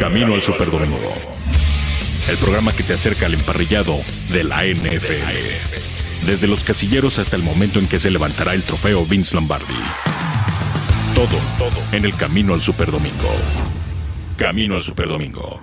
Camino 0.00 0.32
al 0.32 0.42
Superdomingo. 0.42 0.96
El 2.26 2.38
programa 2.38 2.72
que 2.72 2.82
te 2.82 2.94
acerca 2.94 3.26
al 3.26 3.34
emparrillado 3.34 3.96
de 4.32 4.44
la 4.44 4.64
NFL. 4.64 6.26
Desde 6.26 6.48
los 6.48 6.64
casilleros 6.64 7.18
hasta 7.18 7.36
el 7.36 7.42
momento 7.42 7.78
en 7.78 7.86
que 7.86 7.98
se 7.98 8.10
levantará 8.10 8.54
el 8.54 8.62
trofeo 8.62 9.04
Vince 9.04 9.34
Lombardi. 9.34 9.74
Todo, 11.14 11.36
todo 11.58 11.78
en 11.92 12.06
el 12.06 12.16
Camino 12.16 12.54
al 12.54 12.62
Superdomingo. 12.62 13.28
Camino 14.38 14.76
al 14.76 14.82
Superdomingo. 14.82 15.60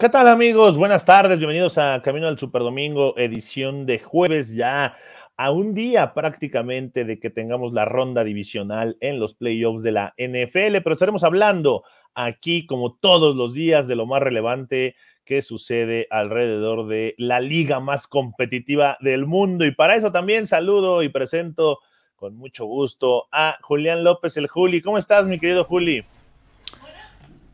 ¿Qué 0.00 0.08
tal 0.08 0.26
amigos? 0.26 0.76
Buenas 0.76 1.04
tardes, 1.04 1.38
bienvenidos 1.38 1.78
a 1.78 2.02
Camino 2.02 2.26
al 2.26 2.36
Superdomingo, 2.36 3.16
edición 3.16 3.86
de 3.86 4.00
jueves 4.00 4.56
ya 4.56 4.96
a 5.38 5.52
un 5.52 5.72
día 5.72 6.14
prácticamente 6.14 7.04
de 7.04 7.20
que 7.20 7.30
tengamos 7.30 7.72
la 7.72 7.84
ronda 7.84 8.24
divisional 8.24 8.96
en 9.00 9.20
los 9.20 9.34
playoffs 9.34 9.84
de 9.84 9.92
la 9.92 10.12
NFL, 10.18 10.82
pero 10.82 10.92
estaremos 10.92 11.22
hablando 11.22 11.84
aquí 12.12 12.66
como 12.66 12.96
todos 12.96 13.36
los 13.36 13.54
días 13.54 13.86
de 13.86 13.94
lo 13.94 14.04
más 14.04 14.20
relevante 14.20 14.96
que 15.24 15.40
sucede 15.42 16.08
alrededor 16.10 16.88
de 16.88 17.14
la 17.18 17.38
liga 17.38 17.78
más 17.78 18.08
competitiva 18.08 18.98
del 19.00 19.26
mundo. 19.26 19.64
Y 19.64 19.70
para 19.70 19.94
eso 19.94 20.10
también 20.10 20.48
saludo 20.48 21.04
y 21.04 21.08
presento 21.08 21.78
con 22.16 22.34
mucho 22.36 22.64
gusto 22.64 23.28
a 23.30 23.58
Julián 23.62 24.02
López, 24.02 24.36
el 24.38 24.48
Juli. 24.48 24.82
¿Cómo 24.82 24.98
estás, 24.98 25.28
mi 25.28 25.38
querido 25.38 25.62
Juli? 25.62 26.04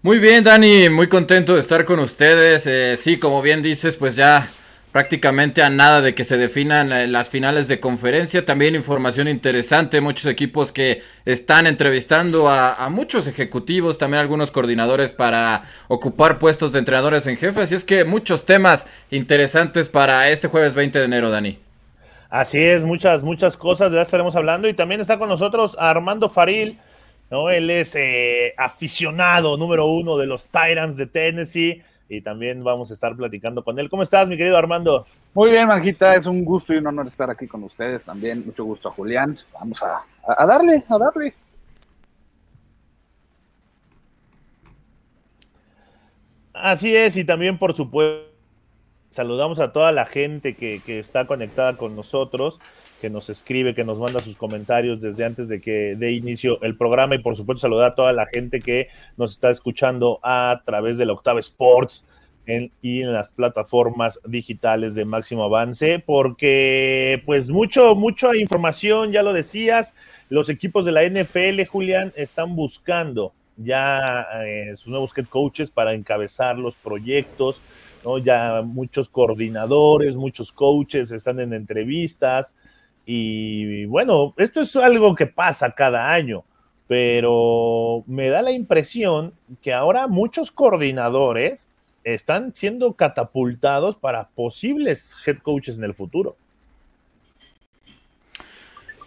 Muy 0.01 0.19
bien, 0.19 0.43
Dani, 0.43 0.89
muy 0.89 1.09
contento 1.09 1.53
de 1.53 1.61
estar 1.61 1.85
con 1.85 1.99
ustedes. 1.99 2.67
Eh, 2.67 2.97
sí, 2.97 3.19
como 3.19 3.43
bien 3.43 3.61
dices, 3.61 3.97
pues 3.97 4.17
ya 4.17 4.51
prácticamente 4.95 5.61
a 5.65 5.71
nada 5.71 6.03
de 6.03 6.15
que 6.15 6.23
se 6.23 6.37
definan 6.37 6.93
eh, 6.93 7.09
las 7.09 7.29
finales 7.29 7.67
de 7.67 7.81
conferencia. 7.81 8.45
También 8.45 8.77
información 8.77 9.27
interesante, 9.27 10.01
muchos 10.01 10.27
equipos 10.27 10.71
que 10.71 11.03
están 11.25 11.67
entrevistando 11.67 12.49
a, 12.49 12.89
muchos 12.91 13.27
ejecutivos, 13.27 13.99
también 13.99 14.21
algunos 14.21 14.53
coordinadores 14.53 15.13
para 15.13 15.63
ocupar 15.89 16.39
puestos 16.39 16.71
de 16.71 16.79
entrenadores 16.79 17.27
en 17.27 17.37
jefe. 17.37 17.63
Así 17.63 17.75
es 17.75 17.85
que 17.85 18.05
muchos 18.05 18.47
temas 18.47 18.87
interesantes 19.11 19.89
para 19.89 20.31
este 20.31 20.47
jueves 20.47 20.75
20 20.75 20.97
de 21.01 21.05
enero, 21.07 21.29
Dani. 21.29 21.59
Así 22.31 22.63
es, 22.63 22.85
muchas, 22.85 23.25
muchas 23.25 23.57
cosas, 23.57 23.91
ya 23.91 24.01
estaremos 24.01 24.37
hablando. 24.37 24.69
Y 24.69 24.75
también 24.75 25.01
está 25.01 25.19
con 25.19 25.29
nosotros 25.29 25.77
Armando 25.77 26.31
Faril, 26.31 26.79
¿no? 27.33 27.51
Él 27.51 27.69
es 27.69 27.97
eh, 27.97 28.55
aficionado 28.57 29.57
número 29.57 29.87
uno 29.87 30.17
de 30.17 30.27
los 30.27 30.47
Tyrants 30.47 30.97
de 30.97 31.07
Tennessee 31.07 31.83
y 32.09 32.21
también 32.21 32.63
vamos 32.63 32.91
a 32.91 32.95
estar 32.95 33.17
platicando 33.17 33.65
con 33.65 33.79
él. 33.79 33.89
¿Cómo 33.89 34.03
estás, 34.03 34.29
mi 34.29 34.37
querido 34.37 34.57
Armando? 34.57 35.07
Muy 35.33 35.51
bien, 35.51 35.67
Manjita, 35.69 36.15
es 36.15 36.27
un 36.27 36.45
gusto 36.45 36.75
y 36.75 36.77
un 36.77 36.87
honor 36.87 37.07
estar 37.07 37.31
aquí 37.31 37.47
con 37.47 37.63
ustedes 37.65 38.05
también. 38.05 38.45
Mucho 38.45 38.65
gusto 38.65 38.89
a 38.89 38.93
Julián. 38.93 39.39
Vamos 39.55 39.83
a, 39.83 40.03
a 40.27 40.47
darle, 40.47 40.85
a 40.89 40.99
darle. 40.99 41.35
Así 46.53 46.95
es, 46.95 47.17
y 47.17 47.25
también, 47.25 47.59
por 47.59 47.75
supuesto, 47.75 48.31
saludamos 49.11 49.61
a 49.61 49.73
toda 49.73 49.93
la 49.93 50.05
gente 50.07 50.55
que, 50.55 50.81
que 50.85 50.99
está 50.99 51.27
conectada 51.27 51.77
con 51.77 51.97
nosotros 51.97 52.61
que 53.05 53.11
nos 53.11 53.29
escribe, 53.29 53.75
que 53.75 53.85
nos 53.85 53.99
manda 53.99 54.19
sus 54.21 54.35
comentarios 54.35 54.99
desde 54.99 55.27
antes 55.27 55.47
de 55.47 55.61
que 55.61 55.95
dé 55.95 56.13
inicio 56.13 56.59
el 56.63 56.75
programa 56.75 57.15
y 57.15 57.19
por 57.19 57.37
supuesto 57.37 57.61
saludar 57.61 57.89
a 57.89 57.95
toda 57.95 58.15
la 58.15 58.25
gente 58.25 58.61
que 58.61 58.89
nos 59.19 59.33
está 59.33 59.51
escuchando 59.51 60.21
a 60.23 60.63
través 60.65 60.97
de 60.97 61.05
la 61.05 61.13
Octava 61.13 61.39
Sports 61.39 62.03
y 62.81 63.03
en 63.03 63.13
las 63.13 63.31
plataformas 63.31 64.19
digitales 64.25 64.95
de 64.95 65.05
máximo 65.05 65.45
avance, 65.45 65.99
porque 65.99 67.21
pues 67.27 67.51
mucho, 67.51 67.95
mucha 67.95 68.35
información, 68.37 69.13
ya 69.13 69.23
lo 69.23 69.35
decías, 69.35 69.95
los 70.31 70.49
equipos 70.49 70.87
de 70.87 70.93
la 70.93 71.05
NFL, 71.07 71.67
Julián, 71.71 72.11
están 72.17 72.57
buscando 72.57 73.35
ya 73.59 74.27
eh, 74.47 74.73
sus 74.77 74.89
nuevos 74.89 75.13
head 75.15 75.27
coaches 75.27 75.71
para 75.71 75.93
encabezar 75.93 76.59
los 76.59 76.77
proyectos, 76.79 77.61
¿no? 78.03 78.17
Ya 78.17 78.63
muchos 78.63 79.11
coordinadores, 79.11 80.17
muchos 80.17 80.53
coaches 80.53 81.11
están 81.13 81.39
en 81.41 81.53
entrevistas, 81.53 82.57
y 83.07 83.85
bueno, 83.87 84.35
esto 84.37 84.63
es 84.63 84.75
algo 84.77 85.15
que 85.15 85.27
pasa 85.27 85.73
cada 85.73 86.11
año, 86.13 86.45
pero 86.89 88.05
me 88.07 88.29
da 88.29 88.43
la 88.43 88.53
impresión 88.53 89.35
que 89.63 89.73
ahora 89.73 90.07
muchos 90.07 90.51
coordinadores 90.51 91.71
están 92.03 92.55
siendo 92.55 92.93
catapultados 92.95 93.97
para 93.97 94.29
posibles 94.29 95.15
head 95.27 95.39
coaches 95.39 95.79
en 95.79 95.85
el 95.85 95.95
futuro. 95.95 96.37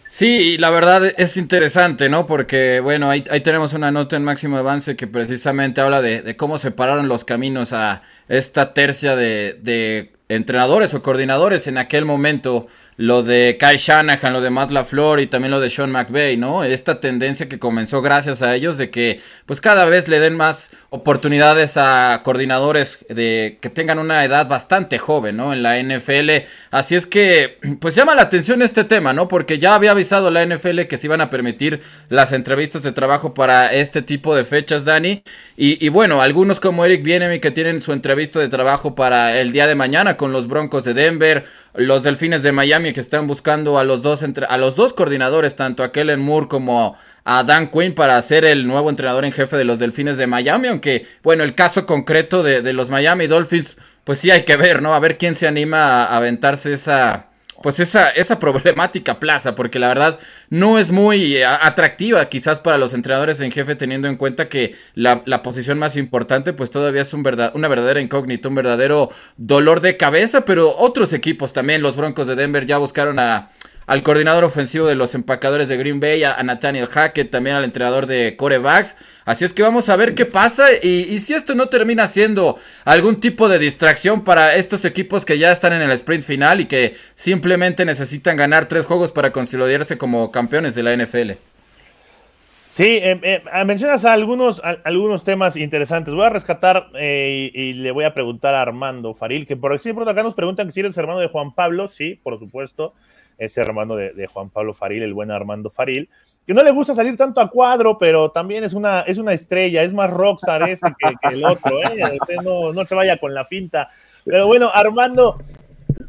Sí, 0.09 0.57
la 0.57 0.69
verdad 0.69 1.03
es 1.17 1.35
interesante, 1.35 2.07
¿no? 2.07 2.25
Porque, 2.27 2.79
bueno, 2.79 3.09
ahí, 3.09 3.23
tenemos 3.43 3.73
una 3.73 3.91
nota 3.91 4.15
en 4.15 4.23
máximo 4.23 4.57
avance 4.57 4.95
que 4.95 5.05
precisamente 5.05 5.81
habla 5.81 6.01
de, 6.01 6.21
de 6.21 6.37
cómo 6.37 6.57
separaron 6.57 7.09
los 7.09 7.25
caminos 7.25 7.73
a 7.73 8.03
esta 8.29 8.73
tercia 8.73 9.17
de 9.17 10.13
entrenadores 10.29 10.93
o 10.93 11.01
coordinadores 11.01 11.67
en 11.67 11.77
aquel 11.77 12.05
momento 12.05 12.67
lo 12.97 13.21
de 13.21 13.57
Kai 13.59 13.77
Shanahan, 13.77 14.33
lo 14.33 14.41
de 14.41 14.49
Matt 14.49 14.71
LaFleur 14.71 15.19
y 15.19 15.27
también 15.27 15.51
lo 15.51 15.59
de 15.59 15.69
Sean 15.69 15.91
McVay, 15.91 16.35
¿no? 16.35 16.63
Esta 16.63 16.99
tendencia 16.99 17.47
que 17.47 17.59
comenzó 17.59 18.01
gracias 18.01 18.41
a 18.41 18.55
ellos 18.55 18.79
de 18.79 18.89
que 18.89 19.21
pues 19.45 19.61
cada 19.61 19.85
vez 19.85 20.07
le 20.07 20.19
den 20.19 20.35
más 20.35 20.71
oportunidades 20.89 21.77
a 21.77 22.21
coordinadores 22.23 23.05
de 23.07 23.59
que 23.61 23.69
tengan 23.69 23.99
una 23.99 24.25
edad 24.25 24.47
bastante 24.47 24.97
joven, 24.97 25.37
¿no? 25.37 25.53
En 25.53 25.61
la 25.61 25.79
NFL. 25.79 26.47
Así 26.71 26.95
es 26.95 27.05
que 27.05 27.59
pues 27.79 27.93
llama 27.93 28.15
la 28.15 28.23
atención 28.23 28.63
este 28.63 28.83
tema, 28.83 29.13
¿no? 29.13 29.27
Porque 29.27 29.59
ya 29.59 29.75
había 29.75 29.91
avisado 29.91 30.31
la 30.31 30.43
NFL 30.43 30.81
que 30.81 30.97
se 30.97 31.05
iban 31.05 31.21
a 31.21 31.29
permitir 31.29 31.83
las 32.09 32.33
entrevistas 32.33 32.81
de 32.81 32.93
trabajo 32.93 33.35
para 33.35 33.73
este 33.73 34.01
tipo 34.01 34.35
de 34.35 34.43
fechas, 34.43 34.85
Dani. 34.85 35.21
Y, 35.55 35.85
y 35.85 35.89
bueno, 35.89 36.19
algunos 36.19 36.59
como 36.59 36.83
Eric 36.83 37.03
Bienemy 37.03 37.39
que 37.39 37.51
tienen 37.51 37.83
su 37.83 37.93
entrevista 37.93 38.39
de 38.39 38.49
trabajo 38.49 38.95
para 38.95 39.39
el 39.39 39.51
día 39.51 39.67
de 39.67 39.75
mañana 39.75 40.17
con 40.17 40.31
los 40.31 40.47
Broncos 40.47 40.83
de 40.83 40.95
Denver, 40.95 41.45
los 41.75 42.01
Delfines 42.01 42.41
de 42.41 42.51
Miami 42.51 42.86
que 42.93 42.99
están 42.99 43.27
buscando 43.27 43.79
a 43.79 43.83
los 43.83 44.01
dos 44.01 44.23
entre, 44.23 44.45
a 44.45 44.57
los 44.57 44.75
dos 44.75 44.93
coordinadores, 44.93 45.55
tanto 45.55 45.83
a 45.83 45.91
Kellen 45.91 46.19
Moore 46.19 46.47
como 46.47 46.97
a 47.23 47.43
Dan 47.43 47.69
Quinn 47.69 47.93
para 47.93 48.21
ser 48.21 48.45
el 48.45 48.67
nuevo 48.67 48.89
entrenador 48.89 49.25
en 49.25 49.31
jefe 49.31 49.57
de 49.57 49.65
los 49.65 49.79
Delfines 49.79 50.17
de 50.17 50.27
Miami, 50.27 50.67
aunque 50.67 51.07
bueno, 51.23 51.43
el 51.43 51.55
caso 51.55 51.85
concreto 51.85 52.43
de, 52.43 52.61
de 52.61 52.73
los 52.73 52.89
Miami 52.89 53.27
Dolphins, 53.27 53.77
pues 54.03 54.19
sí 54.19 54.31
hay 54.31 54.43
que 54.43 54.57
ver, 54.57 54.81
¿no? 54.81 54.93
A 54.93 54.99
ver 54.99 55.17
quién 55.17 55.35
se 55.35 55.47
anima 55.47 56.03
a 56.03 56.17
aventarse 56.17 56.73
esa 56.73 57.27
pues 57.61 57.79
esa, 57.79 58.09
esa 58.09 58.39
problemática 58.39 59.19
plaza, 59.19 59.55
porque 59.55 59.79
la 59.79 59.87
verdad 59.87 60.19
no 60.49 60.79
es 60.79 60.91
muy 60.91 61.37
eh, 61.37 61.45
atractiva 61.45 62.27
quizás 62.29 62.59
para 62.59 62.77
los 62.77 62.93
entrenadores 62.93 63.39
en 63.41 63.51
jefe, 63.51 63.75
teniendo 63.75 64.07
en 64.07 64.15
cuenta 64.15 64.49
que 64.49 64.75
la, 64.93 65.21
la 65.25 65.41
posición 65.41 65.79
más 65.79 65.95
importante 65.97 66.53
pues 66.53 66.71
todavía 66.71 67.01
es 67.01 67.13
un 67.13 67.23
verdad, 67.23 67.51
una 67.55 67.67
verdadera 67.67 68.01
incógnita, 68.01 68.49
un 68.49 68.55
verdadero 68.55 69.09
dolor 69.37 69.81
de 69.81 69.97
cabeza, 69.97 70.45
pero 70.45 70.75
otros 70.77 71.13
equipos 71.13 71.53
también, 71.53 71.81
los 71.81 71.95
Broncos 71.95 72.27
de 72.27 72.35
Denver 72.35 72.65
ya 72.65 72.77
buscaron 72.77 73.19
a 73.19 73.51
al 73.87 74.03
coordinador 74.03 74.43
ofensivo 74.43 74.85
de 74.85 74.95
los 74.95 75.15
empacadores 75.15 75.69
de 75.69 75.77
Green 75.77 76.01
Bay, 76.01 76.21
a, 76.23 76.43
Nathaniel 76.43 76.87
Hackett, 76.87 77.31
también 77.31 77.55
al 77.55 77.63
entrenador 77.63 78.05
de 78.05 78.35
corebacks. 78.35 78.97
Así 79.23 79.45
es 79.45 79.53
que 79.53 79.63
vamos 79.63 79.87
a 79.87 79.95
ver 79.95 80.13
qué 80.13 80.25
pasa 80.25 80.67
y, 80.83 81.19
si 81.19 81.33
esto 81.33 81.55
no 81.55 81.67
termina 81.67 82.05
siendo 82.07 82.57
algún 82.83 83.21
tipo 83.21 83.47
de 83.47 83.59
distracción 83.59 84.25
para 84.25 84.55
estos 84.55 84.83
equipos 84.83 85.23
que 85.23 85.39
ya 85.39 85.53
están 85.53 85.71
en 85.71 85.81
el 85.81 85.91
sprint 85.91 86.23
final 86.23 86.59
y 86.59 86.65
que 86.65 86.95
simplemente 87.15 87.85
necesitan 87.85 88.35
ganar 88.35 88.67
tres 88.67 88.85
juegos 88.85 89.13
para 89.13 89.31
consolidarse 89.31 89.97
como 89.97 90.31
campeones 90.31 90.75
de 90.75 90.83
la 90.83 90.95
NFL. 90.95 91.31
Sí, 92.67 92.99
eh, 93.01 93.19
eh, 93.23 93.65
mencionas 93.65 94.03
algunos, 94.03 94.61
algunos 94.83 95.23
temas 95.23 95.55
interesantes. 95.55 96.13
Voy 96.13 96.25
a 96.25 96.29
rescatar 96.29 96.89
eh, 96.95 97.49
y, 97.53 97.73
le 97.73 97.91
voy 97.91 98.03
a 98.03 98.13
preguntar 98.13 98.53
a 98.53 98.61
Armando 98.61 99.13
Faril, 99.13 99.47
que 99.47 99.55
por 99.55 99.73
ejemplo 99.73 100.07
acá 100.07 100.23
nos 100.23 100.35
preguntan 100.35 100.71
si 100.73 100.81
eres 100.81 100.97
hermano 100.97 101.21
de 101.21 101.29
Juan 101.29 101.53
Pablo. 101.53 101.87
Sí, 101.87 102.19
por 102.21 102.37
supuesto 102.37 102.93
ese 103.37 103.61
hermano 103.61 103.95
de, 103.95 104.27
Juan 104.27 104.49
Pablo 104.49 104.73
Faril, 104.73 105.03
el 105.03 105.13
buen 105.13 105.31
Armando 105.31 105.69
Faril, 105.69 106.09
que 106.45 106.53
no 106.53 106.63
le 106.63 106.71
gusta 106.71 106.93
salir 106.93 107.17
tanto 107.17 107.41
a 107.41 107.49
cuadro, 107.49 107.97
pero 107.97 108.31
también 108.31 108.63
es 108.63 108.73
una, 108.73 109.01
es 109.01 109.17
una 109.17 109.33
estrella, 109.33 109.83
es 109.83 109.93
más 109.93 110.09
rockstar 110.09 110.69
este 110.69 110.93
que, 110.97 111.33
el 111.33 111.43
otro, 111.43 111.81
¿eh? 111.83 112.17
no, 112.43 112.73
no 112.73 112.85
se 112.85 112.95
vaya 112.95 113.17
con 113.17 113.33
la 113.33 113.45
finta. 113.45 113.89
Pero 114.23 114.47
bueno, 114.47 114.69
Armando, 114.73 115.37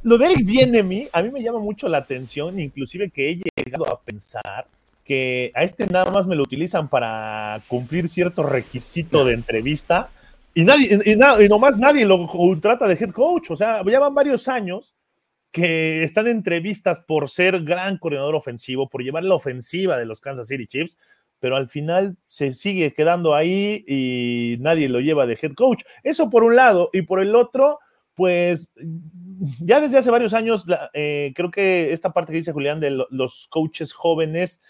lo 0.04 0.18
de 0.18 0.26
Eric 0.26 0.44
viene 0.44 0.80
a 0.80 0.82
mí, 0.82 1.08
a 1.12 1.22
mí 1.22 1.30
me 1.30 1.42
llama 1.42 1.58
mucho 1.58 1.88
la 1.88 1.98
atención, 1.98 2.58
inclusive 2.58 3.10
que 3.10 3.30
he 3.30 3.40
llegado 3.64 3.88
a 3.90 4.00
pensar 4.00 4.66
que 5.04 5.50
a 5.54 5.62
este 5.62 5.86
nada 5.86 6.10
más 6.10 6.26
me 6.26 6.36
lo 6.36 6.42
utilizan 6.42 6.88
para 6.88 7.60
cumplir 7.66 8.08
cierto 8.08 8.42
requisito 8.42 9.24
de 9.24 9.34
entrevista 9.34 10.10
y 10.54 10.64
nadie, 10.64 11.00
y, 11.04 11.12
y 11.12 11.48
nomás 11.48 11.78
nadie 11.78 12.04
lo 12.04 12.26
trata 12.60 12.86
de 12.86 12.94
head 12.94 13.10
coach, 13.10 13.50
o 13.50 13.56
sea, 13.56 13.82
ya 13.84 14.00
van 14.00 14.14
varios 14.14 14.48
años 14.48 14.94
que 15.50 16.02
están 16.02 16.26
entrevistas 16.26 17.00
por 17.00 17.30
ser 17.30 17.62
gran 17.62 17.98
coordinador 17.98 18.34
ofensivo, 18.34 18.88
por 18.88 19.02
llevar 19.02 19.24
la 19.24 19.34
ofensiva 19.34 19.98
de 19.98 20.06
los 20.06 20.20
Kansas 20.20 20.48
City 20.48 20.66
Chiefs, 20.66 20.96
pero 21.40 21.56
al 21.56 21.68
final 21.68 22.16
se 22.26 22.52
sigue 22.52 22.92
quedando 22.92 23.34
ahí 23.34 23.84
y 23.86 24.56
nadie 24.60 24.88
lo 24.88 25.00
lleva 25.00 25.26
de 25.26 25.38
head 25.40 25.54
coach. 25.54 25.82
Eso 26.02 26.30
por 26.30 26.42
un 26.42 26.56
lado, 26.56 26.90
y 26.92 27.02
por 27.02 27.20
el 27.20 27.34
otro, 27.34 27.78
pues 28.14 28.72
ya 29.60 29.80
desde 29.80 29.98
hace 29.98 30.10
varios 30.10 30.34
años, 30.34 30.66
eh, 30.92 31.32
creo 31.34 31.50
que 31.50 31.92
esta 31.92 32.12
parte 32.12 32.32
que 32.32 32.38
dice 32.38 32.52
Julián 32.52 32.80
de 32.80 32.90
los 33.10 33.46
coaches 33.50 33.92
jóvenes 33.92 34.60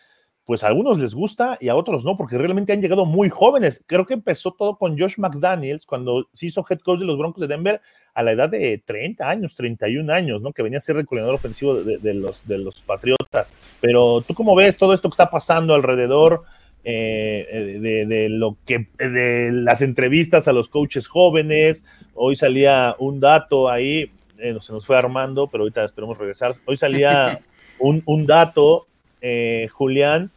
pues 0.49 0.65
a 0.65 0.69
algunos 0.69 0.99
les 0.99 1.15
gusta 1.15 1.59
y 1.61 1.69
a 1.69 1.77
otros 1.77 2.07
no, 2.07 2.17
porque 2.17 2.39
realmente 2.39 2.73
han 2.73 2.81
llegado 2.81 3.05
muy 3.05 3.29
jóvenes. 3.29 3.85
Creo 3.87 4.07
que 4.07 4.15
empezó 4.15 4.55
todo 4.55 4.79
con 4.79 4.99
Josh 4.99 5.19
McDaniels 5.19 5.85
cuando 5.85 6.27
se 6.33 6.47
hizo 6.47 6.65
head 6.67 6.79
coach 6.79 7.01
de 7.01 7.05
los 7.05 7.19
Broncos 7.19 7.43
de 7.43 7.49
Denver 7.49 7.83
a 8.19 8.23
la 8.25 8.33
edad 8.33 8.49
de 8.49 8.83
30 8.85 9.31
años, 9.31 9.55
31 9.55 10.13
años, 10.13 10.43
¿no? 10.43 10.53
Que 10.53 10.65
venía 10.65 10.79
a 10.79 10.81
ser 10.81 10.97
el 10.97 11.07
coordinador 11.07 11.37
ofensivo 11.37 11.77
de, 11.77 12.15
los, 12.15 12.49
de 12.49 12.59
los 12.59 12.83
Patriotas. 12.83 13.55
Pero 13.81 14.23
tú 14.23 14.35
cómo 14.35 14.57
ves 14.57 14.77
todo 14.77 14.93
esto 14.93 15.09
que 15.09 15.13
está 15.13 15.31
pasando 15.31 15.73
alrededor 15.73 16.43
eh, 16.83 17.79
de, 17.81 18.29
lo 18.29 18.57
que, 18.67 18.89
de 18.99 19.53
las 19.53 19.83
entrevistas 19.83 20.49
a 20.49 20.53
los 20.53 20.69
coaches 20.69 21.07
jóvenes. 21.07 21.85
Hoy 22.15 22.35
salía 22.35 22.97
un 22.99 23.21
dato 23.21 23.71
ahí, 23.71 24.11
eh, 24.39 24.57
se 24.63 24.73
nos 24.73 24.85
fue 24.85 24.97
armando, 24.97 25.47
pero 25.47 25.63
ahorita 25.63 25.85
esperemos 25.85 26.19
regresar. 26.19 26.51
Hoy 26.65 26.77
salía 26.77 27.39
un, 27.79 28.03
un 28.05 28.27
dato, 28.27 28.89
eh, 29.21 29.69
Julián, 29.71 30.33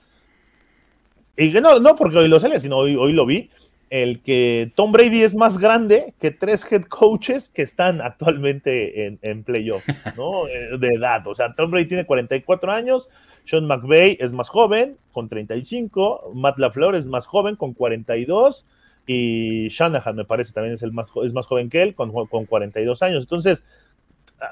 y 1.35 1.49
no, 1.49 1.79
no 1.79 1.95
porque 1.95 2.19
hoy 2.19 2.27
lo 2.27 2.39
sale, 2.39 2.59
sino 2.59 2.77
hoy, 2.77 2.95
hoy 2.95 3.13
lo 3.13 3.25
vi, 3.25 3.49
el 3.91 4.21
que 4.21 4.71
Tom 4.73 4.93
Brady 4.93 5.21
es 5.21 5.35
más 5.35 5.57
grande 5.57 6.13
que 6.17 6.31
tres 6.31 6.65
head 6.71 6.83
coaches 6.83 7.49
que 7.49 7.61
están 7.61 7.99
actualmente 7.99 9.05
en, 9.05 9.19
en 9.21 9.43
playoffs, 9.43 9.85
¿no? 10.17 10.47
Eh, 10.51 10.77
de 10.79 10.87
edad. 10.87 11.27
O 11.27 11.35
sea, 11.35 11.53
Tom 11.53 11.69
Brady 11.69 11.87
tiene 11.87 12.05
44 12.05 12.71
años, 12.71 13.09
Sean 13.43 13.65
McVay 13.65 14.17
es 14.19 14.31
más 14.31 14.49
joven, 14.49 14.97
con 15.11 15.27
35, 15.27 16.31
Matt 16.33 16.57
LaFleur 16.57 16.95
es 16.95 17.05
más 17.05 17.27
joven, 17.27 17.57
con 17.57 17.73
42, 17.73 18.65
y 19.05 19.67
Shanahan 19.67 20.15
me 20.15 20.25
parece 20.25 20.53
también 20.53 20.75
es, 20.75 20.83
el 20.83 20.93
más, 20.93 21.11
es 21.23 21.33
más 21.33 21.45
joven 21.45 21.69
que 21.69 21.83
él, 21.83 21.93
con, 21.93 22.11
con 22.27 22.45
42 22.45 23.03
años. 23.03 23.23
Entonces, 23.23 23.63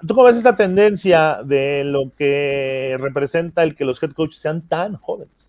¿tú 0.06 0.15
cómo 0.15 0.27
ves 0.27 0.36
esta 0.36 0.57
tendencia 0.57 1.39
de 1.45 1.86
lo 1.86 2.12
que 2.13 2.97
representa 3.00 3.63
el 3.63 3.74
que 3.74 3.86
los 3.86 4.03
head 4.03 4.12
coaches 4.12 4.41
sean 4.41 4.68
tan 4.68 4.95
jóvenes? 4.95 5.49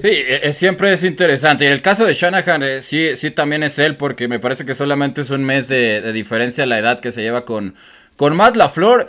Sí, 0.00 0.08
e, 0.08 0.48
es, 0.48 0.56
siempre 0.56 0.92
es 0.92 1.04
interesante. 1.04 1.64
Y 1.64 1.68
el 1.68 1.82
caso 1.82 2.06
de 2.06 2.14
Shanahan, 2.14 2.62
eh, 2.62 2.82
sí, 2.82 3.16
sí 3.16 3.30
también 3.30 3.62
es 3.62 3.78
él, 3.78 3.96
porque 3.96 4.28
me 4.28 4.38
parece 4.38 4.64
que 4.64 4.74
solamente 4.74 5.20
es 5.20 5.30
un 5.30 5.44
mes 5.44 5.68
de, 5.68 6.00
de 6.00 6.12
diferencia 6.12 6.64
la 6.64 6.78
edad 6.78 7.00
que 7.00 7.12
se 7.12 7.20
lleva 7.22 7.44
con, 7.44 7.74
con 8.16 8.34
Matt 8.34 8.56
LaFleur 8.56 9.08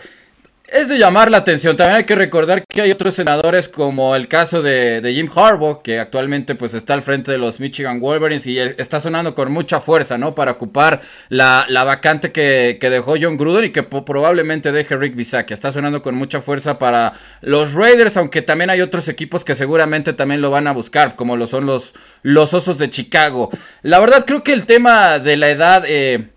es 0.72 0.88
de 0.88 0.98
llamar 0.98 1.30
la 1.30 1.38
atención. 1.38 1.76
También 1.76 1.98
hay 1.98 2.04
que 2.06 2.16
recordar 2.16 2.64
que 2.66 2.82
hay 2.82 2.92
otros 2.92 3.14
senadores 3.14 3.68
como 3.68 4.16
el 4.16 4.28
caso 4.28 4.62
de, 4.62 5.02
Jim 5.14 5.30
Harbaugh, 5.34 5.82
que 5.82 6.00
actualmente 6.00 6.56
pues 6.56 6.74
está 6.74 6.94
al 6.94 7.02
frente 7.02 7.32
de 7.32 7.38
los 7.38 7.60
Michigan 7.60 8.00
Wolverines 8.00 8.48
y 8.48 8.58
está 8.58 9.00
sonando 9.02 9.36
con 9.36 9.52
mucha 9.52 9.82
fuerza, 9.82 10.18
¿no? 10.18 10.34
Para 10.34 10.54
ocupar 10.54 11.02
la, 11.28 11.66
vacante 11.84 12.32
que, 12.32 12.78
dejó 12.82 13.16
John 13.22 13.36
Gruden 13.38 13.66
y 13.66 13.70
que 13.70 13.84
probablemente 13.84 14.72
deje 14.72 14.96
Rick 14.96 15.16
Bisaccia. 15.16 15.54
Está 15.54 15.74
sonando 15.74 16.02
con 16.02 16.16
mucha 16.16 16.42
fuerza 16.42 16.80
para 16.80 17.14
los 17.42 17.74
Raiders, 17.74 18.16
aunque 18.16 18.42
también 18.42 18.70
hay 18.70 18.82
otros 18.82 19.10
equipos 19.10 19.44
que 19.44 19.56
seguramente 19.56 20.14
también 20.14 20.42
lo 20.42 20.52
van 20.52 20.68
a 20.68 20.72
buscar, 20.72 21.18
como 21.18 21.36
lo 21.36 21.48
son 21.48 21.66
los, 21.66 21.94
los 22.24 22.54
Osos 22.54 22.78
de 22.78 22.90
Chicago. 22.90 23.50
La 23.82 24.00
verdad 24.00 24.24
creo 24.26 24.44
que 24.44 24.54
el 24.54 24.66
tema 24.66 25.20
de 25.20 25.36
la 25.36 25.50
edad... 25.50 25.84
Eh, 25.86 26.30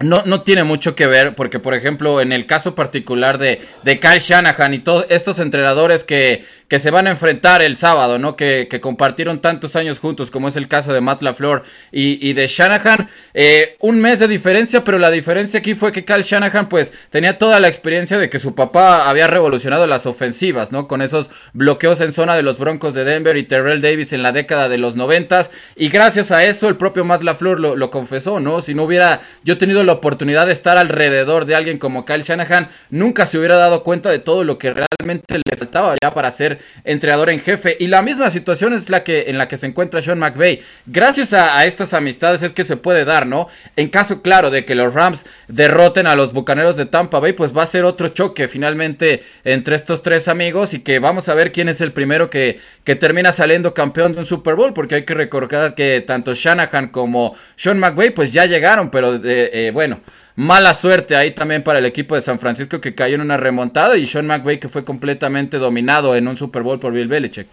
no, 0.00 0.22
no 0.24 0.42
tiene 0.42 0.64
mucho 0.64 0.94
que 0.94 1.06
ver, 1.06 1.34
porque 1.34 1.58
por 1.58 1.74
ejemplo, 1.74 2.20
en 2.20 2.32
el 2.32 2.46
caso 2.46 2.74
particular 2.74 3.38
de, 3.38 3.60
de 3.82 3.98
Kyle 3.98 4.20
Shanahan 4.20 4.74
y 4.74 4.78
todos 4.78 5.06
estos 5.08 5.38
entrenadores 5.38 6.04
que, 6.04 6.44
que 6.68 6.78
se 6.78 6.90
van 6.90 7.06
a 7.06 7.10
enfrentar 7.10 7.62
el 7.62 7.78
sábado, 7.78 8.18
¿no? 8.18 8.36
Que, 8.36 8.68
que, 8.70 8.80
compartieron 8.80 9.40
tantos 9.40 9.74
años 9.74 9.98
juntos, 9.98 10.30
como 10.30 10.48
es 10.48 10.56
el 10.56 10.68
caso 10.68 10.92
de 10.92 11.00
Matt 11.00 11.22
LaFleur 11.22 11.62
y, 11.90 12.26
y 12.26 12.34
de 12.34 12.46
Shanahan. 12.46 13.08
Eh, 13.32 13.76
un 13.80 13.98
mes 14.00 14.18
de 14.18 14.28
diferencia, 14.28 14.84
pero 14.84 14.98
la 14.98 15.10
diferencia 15.10 15.60
aquí 15.60 15.74
fue 15.74 15.92
que 15.92 16.04
Kyle 16.04 16.22
Shanahan, 16.22 16.68
pues, 16.68 16.92
tenía 17.10 17.38
toda 17.38 17.58
la 17.58 17.68
experiencia 17.68 18.18
de 18.18 18.28
que 18.28 18.38
su 18.38 18.54
papá 18.54 19.08
había 19.08 19.26
revolucionado 19.26 19.86
las 19.86 20.04
ofensivas, 20.04 20.70
¿no? 20.70 20.88
Con 20.88 21.00
esos 21.00 21.30
bloqueos 21.54 22.02
en 22.02 22.12
zona 22.12 22.36
de 22.36 22.42
los 22.42 22.58
Broncos 22.58 22.92
de 22.92 23.04
Denver 23.04 23.38
y 23.38 23.44
Terrell 23.44 23.80
Davis 23.80 24.12
en 24.12 24.22
la 24.22 24.32
década 24.32 24.68
de 24.68 24.76
los 24.76 24.94
noventas. 24.94 25.50
Y 25.74 25.88
gracias 25.88 26.30
a 26.32 26.44
eso, 26.44 26.68
el 26.68 26.76
propio 26.76 27.04
Matt 27.06 27.22
LaFleur 27.22 27.58
lo, 27.58 27.76
lo 27.76 27.90
confesó, 27.90 28.40
¿no? 28.40 28.60
Si 28.60 28.74
no 28.74 28.82
hubiera 28.82 29.22
yo 29.42 29.56
tenido 29.56 29.82
la 29.84 29.92
oportunidad 29.92 30.46
de 30.46 30.52
estar 30.52 30.76
alrededor 30.76 31.46
de 31.46 31.54
alguien 31.54 31.78
como 31.78 32.04
Kyle 32.04 32.22
Shanahan, 32.22 32.68
nunca 32.90 33.24
se 33.24 33.38
hubiera 33.38 33.56
dado 33.56 33.82
cuenta 33.82 34.10
de 34.10 34.18
todo 34.18 34.44
lo 34.44 34.58
que 34.58 34.74
realmente 34.74 35.38
le 35.38 35.56
faltaba 35.56 35.96
ya 36.02 36.12
para 36.12 36.30
ser 36.30 36.57
entrenador 36.84 37.30
en 37.30 37.40
jefe. 37.40 37.76
Y 37.80 37.88
la 37.88 38.02
misma 38.02 38.30
situación 38.30 38.72
es 38.72 38.90
la 38.90 39.04
que 39.04 39.24
en 39.28 39.38
la 39.38 39.48
que 39.48 39.56
se 39.56 39.66
encuentra 39.66 40.02
Sean 40.02 40.18
McVay. 40.18 40.60
Gracias 40.86 41.32
a, 41.32 41.64
estas 41.64 41.94
amistades 41.94 42.42
es 42.42 42.52
que 42.52 42.64
se 42.64 42.76
puede 42.76 43.04
dar, 43.04 43.26
¿no? 43.26 43.48
En 43.76 43.88
caso 43.88 44.22
claro 44.22 44.50
de 44.50 44.64
que 44.64 44.74
los 44.74 44.94
Rams 44.94 45.26
derroten 45.48 46.06
a 46.06 46.14
los 46.14 46.32
Bucaneros 46.32 46.76
de 46.76 46.86
Tampa 46.86 47.20
Bay, 47.20 47.32
pues 47.32 47.56
va 47.56 47.62
a 47.62 47.66
ser 47.66 47.84
otro 47.84 48.08
choque 48.08 48.48
finalmente 48.48 49.22
entre 49.44 49.76
estos 49.76 50.02
tres 50.02 50.28
amigos 50.28 50.74
y 50.74 50.80
que 50.80 50.98
vamos 50.98 51.28
a 51.28 51.34
ver 51.34 51.52
quién 51.52 51.68
es 51.68 51.80
el 51.80 51.92
primero 51.92 52.30
que, 52.30 52.60
que 52.84 52.96
termina 52.96 53.32
saliendo 53.32 53.74
campeón 53.74 54.12
de 54.12 54.20
un 54.20 54.26
Super 54.26 54.54
Bowl, 54.54 54.72
porque 54.72 54.96
hay 54.96 55.04
que 55.04 55.14
recordar 55.14 55.74
que 55.74 56.02
tanto 56.06 56.34
Shanahan 56.34 56.88
como 56.88 57.36
Sean 57.56 57.78
McVay 57.78 58.10
pues 58.10 58.32
ya 58.32 58.46
llegaron, 58.46 58.90
pero 58.90 59.16
eh, 59.16 59.20
eh, 59.52 59.70
bueno 59.72 60.00
mala 60.38 60.72
suerte 60.72 61.16
ahí 61.16 61.32
también 61.32 61.64
para 61.64 61.80
el 61.80 61.84
equipo 61.84 62.14
de 62.14 62.22
San 62.22 62.38
Francisco 62.38 62.80
que 62.80 62.94
cayó 62.94 63.16
en 63.16 63.22
una 63.22 63.36
remontada 63.36 63.96
y 63.96 64.06
Sean 64.06 64.28
McVay 64.28 64.60
que 64.60 64.68
fue 64.68 64.84
completamente 64.84 65.58
dominado 65.58 66.14
en 66.14 66.28
un 66.28 66.36
Super 66.36 66.62
Bowl 66.62 66.78
por 66.78 66.92
Bill 66.92 67.08
Belichick. 67.08 67.48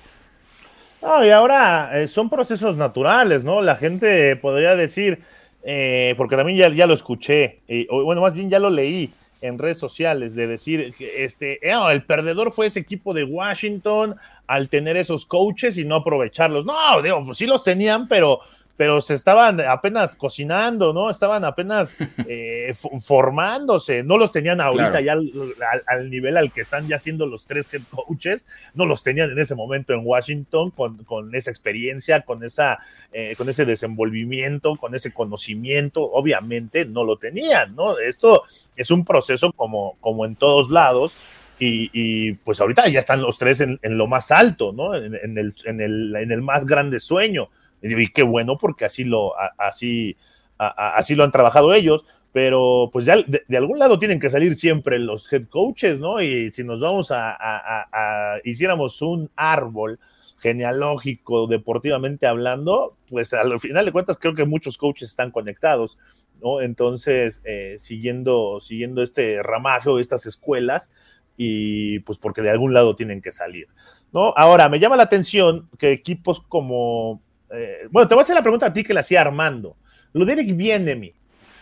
No, 1.02 1.26
y 1.26 1.32
ahora 1.32 2.00
eh, 2.00 2.06
son 2.06 2.30
procesos 2.30 2.78
naturales, 2.78 3.44
¿no? 3.44 3.64
La 3.64 3.76
gente 3.76 4.36
podría 4.36 4.76
decir, 4.76 5.24
eh, 5.64 6.14
porque 6.16 6.36
también 6.36 6.76
ya, 6.76 6.86
lo 6.86 6.94
escuché, 6.94 7.58
bueno, 7.90 8.22
más 8.22 8.36
bien 8.36 8.52
ya 8.52 8.60
lo 8.60 8.70
leí 8.70 9.10
en 9.42 9.58
redes 9.58 9.80
sociales, 9.80 10.36
de 10.36 10.46
decir 10.46 10.94
que 10.96 11.26
este, 11.26 11.68
eh, 11.68 11.76
el 11.92 12.04
perdedor 12.04 12.52
fue 12.52 12.68
ese 12.68 12.82
equipo 12.82 13.16
de 13.16 13.24
Washington 13.24 14.16
al 14.46 14.70
tener 14.70 14.96
esos 14.96 15.26
coaches 15.26 15.80
y 15.80 15.86
no 15.86 15.96
aprovecharlos. 15.96 16.66
No, 16.66 17.02
digo, 17.02 17.26
pues 17.26 17.40
sí 17.40 17.48
los 17.48 17.64
tenían, 17.64 18.08
pero 18.08 18.42
pero 18.78 19.02
se 19.02 19.14
estaban 19.14 19.62
apenas 19.62 20.16
cocinando, 20.16 20.92
¿no? 20.94 21.10
Estaban 21.10 21.46
apenas 21.46 21.96
eh, 22.28 22.74
formándose, 23.02 24.04
no 24.04 24.18
los 24.18 24.32
tenían 24.32 24.60
ahorita 24.60 25.02
ya 25.02 25.14
al, 25.14 26.10
nivel 26.10 26.38
al 26.38 26.52
que 26.52 26.62
están 26.62 26.88
ya 26.88 27.00
siendo 27.00 27.26
los 27.26 27.46
tres 27.46 27.74
head 27.74 27.82
coaches, 27.90 28.46
no 28.74 28.86
los 28.86 29.04
tenían 29.04 29.32
en 29.32 29.40
ese 29.40 29.56
momento 29.56 29.94
en 29.94 30.02
Washington 30.04 30.72
con, 30.72 31.04
con 31.06 31.34
esa 31.36 31.52
experiencia, 31.52 32.22
con, 32.22 32.44
esa, 32.44 32.80
eh, 33.14 33.36
con 33.38 33.50
ese 33.50 33.66
desenvolvimiento, 33.66 34.76
con 34.76 34.94
ese 34.96 35.14
conocimiento, 35.14 36.04
obviamente 36.04 36.86
no 36.86 37.04
lo 37.04 37.18
tenían, 37.18 37.76
¿no? 37.76 37.98
Esto 37.98 38.44
es 38.76 38.92
un 38.92 39.06
proceso 39.06 39.52
como, 39.54 39.98
como 40.02 40.26
en 40.26 40.36
todos 40.36 40.70
lados, 40.70 41.16
y, 41.58 42.34
pues 42.34 42.60
ahorita 42.60 42.90
ya 42.90 43.00
están 43.00 43.22
los 43.22 43.38
tres 43.38 43.62
en, 43.62 43.80
lo 43.82 44.08
más 44.08 44.30
alto, 44.32 44.74
¿no? 44.74 44.94
En, 44.94 45.16
el, 45.38 45.56
en, 45.64 45.80
el, 45.80 46.16
en 46.16 46.32
el 46.32 46.42
más 46.42 46.66
grande 46.66 47.00
sueño. 47.00 47.50
Y 47.82 48.08
qué 48.10 48.24
bueno, 48.24 48.58
porque 48.58 48.86
así 48.86 49.04
lo, 49.04 49.34
así, 49.58 50.18
así 50.58 51.16
lo 51.16 51.24
han 51.24 51.32
trabajado 51.32 51.74
ellos, 51.74 52.06
pero 52.36 52.90
pues 52.92 53.06
ya 53.06 53.16
de, 53.16 53.58
algún 53.58 53.80
lado 53.80 53.98
tienen 53.98 54.20
que 54.20 54.30
salir 54.30 54.56
siempre 54.56 55.00
los 55.00 55.32
head 55.32 55.48
coaches, 55.48 56.02
¿no? 56.02 56.22
Y 56.22 56.52
si 56.52 56.66
nos 56.66 56.82
vamos 56.82 57.12
a, 57.12 58.42
hiciéramos 58.44 59.02
un 59.02 59.30
árbol 59.38 60.00
genealógico, 60.40 61.48
deportivamente 61.48 62.28
hablando, 62.28 62.98
pues 63.10 63.34
al 63.34 63.58
final 63.60 63.86
de 63.86 63.92
cuentas 63.94 64.18
creo 64.20 64.34
que 64.34 64.44
muchos 64.44 64.78
coaches 64.78 65.12
están 65.12 65.32
conectados, 65.32 65.98
¿no? 66.42 66.60
Entonces, 66.60 67.42
eh, 67.46 67.76
siguiendo, 67.80 68.60
siguiendo 68.60 69.02
este 69.02 69.42
ramaje 69.42 69.90
de 69.90 70.02
estas 70.02 70.26
escuelas, 70.26 70.92
y 71.38 72.00
pues 72.00 72.18
porque 72.18 72.42
de 72.42 72.50
algún 72.50 72.74
lado 72.74 72.96
tienen 72.96 73.22
que 73.22 73.32
salir, 73.32 73.68
¿no? 74.12 74.34
Ahora, 74.36 74.70
me 74.70 74.80
llama 74.80 74.98
la 74.98 75.04
atención 75.04 75.70
que 75.78 75.92
equipos 75.92 76.42
como 76.42 77.22
eh, 77.52 77.88
bueno, 77.90 78.08
te 78.08 78.16
voy 78.16 78.22
a 78.22 78.24
hacer 78.24 78.36
la 78.36 78.42
pregunta 78.42 78.68
a 78.68 78.74
ti 78.74 78.84
que 78.84 78.94
la 78.94 79.02
hacía 79.02 79.22
Armando. 79.22 79.76
Lo 80.14 80.26
de 80.26 80.34
Eric 80.34 80.56
mí. 80.98 81.14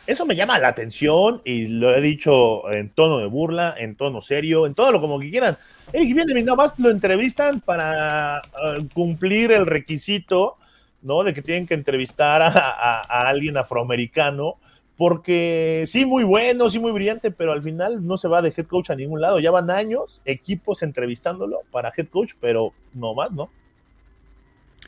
Eso 0.06 0.25
me 0.25 0.36
llama 0.36 0.60
la 0.60 0.68
atención 0.68 1.42
y 1.46 1.68
lo 1.68 1.96
he 1.96 2.02
dicho 2.02 2.70
en 2.70 2.90
tono 2.90 3.20
de 3.20 3.25
burla, 3.25 3.74
en 3.78 3.96
tono 3.96 4.20
serio, 4.20 4.66
en 4.66 4.75
todo 4.75 4.92
lo 4.92 5.00
como 5.00 5.18
que 5.18 5.30
quieran. 5.30 5.58
Eric 5.94 6.13
mí 6.13 6.44
nada 6.44 6.58
más 6.58 6.78
lo 6.78 6.90
entrevistan 6.90 7.62
para 7.62 8.40
eh, 8.40 8.88
cumplir 8.94 9.54
el 9.54 9.66
requisito, 9.66 10.58
¿no? 11.02 11.24
De 11.24 11.34
que 11.34 11.42
tienen 11.42 11.66
que 11.66 11.74
entrevistar 11.74 12.42
a, 12.42 13.00
alguien 13.28 13.56
afroamericano, 13.56 14.58
porque 14.98 15.86
sí, 15.88 16.06
muy 16.06 16.25
bueno, 16.25 16.70
sí, 16.70 16.80
muy 16.80 16.92
brillante, 16.92 17.32
pero 17.32 17.54
al 17.54 17.63
final 17.63 18.06
no 18.06 18.18
se 18.18 18.28
va 18.28 18.42
de 18.42 18.54
head 18.56 18.68
coach 18.68 18.90
a 18.90 18.96
ningún 18.96 19.22
lado. 19.22 19.40
Ya 19.40 19.52
van 19.52 19.72
años, 19.72 20.22
equipos 20.25 20.84
entrevistándolo 20.84 21.62
para 21.72 21.94
head 21.96 22.08
coach, 22.08 22.34
pero 22.42 22.74
no 22.94 23.13
más, 23.13 23.32
¿no? 23.32 23.50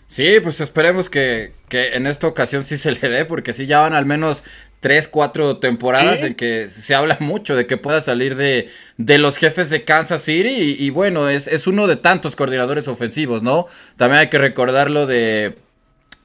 Sí, 0.07 0.39
pues 0.41 0.61
esperemos 0.61 1.09
que, 1.09 1.53
en 1.69 2.07
esta 2.07 2.27
ocasión 2.27 2.63
sí 2.63 2.77
se 2.77 2.91
le 2.91 3.09
dé, 3.09 3.25
porque 3.25 3.53
sí 3.53 3.65
ya 3.65 3.79
van 3.79 3.93
al 3.93 4.05
menos 4.05 4.43
tres, 4.79 5.07
cuatro 5.07 5.57
temporadas 5.57 6.21
en 6.21 6.35
que 6.35 6.69
se 6.69 6.93
habla 6.93 7.17
mucho 7.19 7.55
de 7.55 7.65
que 7.65 7.77
pueda 7.77 8.01
salir 8.01 8.35
de, 8.35 8.69
de 8.97 9.17
los 9.17 9.37
jefes 9.37 9.69
de 9.69 9.83
Kansas 9.83 10.21
City 10.21 10.75
y, 10.77 10.89
bueno, 10.91 11.27
es, 11.27 11.47
es, 11.47 11.65
uno 11.65 11.87
de 11.87 11.95
tantos 11.95 12.35
coordinadores 12.35 12.87
ofensivos, 12.87 13.41
¿no? 13.41 13.65
También 13.97 14.19
hay 14.19 14.29
que 14.29 14.37
recordarlo 14.37 15.07
de 15.07 15.57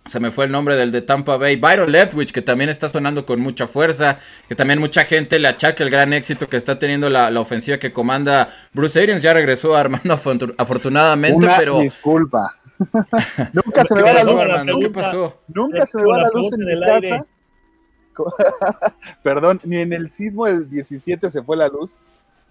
se 0.07 0.19
me 0.19 0.31
fue 0.31 0.47
el 0.47 0.51
nombre 0.51 0.77
del 0.77 0.93
de 0.93 1.03
Tampa 1.03 1.37
Bay, 1.37 1.57
Byron 1.57 1.93
Leftwich, 1.93 2.33
que 2.33 2.43
también 2.43 2.71
está 2.71 2.89
sonando 2.89 3.27
con 3.27 3.41
mucha 3.41 3.69
fuerza, 3.69 4.19
que 4.49 4.55
también 4.55 4.81
mucha 4.81 5.05
gente 5.05 5.39
le 5.39 5.49
achaca 5.49 5.85
el 5.85 5.91
gran 5.91 6.13
éxito 6.13 6.49
que 6.49 6.57
está 6.57 6.79
teniendo 6.79 7.09
la, 7.11 7.29
ofensiva 7.39 7.79
que 7.79 7.93
comanda 7.93 8.49
Bruce 8.73 9.01
Arians, 9.01 9.23
ya 9.23 9.35
regresó 9.35 9.77
Armando 9.77 10.19
afortunadamente, 10.59 11.49
pero... 11.57 11.81
Disculpa. 11.81 12.60
Nunca 13.53 13.85
se 13.85 13.95
me 13.95 14.03
va 14.03 14.13
la 14.13 14.25
luz. 14.65 14.81
¿Qué 14.81 14.91
pasó? 14.91 15.41
Nunca 15.49 15.87
se 15.87 15.99
me 15.99 16.05
va 16.05 16.19
la 16.19 16.31
luz 16.33 16.53
en, 16.53 16.69
el 16.69 16.83
aire. 16.83 17.25
Perdón, 19.23 19.61
ni 19.65 19.77
en 19.77 19.93
el 19.93 20.11
sismo 20.13 20.47
del 20.47 20.69
17 20.69 21.31
se 21.31 21.43
fue 21.43 21.57
la 21.57 21.69
luz. 21.69 21.97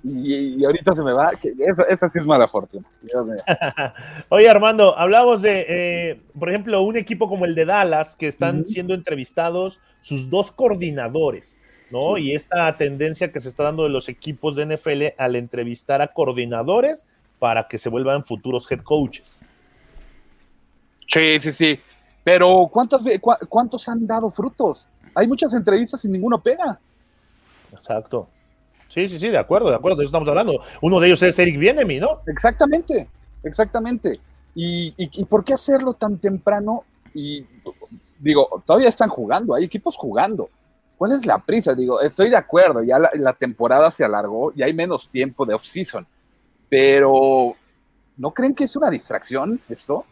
Y, 0.01 0.63
ahorita 0.63 0.95
se 0.95 1.03
me 1.03 1.11
va, 1.11 1.31
que 1.31 1.53
esa, 1.89 2.09
sí 2.09 2.19
es 2.19 2.25
mala 2.25 2.47
fortuna. 2.47 2.87
Oye, 4.29 4.49
Armando, 4.49 4.97
hablamos 4.97 5.41
de, 5.41 5.65
eh, 5.67 6.21
por 6.37 6.49
ejemplo, 6.49 6.81
un 6.83 6.95
equipo 6.95 7.27
como 7.27 7.43
el 7.43 7.53
de 7.53 7.65
Dallas, 7.65 8.15
que 8.15 8.29
están 8.29 8.65
siendo 8.65 8.93
entrevistados 8.93 9.81
sus 9.99 10.29
dos 10.29 10.53
coordinadores, 10.53 11.57
¿no? 11.91 12.17
Y 12.17 12.33
esta 12.33 12.73
tendencia 12.77 13.33
que 13.33 13.41
se 13.41 13.49
está 13.49 13.63
dando 13.63 13.83
de 13.83 13.89
los 13.89 14.07
equipos 14.07 14.55
de 14.55 14.67
NFL 14.67 15.21
al 15.21 15.35
entrevistar 15.35 16.01
a 16.01 16.13
coordinadores 16.13 17.05
para 17.37 17.67
que 17.67 17.77
se 17.77 17.89
vuelvan 17.89 18.23
futuros 18.23 18.71
head 18.71 18.79
coaches. 18.79 19.41
Sí, 21.11 21.39
sí, 21.41 21.51
sí. 21.51 21.79
Pero 22.23 22.69
¿cuántos, 22.71 23.01
¿cuántos 23.47 23.87
han 23.89 24.05
dado 24.05 24.29
frutos? 24.29 24.87
Hay 25.15 25.27
muchas 25.27 25.53
entrevistas 25.53 26.03
y 26.05 26.09
ninguno 26.09 26.39
pega. 26.39 26.79
Exacto. 27.71 28.27
Sí, 28.87 29.07
sí, 29.07 29.19
sí, 29.19 29.29
de 29.29 29.37
acuerdo, 29.37 29.69
de 29.69 29.75
acuerdo, 29.75 29.97
de 29.97 30.03
eso 30.03 30.09
estamos 30.09 30.29
hablando. 30.29 30.59
Uno 30.81 30.99
de 30.99 31.07
ellos 31.07 31.21
es 31.21 31.37
Eric 31.37 31.57
Bienemi, 31.57 31.99
¿no? 31.99 32.21
Exactamente, 32.25 33.07
exactamente. 33.43 34.19
¿Y, 34.55 34.93
y, 34.97 35.25
por 35.25 35.43
qué 35.43 35.53
hacerlo 35.53 35.93
tan 35.93 36.17
temprano? 36.17 36.83
Y 37.13 37.45
digo, 38.19 38.63
todavía 38.65 38.89
están 38.89 39.09
jugando, 39.09 39.53
hay 39.53 39.63
equipos 39.63 39.95
jugando. 39.95 40.49
¿Cuál 40.97 41.13
es 41.13 41.25
la 41.25 41.37
prisa? 41.37 41.73
Digo, 41.75 42.01
estoy 42.01 42.29
de 42.29 42.35
acuerdo, 42.35 42.83
ya 42.83 42.99
la, 42.99 43.33
temporada 43.33 43.89
se 43.89 44.03
alargó 44.03 44.51
y 44.55 44.63
hay 44.63 44.73
menos 44.73 45.07
tiempo 45.09 45.45
de 45.45 45.53
off-season, 45.53 46.05
pero 46.67 47.53
¿no 48.17 48.31
creen 48.31 48.53
que 48.53 48.65
es 48.65 48.75
una 48.75 48.89
distracción 48.89 49.59
esto? 49.69 50.03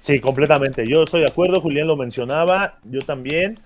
Sí, 0.00 0.18
completamente. 0.18 0.86
Yo 0.88 1.02
estoy 1.02 1.20
de 1.20 1.26
acuerdo, 1.26 1.60
Julián 1.60 1.86
lo 1.86 1.94
mencionaba, 1.94 2.78
yo 2.84 3.00
también. 3.00 3.58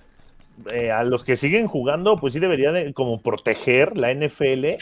Eh, 0.72 0.92
a 0.92 1.02
los 1.02 1.24
que 1.24 1.36
siguen 1.36 1.66
jugando, 1.66 2.16
pues 2.16 2.32
sí 2.32 2.38
debería 2.38 2.70
de 2.70 2.92
como 2.92 3.20
proteger 3.20 3.96
la 3.96 4.12
NFL. 4.12 4.76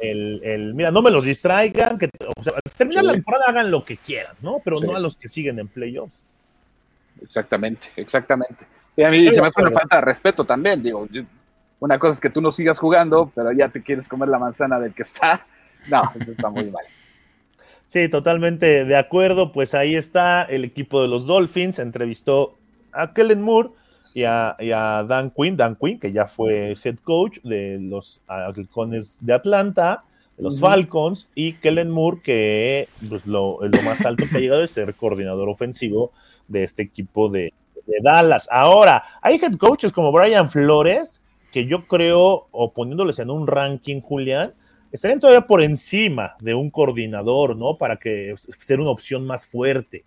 El, 0.00 0.72
mira, 0.74 0.90
no 0.90 1.02
me 1.02 1.10
los 1.10 1.24
distraigan, 1.24 1.98
que 1.98 2.08
o 2.36 2.42
sea, 2.42 2.54
terminar 2.76 3.04
la 3.04 3.12
temporada 3.12 3.44
hagan 3.48 3.70
lo 3.70 3.84
que 3.84 3.96
quieran, 3.96 4.34
¿no? 4.42 4.60
Pero 4.64 4.80
no 4.80 4.96
a 4.96 5.00
los 5.00 5.16
que 5.16 5.28
siguen 5.28 5.58
en 5.58 5.68
playoffs. 5.68 6.24
Exactamente, 7.22 7.88
exactamente. 7.96 8.66
Y 8.96 9.02
a 9.02 9.10
mí 9.10 9.24
se 9.24 9.40
me 9.40 9.48
hace 9.48 9.60
una 9.62 9.70
falta 9.70 9.96
de 9.96 10.02
respeto 10.02 10.44
también, 10.44 10.82
digo, 10.82 11.06
una 11.80 11.98
cosa 11.98 12.14
es 12.14 12.20
que 12.20 12.30
tú 12.30 12.40
no 12.40 12.52
sigas 12.52 12.78
jugando, 12.78 13.30
pero 13.34 13.52
ya 13.52 13.68
te 13.68 13.82
quieres 13.82 14.08
comer 14.08 14.28
la 14.28 14.38
manzana 14.38 14.78
del 14.78 14.94
que 14.94 15.02
está. 15.02 15.46
No, 15.88 16.02
eso 16.18 16.32
está 16.32 16.48
muy 16.48 16.70
mal. 16.70 16.84
Sí, 17.94 18.08
totalmente 18.08 18.84
de 18.84 18.96
acuerdo. 18.96 19.52
Pues 19.52 19.72
ahí 19.72 19.94
está 19.94 20.42
el 20.42 20.64
equipo 20.64 21.00
de 21.00 21.06
los 21.06 21.26
Dolphins. 21.26 21.78
Entrevistó 21.78 22.56
a 22.90 23.14
Kellen 23.14 23.40
Moore 23.40 23.68
y 24.12 24.24
a, 24.24 24.56
Dan 25.06 25.30
Quinn, 25.30 25.56
Dan 25.56 25.76
Quinn, 25.76 26.00
que 26.00 26.10
ya 26.10 26.26
fue 26.26 26.76
head 26.82 26.96
coach 27.04 27.38
de 27.44 27.78
los 27.80 28.20
Halcones 28.26 29.24
de 29.24 29.32
Atlanta, 29.32 30.02
de 30.36 30.42
los 30.42 30.58
Falcons, 30.58 31.28
y 31.36 31.52
Kellen 31.52 31.88
Moore, 31.88 32.18
que 32.20 32.88
pues, 33.08 33.24
lo, 33.26 33.60
más 33.84 34.04
alto 34.04 34.24
que 34.28 34.38
ha 34.38 34.40
llegado 34.40 34.64
es 34.64 34.72
ser 34.72 34.96
coordinador 34.96 35.48
ofensivo 35.48 36.10
de 36.48 36.64
este 36.64 36.82
equipo 36.82 37.28
de, 37.28 37.52
Dallas. 38.02 38.48
Ahora, 38.50 39.04
hay 39.22 39.36
head 39.36 39.56
coaches 39.56 39.92
como 39.92 40.10
Brian 40.10 40.50
Flores, 40.50 41.22
que 41.52 41.66
yo 41.66 41.86
creo, 41.86 42.48
o 42.50 42.72
poniéndoles 42.72 43.20
en 43.20 43.30
un 43.30 43.46
ranking, 43.46 44.00
Julián, 44.00 44.52
estarían 44.94 45.18
todavía 45.18 45.44
por 45.44 45.60
encima 45.60 46.36
de 46.38 46.54
un 46.54 46.70
coordinador, 46.70 47.56
¿no? 47.56 47.76
Para 47.76 47.96
que 47.96 48.32
ser 48.36 48.78
una 48.78 48.90
opción 48.90 49.26
más 49.26 49.44
fuerte. 49.44 50.04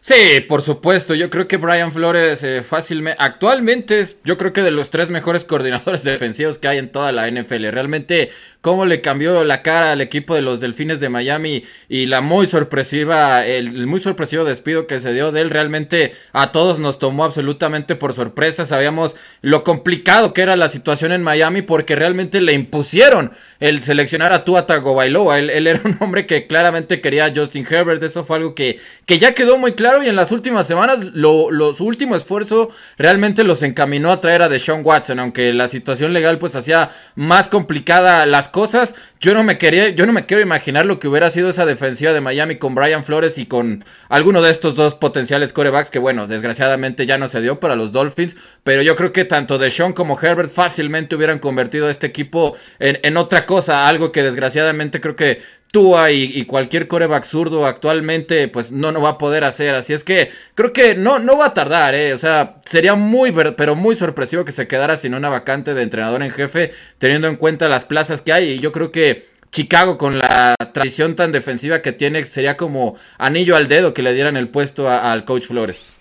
Sí, 0.00 0.40
por 0.48 0.62
supuesto. 0.62 1.14
Yo 1.14 1.30
creo 1.30 1.48
que 1.48 1.56
Brian 1.56 1.90
Flores 1.90 2.42
eh, 2.44 2.62
fácilmente, 2.62 3.20
actualmente 3.20 3.98
es, 3.98 4.20
yo 4.22 4.38
creo 4.38 4.52
que 4.52 4.62
de 4.62 4.70
los 4.70 4.90
tres 4.90 5.10
mejores 5.10 5.44
coordinadores 5.46 6.04
defensivos 6.04 6.58
que 6.58 6.68
hay 6.68 6.78
en 6.78 6.90
toda 6.90 7.10
la 7.12 7.28
NFL. 7.28 7.66
Realmente 7.70 8.30
cómo 8.60 8.84
le 8.84 9.00
cambió 9.00 9.44
la 9.44 9.62
cara 9.62 9.92
al 9.92 10.00
equipo 10.00 10.34
de 10.34 10.42
los 10.42 10.60
Delfines 10.60 10.98
de 10.98 11.08
Miami 11.08 11.62
y 11.88 12.06
la 12.06 12.20
muy 12.20 12.48
sorpresiva, 12.48 13.46
el, 13.46 13.86
muy 13.86 14.00
sorpresivo 14.00 14.44
despido 14.44 14.88
que 14.88 14.98
se 14.98 15.12
dio 15.12 15.30
de 15.30 15.42
él, 15.42 15.50
realmente 15.50 16.14
a 16.32 16.50
todos 16.50 16.80
nos 16.80 16.98
tomó 16.98 17.22
absolutamente 17.22 17.94
por 17.94 18.12
sorpresa. 18.12 18.64
Sabíamos 18.64 19.14
lo 19.40 19.62
complicado 19.62 20.32
que 20.32 20.42
era 20.42 20.56
la 20.56 20.68
situación 20.68 21.12
en 21.12 21.22
Miami 21.22 21.62
porque 21.62 21.94
realmente 21.94 22.40
le 22.40 22.54
impusieron 22.54 23.30
el 23.60 23.82
seleccionar 23.82 24.32
a 24.32 24.44
Tua 24.44 24.66
Tagovailoa. 24.66 25.38
Él, 25.38 25.50
él 25.50 25.68
era 25.68 25.82
un 25.84 25.96
hombre 26.00 26.26
que 26.26 26.48
claramente 26.48 27.00
quería 27.00 27.26
a 27.26 27.32
Justin 27.32 27.66
Herbert. 27.70 28.02
Eso 28.02 28.24
fue 28.24 28.38
algo 28.38 28.56
que, 28.56 28.80
que 29.04 29.20
ya 29.20 29.32
quedó 29.32 29.58
muy 29.58 29.74
claro 29.74 29.95
y 30.02 30.08
en 30.08 30.16
las 30.16 30.32
últimas 30.32 30.66
semanas 30.66 30.98
su 31.14 31.84
último 31.84 32.16
esfuerzo 32.16 32.70
realmente 32.98 33.44
los 33.44 33.62
encaminó 33.62 34.10
a 34.10 34.20
traer 34.20 34.42
a 34.42 34.48
Deshaun 34.48 34.82
Watson, 34.84 35.18
aunque 35.18 35.52
la 35.52 35.68
situación 35.68 36.12
legal 36.12 36.38
pues 36.38 36.54
hacía 36.56 36.90
más 37.14 37.48
complicada 37.48 38.26
las 38.26 38.48
cosas. 38.48 38.94
Yo 39.20 39.34
no 39.34 39.42
me 39.42 39.58
quería, 39.58 39.88
yo 39.90 40.06
no 40.06 40.12
me 40.12 40.26
quiero 40.26 40.42
imaginar 40.42 40.86
lo 40.86 40.98
que 40.98 41.08
hubiera 41.08 41.30
sido 41.30 41.48
esa 41.48 41.66
defensiva 41.66 42.12
de 42.12 42.20
Miami 42.20 42.56
con 42.56 42.74
Brian 42.74 43.04
Flores 43.04 43.38
y 43.38 43.46
con 43.46 43.84
alguno 44.08 44.42
de 44.42 44.50
estos 44.50 44.74
dos 44.74 44.94
potenciales 44.94 45.52
corebacks 45.52 45.90
que 45.90 45.98
bueno, 45.98 46.26
desgraciadamente 46.26 47.06
ya 47.06 47.18
no 47.18 47.28
se 47.28 47.40
dio 47.40 47.60
para 47.60 47.76
los 47.76 47.92
Dolphins, 47.92 48.36
pero 48.62 48.82
yo 48.82 48.96
creo 48.96 49.12
que 49.12 49.24
tanto 49.24 49.58
Deshaun 49.58 49.92
como 49.92 50.20
Herbert 50.20 50.50
fácilmente 50.50 51.16
hubieran 51.16 51.38
convertido 51.38 51.86
a 51.86 51.90
este 51.90 52.06
equipo 52.06 52.56
en, 52.78 52.98
en 53.02 53.16
otra 53.16 53.46
cosa, 53.46 53.88
algo 53.88 54.12
que 54.12 54.22
desgraciadamente 54.22 55.00
creo 55.00 55.16
que 55.16 55.42
Y, 56.10 56.44
cualquier 56.46 56.88
coreback 56.88 57.24
zurdo 57.24 57.66
actualmente, 57.66 58.48
pues 58.48 58.72
no, 58.72 58.92
no 58.92 59.00
va 59.02 59.10
a 59.10 59.18
poder 59.18 59.44
hacer. 59.44 59.74
Así 59.74 59.92
es 59.92 60.04
que 60.04 60.30
creo 60.54 60.72
que 60.72 60.94
no, 60.94 61.18
no 61.18 61.36
va 61.36 61.46
a 61.46 61.54
tardar, 61.54 61.94
¿eh? 61.94 62.14
O 62.14 62.18
sea, 62.18 62.56
sería 62.64 62.94
muy, 62.94 63.32
pero 63.56 63.74
muy 63.74 63.96
sorpresivo 63.96 64.44
que 64.44 64.52
se 64.52 64.66
quedara 64.66 64.96
sin 64.96 65.14
una 65.14 65.28
vacante 65.28 65.74
de 65.74 65.82
entrenador 65.82 66.22
en 66.22 66.30
jefe, 66.30 66.72
teniendo 66.98 67.28
en 67.28 67.36
cuenta 67.36 67.68
las 67.68 67.84
plazas 67.84 68.22
que 68.22 68.32
hay. 68.32 68.52
Y 68.52 68.58
yo 68.60 68.72
creo 68.72 68.90
que 68.90 69.26
Chicago, 69.50 69.98
con 69.98 70.18
la 70.18 70.54
tradición 70.72 71.16
tan 71.16 71.32
defensiva 71.32 71.82
que 71.82 71.92
tiene, 71.92 72.24
sería 72.24 72.56
como 72.56 72.96
anillo 73.18 73.56
al 73.56 73.68
dedo 73.68 73.94
que 73.94 74.02
le 74.02 74.14
dieran 74.14 74.36
el 74.36 74.48
puesto 74.48 74.90
al 74.90 75.24
coach 75.24 75.46
Flores. 75.46 75.95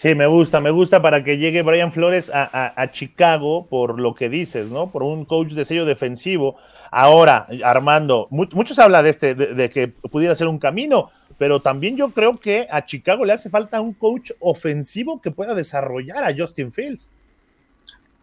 Sí, 0.00 0.14
me 0.14 0.26
gusta, 0.26 0.62
me 0.62 0.70
gusta 0.70 1.02
para 1.02 1.22
que 1.22 1.36
llegue 1.36 1.60
Brian 1.60 1.92
Flores 1.92 2.30
a, 2.32 2.90
Chicago 2.90 3.66
por 3.66 4.00
lo 4.00 4.14
que 4.14 4.30
dices, 4.30 4.70
¿no? 4.70 4.90
Por 4.90 5.02
un 5.02 5.26
coach 5.26 5.48
de 5.48 5.66
sello 5.66 5.84
defensivo 5.84 6.56
Ahora, 6.90 7.46
Armando, 7.62 8.26
muchos 8.30 8.78
hablan 8.78 9.04
de, 9.04 9.10
este, 9.10 9.34
de, 9.34 9.68
que 9.68 9.88
pudiera 9.88 10.34
ser 10.34 10.46
un 10.46 10.58
camino, 10.58 11.10
pero 11.36 11.60
también 11.60 11.98
yo 11.98 12.08
creo 12.12 12.40
que 12.40 12.66
a 12.70 12.86
Chicago 12.86 13.26
le 13.26 13.34
hace 13.34 13.50
falta 13.50 13.82
un 13.82 13.92
coach 13.92 14.30
ofensivo 14.40 15.20
que 15.20 15.32
pueda 15.32 15.54
desarrollar 15.54 16.24
a 16.24 16.34
Justin 16.34 16.72
Fields. 16.72 17.10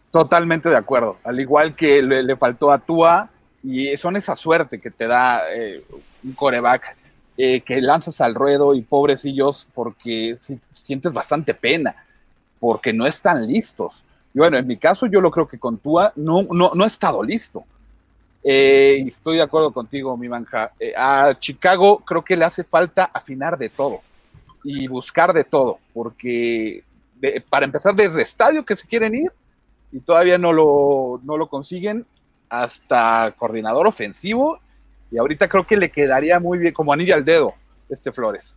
Totalmente 0.09 0.69
de 0.69 0.77
acuerdo. 0.77 1.17
Al 1.23 1.39
igual 1.39 1.75
que 1.75 2.01
le, 2.01 2.35
faltó 2.37 2.71
a 2.71 2.79
Tua, 2.79 3.29
y 3.61 3.95
son 3.97 4.15
esa 4.15 4.35
suerte 4.35 4.81
que 4.81 4.89
te 4.89 5.05
da 5.05 5.43
eh, 5.53 5.83
un 6.23 6.31
coreback 6.33 6.97
eh, 7.37 7.61
que 7.61 7.79
lanzas 7.81 8.19
al 8.19 8.33
ruedo 8.33 8.73
y 8.73 8.81
pobrecillos 8.81 9.67
porque 9.75 10.39
sientes 10.87 11.11
bastante 11.11 11.53
pena, 11.53 11.95
porque 12.59 12.93
no 12.93 13.05
están 13.05 13.45
listos. 13.45 14.03
Y 14.33 14.39
bueno, 14.39 14.57
en 14.57 14.65
mi 14.65 14.77
caso 14.77 15.05
yo 15.05 15.19
lo 15.21 15.29
creo 15.29 15.47
que 15.47 15.59
con 15.59 15.77
Tua 15.77 16.13
no, 16.15 16.43
no, 16.43 16.71
no 16.73 16.83
he 16.83 16.87
estado 16.87 17.21
listo. 17.21 17.65
Eh, 18.43 19.03
estoy 19.05 19.35
de 19.37 19.43
acuerdo 19.43 19.71
contigo, 19.71 20.15
mi 20.15 20.29
manja. 20.29 20.71
Eh, 20.79 20.93
a 20.95 21.35
Chicago 21.37 21.99
creo 21.99 22.23
que 22.23 22.37
le 22.37 22.45
hace 22.45 22.63
falta 22.63 23.03
afinar 23.13 23.57
de 23.57 23.69
todo 23.69 23.99
y 24.63 24.87
buscar 24.87 25.33
de 25.33 25.43
todo, 25.43 25.79
porque 25.93 26.83
para 27.49 27.65
empezar 27.65 27.95
desde 27.95 28.21
estadio 28.21 28.63
que 28.63 28.75
se 28.75 28.87
quieren 28.87 29.15
ir 29.15 29.31
y 29.91 29.99
todavía 29.99 30.37
no 30.37 30.53
lo, 30.53 31.19
no 31.23 31.37
lo 31.37 31.47
consiguen, 31.47 32.05
hasta 32.49 33.33
coordinador 33.37 33.87
ofensivo, 33.87 34.59
y 35.11 35.17
ahorita 35.17 35.47
creo 35.47 35.65
que 35.65 35.77
le 35.77 35.89
quedaría 35.89 36.39
muy 36.39 36.57
bien 36.57 36.73
como 36.73 36.93
anillo 36.93 37.15
al 37.15 37.25
dedo 37.25 37.53
este 37.89 38.11
Flores. 38.11 38.56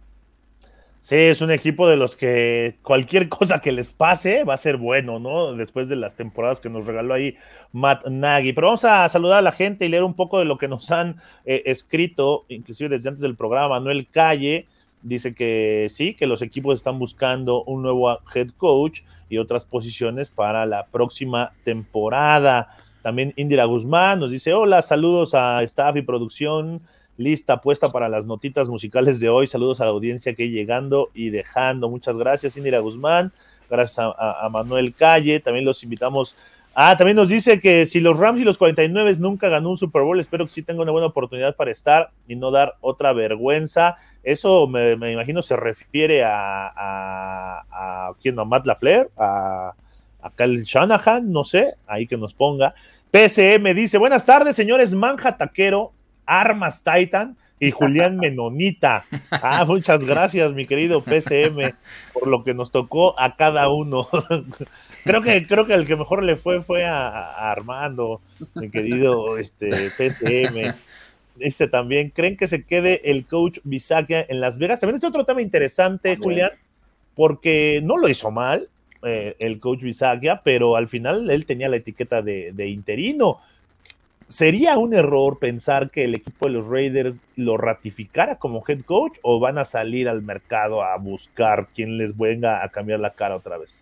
Sí, 1.03 1.17
es 1.17 1.41
un 1.41 1.51
equipo 1.51 1.89
de 1.89 1.97
los 1.97 2.15
que 2.15 2.77
cualquier 2.83 3.29
cosa 3.29 3.61
que 3.61 3.73
les 3.73 3.93
pase 3.93 4.45
va 4.45 4.55
a 4.55 4.59
ser 4.59 4.77
bueno, 4.77 5.19
¿no? 5.19 5.55
Después 5.55 5.89
de 5.89 5.97
las 5.97 6.15
temporadas 6.15 6.61
que 6.61 6.69
nos 6.69 6.87
regaló 6.87 7.15
ahí 7.15 7.37
Matt 7.73 8.07
Nagy. 8.07 8.53
Pero 8.53 8.67
vamos 8.69 8.85
a 8.85 9.09
saludar 9.09 9.39
a 9.39 9.43
la 9.43 9.53
gente 9.53 9.87
y 9.87 9.89
leer 9.89 10.05
un 10.05 10.15
poco 10.15 10.39
de 10.39 10.45
lo 10.45 10.59
que 10.59 10.69
nos 10.69 10.91
han 10.91 11.17
eh, 11.47 11.63
escrito, 11.67 12.45
inclusive 12.49 12.91
desde 12.91 13.09
antes 13.09 13.23
del 13.23 13.35
programa. 13.35 13.81
Manuel 13.81 14.09
Calle 14.11 14.67
dice 15.03 15.35
que 15.35 15.87
sí, 15.89 16.15
que 16.15 16.27
los 16.27 16.43
equipos 16.43 16.79
están 16.79 16.99
buscando 16.99 17.65
un 17.65 17.81
nuevo 17.83 18.11
head 18.35 18.51
coach 18.59 19.01
y 19.31 19.39
otras 19.39 19.65
posiciones 19.65 20.31
para 20.31 20.67
la 20.67 20.87
próxima 20.87 21.53
temporada. 21.65 22.77
También 23.03 23.33
Indira 23.37 23.65
Guzmán 23.65 24.21
nos 24.21 24.31
dice, 24.31 24.53
hola, 24.53 24.83
saludos 24.83 25.35
a 25.35 25.63
staff 25.63 25.97
y 25.97 26.03
producción 26.03 26.83
lista 27.21 27.61
puesta 27.61 27.91
para 27.91 28.09
las 28.09 28.27
notitas 28.27 28.69
musicales 28.69 29.21
de 29.21 29.29
hoy. 29.29 29.47
Saludos 29.47 29.81
a 29.81 29.85
la 29.85 29.91
audiencia 29.91 30.35
que 30.35 30.49
llegando 30.49 31.11
y 31.13 31.29
dejando. 31.29 31.91
Muchas 31.91 32.17
gracias, 32.17 32.57
Indira 32.57 32.81
Guzmán. 32.81 33.31
Gracias 33.69 33.99
a, 33.99 34.49
Manuel 34.51 34.95
Calle. 34.95 35.39
También 35.39 35.67
los 35.67 35.83
invitamos. 35.85 36.35
Ah, 36.75 36.97
también 36.97 37.17
nos 37.17 37.29
dice 37.29 37.61
que 37.61 37.85
si 37.87 38.01
los 38.01 38.19
Rams 38.19 38.41
y 38.41 38.45
los 38.45 38.57
49 38.57 39.17
nunca 39.19 39.49
ganó 39.51 39.71
un 39.71 39.77
Super 39.77 40.03
Bowl, 40.03 40.19
espero 40.19 40.47
que 40.47 40.53
sí 40.53 40.63
tenga 40.63 40.83
una 40.83 40.93
buena 40.93 41.09
oportunidad 41.09 41.55
para 41.57 41.71
estar 41.71 42.11
y 42.27 42.37
no 42.37 42.51
dar 42.51 42.77
otra 42.81 43.13
vergüenza. 43.13 43.99
Eso 44.23 44.67
me, 44.67 44.93
imagino 45.13 45.43
se 45.43 45.57
refiere 45.57 46.25
a, 46.25 48.15
¿quién, 48.23 48.39
a 48.39 48.45
Matt 48.45 48.67
LaFleur, 48.67 49.11
a, 49.19 49.75
a 50.23 50.33
Shanahan, 50.39 51.31
no 51.31 51.45
sé, 51.45 51.75
ahí 51.87 52.07
que 52.07 52.17
nos 52.17 52.33
ponga. 52.33 52.75
PCM 53.11 53.75
dice, 53.75 53.99
buenas 53.99 54.25
tardes, 54.25 54.55
señores 54.57 54.95
Manja 54.95 55.37
Taquero, 55.37 55.93
Armas 56.27 56.85
Titan 56.85 57.37
y 57.59 57.71
Julián 57.71 58.17
Menonita. 58.17 59.05
Ah, 59.31 59.65
muchas 59.65 60.05
gracias, 60.05 60.53
mi 60.53 60.67
querido 60.67 61.03
PCM, 61.03 61.75
por 62.13 62.29
lo 62.29 62.43
que 62.43 62.55
nos 62.55 62.71
tocó 62.71 63.19
a 63.21 63.37
cada 63.37 63.69
uno. 63.69 64.09
creo 65.05 65.23
que, 65.23 65.47
creo 65.47 65.67
que 65.67 65.75
el 65.75 65.87
que 65.87 65.97
mejor 65.97 66.23
le 66.23 66.37
fue 66.37 66.63
fue 66.63 66.87
a, 66.87 67.51
Armando, 67.51 68.21
mi 68.55 68.71
querido 68.71 69.39
este, 69.39 69.91
PCM. 69.97 70.75
Este 71.39 71.69
también, 71.69 72.11
¿creen 72.11 72.37
que 72.37 72.49
se 72.49 72.65
quede 72.65 73.11
el 73.11 73.25
coach 73.25 73.59
Bisakia 73.65 74.25
en 74.29 74.41
Las 74.41 74.59
Vegas? 74.59 74.81
También 74.81 74.97
es 74.97 75.05
otro 75.05 75.25
tema 75.25 75.41
interesante, 75.41 76.17
Julián, 76.17 76.51
porque 77.15 77.81
no 77.83 77.97
lo 77.97 78.09
hizo 78.09 78.31
mal, 78.31 78.69
eh, 79.03 79.37
el 79.39 79.61
coach 79.61 79.81
Bisagia, 79.81 80.43
pero 80.45 80.77
al 80.77 80.89
final 80.89 81.31
él 81.31 81.47
tenía 81.47 81.71
la 81.71 81.77
etiqueta 81.77 82.21
de, 82.21 82.69
interino. 82.69 83.41
¿Sería 84.31 84.79
un 84.79 84.95
error 84.95 85.41
pensar 85.41 85.91
que 85.91 86.05
el 86.05 86.15
equipo 86.15 86.47
de 86.47 86.53
los 86.53 86.69
Raiders 86.69 87.21
lo 87.35 87.57
ratificara 87.57 88.37
como 88.37 88.63
head 88.67 88.83
coach 88.83 89.19
o 89.23 89.41
van 89.41 89.59
a 89.59 89.65
salir 89.65 90.09
al 90.09 90.23
mercado 90.23 90.85
a 90.85 90.97
buscar 90.99 91.67
quien 91.75 91.99
les 91.99 92.17
venga 92.17 92.63
a 92.63 92.69
cambiar 92.69 93.01
la 93.01 93.11
cara 93.11 93.35
otra 93.35 93.59
vez? 93.59 93.81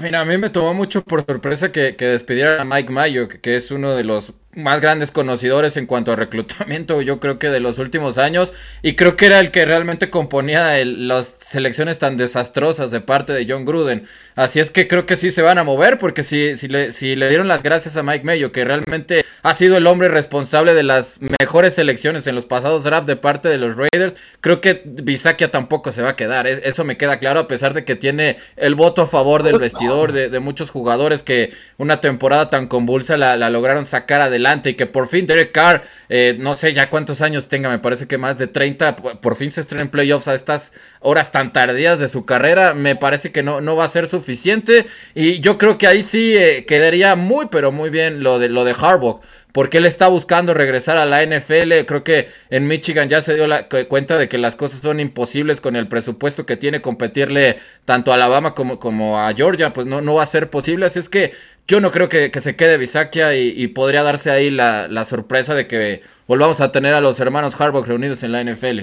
Mira, 0.00 0.20
a 0.20 0.24
mí 0.24 0.38
me 0.38 0.48
tomó 0.48 0.74
mucho 0.74 1.02
por 1.02 1.26
sorpresa 1.26 1.72
que, 1.72 1.96
que 1.96 2.04
despidieran 2.04 2.60
a 2.60 2.76
Mike 2.76 2.92
Mayo, 2.92 3.28
que 3.28 3.56
es 3.56 3.72
uno 3.72 3.96
de 3.96 4.04
los 4.04 4.32
más 4.52 4.80
grandes 4.80 5.12
conocedores 5.12 5.76
en 5.76 5.86
cuanto 5.86 6.12
a 6.12 6.16
reclutamiento, 6.16 7.00
yo 7.02 7.20
creo 7.20 7.38
que 7.38 7.50
de 7.50 7.60
los 7.60 7.78
últimos 7.78 8.18
años, 8.18 8.52
y 8.82 8.96
creo 8.96 9.16
que 9.16 9.26
era 9.26 9.38
el 9.38 9.52
que 9.52 9.64
realmente 9.64 10.10
componía 10.10 10.84
las 10.84 11.36
selecciones 11.38 12.00
tan 12.00 12.16
desastrosas 12.16 12.90
de 12.90 13.00
parte 13.00 13.32
de 13.32 13.46
John 13.48 13.64
Gruden. 13.64 14.08
Así 14.34 14.58
es 14.58 14.70
que 14.70 14.88
creo 14.88 15.06
que 15.06 15.16
sí 15.16 15.30
se 15.30 15.42
van 15.42 15.58
a 15.58 15.64
mover, 15.64 15.98
porque 15.98 16.24
si, 16.24 16.56
si, 16.56 16.66
le, 16.66 17.28
dieron 17.28 17.46
las 17.46 17.62
gracias 17.62 17.96
a 17.96 18.02
Mike 18.02 18.24
Mayo, 18.24 18.50
que 18.50 18.64
realmente 18.64 19.24
ha 19.42 19.54
sido 19.54 19.76
el 19.76 19.86
hombre 19.86 20.08
responsable 20.08 20.74
de 20.74 20.82
las 20.82 21.20
mejores 21.40 21.74
selecciones 21.74 22.26
en 22.26 22.34
los 22.34 22.44
pasados 22.44 22.82
drafts 22.82 23.06
de 23.06 23.16
parte 23.16 23.48
de 23.48 23.58
los 23.58 23.76
Raiders, 23.76 24.16
creo 24.40 24.60
que 24.60 24.82
Bisakia 24.84 25.50
tampoco 25.52 25.92
se 25.92 26.02
va 26.02 26.10
a 26.10 26.16
quedar. 26.16 26.48
Eso 26.48 26.84
me 26.84 26.96
queda 26.96 27.20
claro, 27.20 27.40
a 27.40 27.48
pesar 27.48 27.72
de 27.72 27.84
que 27.84 27.94
tiene 27.94 28.36
el 28.56 28.74
voto 28.74 29.02
a 29.02 29.06
favor 29.06 29.44
del 29.44 29.58
vestidor 29.58 30.12
de, 30.12 30.40
muchos 30.40 30.70
jugadores 30.70 31.22
que 31.22 31.52
una 31.76 32.00
temporada 32.00 32.48
tan 32.48 32.66
convulsa 32.66 33.18
la, 33.18 33.36
la 33.36 33.50
lograron 33.50 33.84
sacar 33.84 34.22
adelante 34.22 34.39
y 34.64 34.74
que 34.74 34.86
por 34.86 35.08
fin 35.08 35.26
Derek 35.26 35.52
Carr, 35.52 35.82
eh, 36.08 36.36
no 36.38 36.56
sé 36.56 36.72
ya 36.72 36.90
cuántos 36.90 37.20
años 37.20 37.48
tenga, 37.48 37.68
me 37.68 37.78
parece 37.78 38.06
que 38.06 38.18
más 38.18 38.38
de 38.38 38.46
30, 38.46 38.96
por 38.96 39.36
fin 39.36 39.52
se 39.52 39.60
estrena 39.60 39.82
en 39.82 39.90
playoffs 39.90 40.28
a 40.28 40.34
estas 40.34 40.72
horas 41.00 41.30
tan 41.30 41.52
tardías 41.52 41.98
de 41.98 42.08
su 42.08 42.24
carrera, 42.24 42.74
me 42.74 42.96
parece 42.96 43.32
que 43.32 43.42
no, 43.42 43.60
no 43.60 43.76
va 43.76 43.84
a 43.84 43.88
ser 43.88 44.08
suficiente 44.08 44.86
y 45.14 45.40
yo 45.40 45.58
creo 45.58 45.78
que 45.78 45.86
ahí 45.86 46.02
sí 46.02 46.36
eh, 46.36 46.64
quedaría 46.66 47.16
muy 47.16 47.46
pero 47.50 47.72
muy 47.72 47.90
bien 47.90 48.22
lo 48.22 48.38
de, 48.38 48.48
lo 48.48 48.64
de 48.64 48.74
Harbaugh 48.78 49.20
porque 49.52 49.78
él 49.78 49.86
está 49.86 50.08
buscando 50.08 50.54
regresar 50.54 50.96
a 50.96 51.06
la 51.06 51.24
NFL. 51.24 51.84
Creo 51.86 52.04
que 52.04 52.28
en 52.50 52.66
Michigan 52.66 53.08
ya 53.08 53.20
se 53.20 53.34
dio 53.34 53.46
la 53.46 53.68
cuenta 53.68 54.18
de 54.18 54.28
que 54.28 54.38
las 54.38 54.56
cosas 54.56 54.80
son 54.80 55.00
imposibles 55.00 55.60
con 55.60 55.76
el 55.76 55.88
presupuesto 55.88 56.46
que 56.46 56.56
tiene 56.56 56.80
competirle 56.80 57.58
tanto 57.84 58.12
a 58.12 58.14
Alabama 58.14 58.54
como, 58.54 58.78
como 58.78 59.18
a 59.20 59.32
Georgia, 59.34 59.72
pues 59.72 59.86
no, 59.86 60.00
no 60.00 60.14
va 60.14 60.22
a 60.22 60.26
ser 60.26 60.50
posible. 60.50 60.86
Así 60.86 60.98
es 60.98 61.08
que 61.08 61.32
yo 61.70 61.80
no 61.80 61.92
creo 61.92 62.08
que, 62.08 62.32
se 62.40 62.56
quede 62.56 62.78
Bisakia 62.78 63.36
y, 63.36 63.68
podría 63.68 64.02
darse 64.02 64.32
ahí 64.32 64.50
la, 64.50 65.04
sorpresa 65.04 65.54
de 65.54 65.68
que 65.68 66.02
volvamos 66.26 66.60
a 66.60 66.72
tener 66.72 66.94
a 66.94 67.00
los 67.00 67.20
hermanos 67.20 67.58
Harbaugh 67.60 67.84
reunidos 67.84 68.24
en 68.24 68.32
la 68.32 68.42
NFL. 68.42 68.80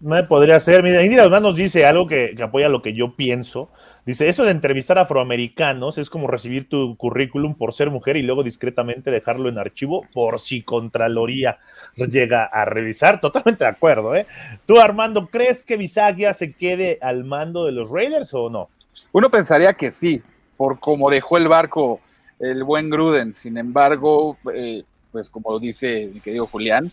No 0.00 0.26
podría 0.26 0.58
ser. 0.58 0.82
Mira, 0.82 1.04
Indira 1.04 1.28
nos 1.28 1.54
dice 1.54 1.86
algo 1.86 2.08
que, 2.08 2.34
apoya 2.42 2.68
lo 2.68 2.82
que 2.82 2.94
yo 2.94 3.14
pienso. 3.14 3.70
Dice, 4.04 4.28
eso 4.28 4.42
de 4.42 4.50
entrevistar 4.50 4.98
afroamericanos 4.98 5.98
es 5.98 6.10
como 6.10 6.26
recibir 6.26 6.68
tu 6.68 6.96
currículum 6.96 7.54
por 7.54 7.74
ser 7.74 7.90
mujer 7.90 8.16
y 8.16 8.22
luego 8.22 8.42
discretamente 8.42 9.12
dejarlo 9.12 9.48
en 9.48 9.58
archivo 9.58 10.04
por 10.12 10.40
si 10.40 10.62
Contraloría 10.62 11.58
llega 11.94 12.44
a 12.44 12.64
revisar. 12.64 13.20
Totalmente 13.20 13.62
de 13.62 13.70
acuerdo, 13.70 14.16
¿eh? 14.16 14.26
Tú, 14.66 14.80
Armando, 14.80 15.28
¿crees 15.28 15.62
que 15.62 15.76
Bisagia 15.76 16.34
se 16.34 16.54
quede 16.54 16.98
al 17.00 17.22
mando 17.22 17.66
de 17.66 17.72
los 17.72 17.88
Raiders 17.88 18.34
o 18.34 18.50
no? 18.50 18.70
Uno 19.12 19.30
pensaría 19.30 19.74
que 19.74 19.90
sí, 19.90 20.22
por 20.56 20.80
cómo 20.80 21.10
dejó 21.10 21.36
el 21.36 21.48
barco 21.48 22.00
el 22.38 22.64
buen 22.64 22.90
Gruden. 22.90 23.34
Sin 23.34 23.58
embargo, 23.58 24.36
eh, 24.54 24.84
pues 25.12 25.28
como 25.30 25.58
dice 25.58 26.10
mi 26.12 26.20
querido 26.20 26.46
Julián, 26.46 26.90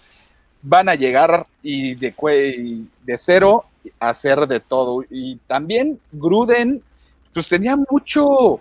van 0.62 0.89
a 0.89 0.96
llegar 0.96 1.46
y 1.62 1.96
de, 1.96 2.13
de 3.04 3.18
cero 3.18 3.65
a 4.00 4.10
hacer 4.10 4.48
de 4.48 4.60
todo. 4.60 5.04
Y 5.10 5.38
también 5.48 6.00
Gruden, 6.12 6.82
pues 7.34 7.48
tenía 7.48 7.76
mucho, 7.76 8.60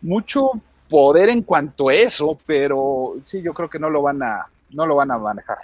mucho 0.00 0.52
poder 0.88 1.28
en 1.28 1.42
cuanto 1.42 1.88
a 1.88 1.94
eso, 1.94 2.38
pero 2.46 3.16
sí, 3.26 3.42
yo 3.42 3.54
creo 3.54 3.68
que 3.68 3.78
no 3.78 3.90
lo 3.90 4.02
van 4.02 4.22
a, 4.22 4.46
no 4.70 4.86
lo 4.86 4.96
van 4.96 5.10
a 5.10 5.18
manejar. 5.18 5.58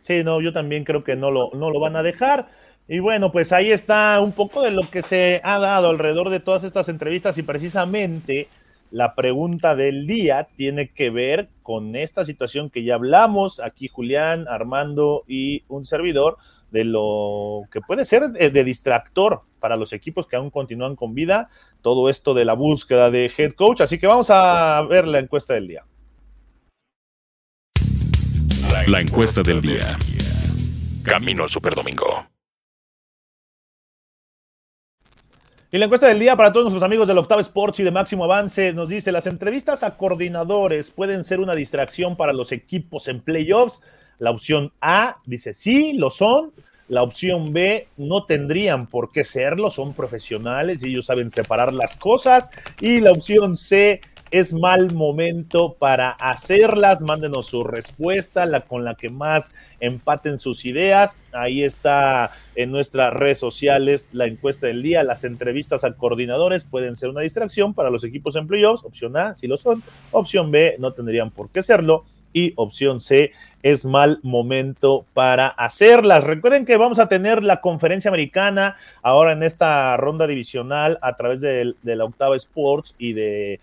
Sí, 0.00 0.22
no, 0.22 0.40
yo 0.40 0.52
también 0.52 0.84
creo 0.84 1.02
que 1.02 1.16
no 1.16 1.30
lo, 1.30 1.50
no 1.54 1.70
lo 1.70 1.80
van 1.80 1.96
a 1.96 2.02
dejar. 2.02 2.48
Y 2.88 3.00
bueno, 3.00 3.32
pues 3.32 3.52
ahí 3.52 3.72
está 3.72 4.20
un 4.20 4.32
poco 4.32 4.62
de 4.62 4.70
lo 4.70 4.82
que 4.82 5.02
se 5.02 5.40
ha 5.42 5.58
dado 5.58 5.90
alrededor 5.90 6.30
de 6.30 6.38
todas 6.38 6.62
estas 6.62 6.88
entrevistas 6.88 7.36
y 7.36 7.42
precisamente 7.42 8.48
la 8.92 9.16
pregunta 9.16 9.74
del 9.74 10.06
día 10.06 10.46
tiene 10.54 10.90
que 10.90 11.10
ver 11.10 11.48
con 11.62 11.96
esta 11.96 12.24
situación 12.24 12.70
que 12.70 12.84
ya 12.84 12.94
hablamos 12.94 13.58
aquí 13.58 13.88
Julián, 13.88 14.46
Armando 14.48 15.24
y 15.26 15.64
un 15.66 15.84
servidor 15.84 16.36
de 16.70 16.84
lo 16.84 17.62
que 17.72 17.80
puede 17.80 18.04
ser 18.04 18.30
de, 18.30 18.64
distractor 18.64 19.42
para 19.58 19.76
los 19.76 19.92
equipos 19.92 20.28
que 20.28 20.36
aún 20.36 20.50
continúan 20.50 20.94
con 20.94 21.14
vida, 21.14 21.48
todo 21.82 22.08
esto 22.08 22.34
de 22.34 22.44
la 22.44 22.54
búsqueda 22.54 23.10
de 23.10 23.30
head 23.36 23.52
coach. 23.52 23.80
Así 23.80 23.98
que 23.98 24.06
vamos 24.06 24.28
a 24.30 24.82
ver 24.82 25.06
la 25.06 25.18
encuesta 25.18 25.54
del 25.54 25.68
día. 25.68 25.84
La 28.88 29.00
encuesta 29.00 29.42
del 29.42 29.60
día. 29.60 29.98
Camino 31.02 31.44
al 31.44 31.50
Superdomingo. 31.50 32.35
Y 35.72 35.78
la 35.78 35.86
encuesta 35.86 36.06
del 36.06 36.20
día 36.20 36.36
para 36.36 36.52
todos 36.52 36.66
nuestros 36.66 36.84
amigos 36.84 37.08
del 37.08 37.18
Octavo 37.18 37.40
Sports 37.40 37.80
y 37.80 37.82
de 37.82 37.90
Máximo 37.90 38.22
Avance 38.22 38.72
nos 38.72 38.88
dice, 38.88 39.10
las 39.10 39.26
entrevistas 39.26 39.82
a 39.82 39.96
coordinadores 39.96 40.92
pueden 40.92 41.24
ser 41.24 41.40
una 41.40 41.56
distracción 41.56 42.16
para 42.16 42.32
los 42.32 42.52
equipos 42.52 43.08
en 43.08 43.20
playoffs. 43.20 43.80
La 44.20 44.30
opción 44.30 44.72
A 44.80 45.16
dice, 45.26 45.52
sí, 45.54 45.92
lo 45.94 46.10
son. 46.10 46.52
La 46.88 47.02
opción 47.02 47.52
B, 47.52 47.88
no 47.96 48.26
tendrían 48.26 48.86
por 48.86 49.10
qué 49.10 49.24
serlo, 49.24 49.72
son 49.72 49.92
profesionales 49.92 50.84
y 50.84 50.90
ellos 50.90 51.06
saben 51.06 51.30
separar 51.30 51.74
las 51.74 51.96
cosas. 51.96 52.48
Y 52.80 53.00
la 53.00 53.10
opción 53.10 53.56
C, 53.56 54.00
es 54.30 54.52
mal 54.52 54.92
momento 54.94 55.74
para 55.78 56.10
hacerlas. 56.10 57.02
Mándenos 57.02 57.46
su 57.46 57.64
respuesta, 57.64 58.46
la 58.46 58.62
con 58.62 58.84
la 58.84 58.94
que 58.94 59.08
más 59.08 59.52
empaten 59.80 60.38
sus 60.38 60.64
ideas. 60.64 61.16
Ahí 61.32 61.62
está 61.62 62.32
en 62.54 62.70
nuestras 62.70 63.12
redes 63.12 63.38
sociales 63.38 64.10
la 64.12 64.26
encuesta 64.26 64.66
del 64.66 64.82
día. 64.82 65.02
Las 65.02 65.24
entrevistas 65.24 65.84
a 65.84 65.92
coordinadores 65.92 66.64
pueden 66.64 66.96
ser 66.96 67.10
una 67.10 67.20
distracción 67.20 67.74
para 67.74 67.90
los 67.90 68.04
equipos 68.04 68.36
en 68.36 68.46
playoffs. 68.46 68.84
Opción 68.84 69.16
A, 69.16 69.34
si 69.34 69.46
lo 69.46 69.56
son. 69.56 69.82
Opción 70.10 70.50
B, 70.50 70.76
no 70.78 70.92
tendrían 70.92 71.30
por 71.30 71.50
qué 71.50 71.62
serlo. 71.62 72.04
Y 72.32 72.52
opción 72.56 73.00
C, 73.00 73.32
es 73.62 73.86
mal 73.86 74.20
momento 74.22 75.06
para 75.14 75.48
hacerlas. 75.48 76.22
Recuerden 76.22 76.66
que 76.66 76.76
vamos 76.76 76.98
a 76.98 77.08
tener 77.08 77.42
la 77.42 77.62
conferencia 77.62 78.10
americana 78.10 78.76
ahora 79.02 79.32
en 79.32 79.42
esta 79.42 79.96
ronda 79.96 80.26
divisional 80.26 80.98
a 81.00 81.16
través 81.16 81.40
de, 81.40 81.72
de 81.82 81.96
la 81.96 82.04
Octava 82.04 82.36
Sports 82.36 82.94
y 82.98 83.14
de 83.14 83.58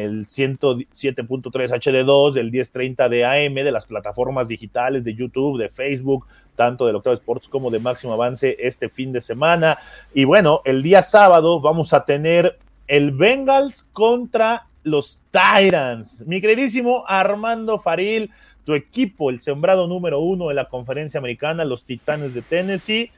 el 0.00 0.26
107.3 0.26 1.70
HD2, 1.70 2.32
del 2.32 2.50
1030 2.50 3.08
de 3.08 3.24
AM, 3.24 3.54
de 3.54 3.70
las 3.70 3.86
plataformas 3.86 4.48
digitales 4.48 5.04
de 5.04 5.14
YouTube, 5.14 5.58
de 5.58 5.68
Facebook, 5.68 6.26
tanto 6.54 6.86
de 6.86 6.94
Octavo 6.94 7.14
Sports 7.14 7.48
como 7.48 7.70
de 7.70 7.78
Máximo 7.78 8.12
Avance 8.14 8.56
este 8.58 8.88
fin 8.88 9.12
de 9.12 9.20
semana. 9.20 9.78
Y 10.14 10.24
bueno, 10.24 10.62
el 10.64 10.82
día 10.82 11.02
sábado 11.02 11.60
vamos 11.60 11.92
a 11.92 12.04
tener 12.04 12.58
el 12.88 13.10
Bengals 13.10 13.84
contra 13.92 14.66
los 14.82 15.20
Tyrants. 15.30 16.22
Mi 16.26 16.40
queridísimo 16.40 17.04
Armando 17.06 17.78
Faril, 17.78 18.30
tu 18.64 18.74
equipo, 18.74 19.30
el 19.30 19.40
sembrado 19.40 19.86
número 19.88 20.20
uno 20.20 20.48
de 20.48 20.54
la 20.54 20.68
conferencia 20.68 21.18
americana, 21.18 21.64
los 21.64 21.84
Titanes 21.84 22.34
de 22.34 22.42
Tennessee, 22.42 23.10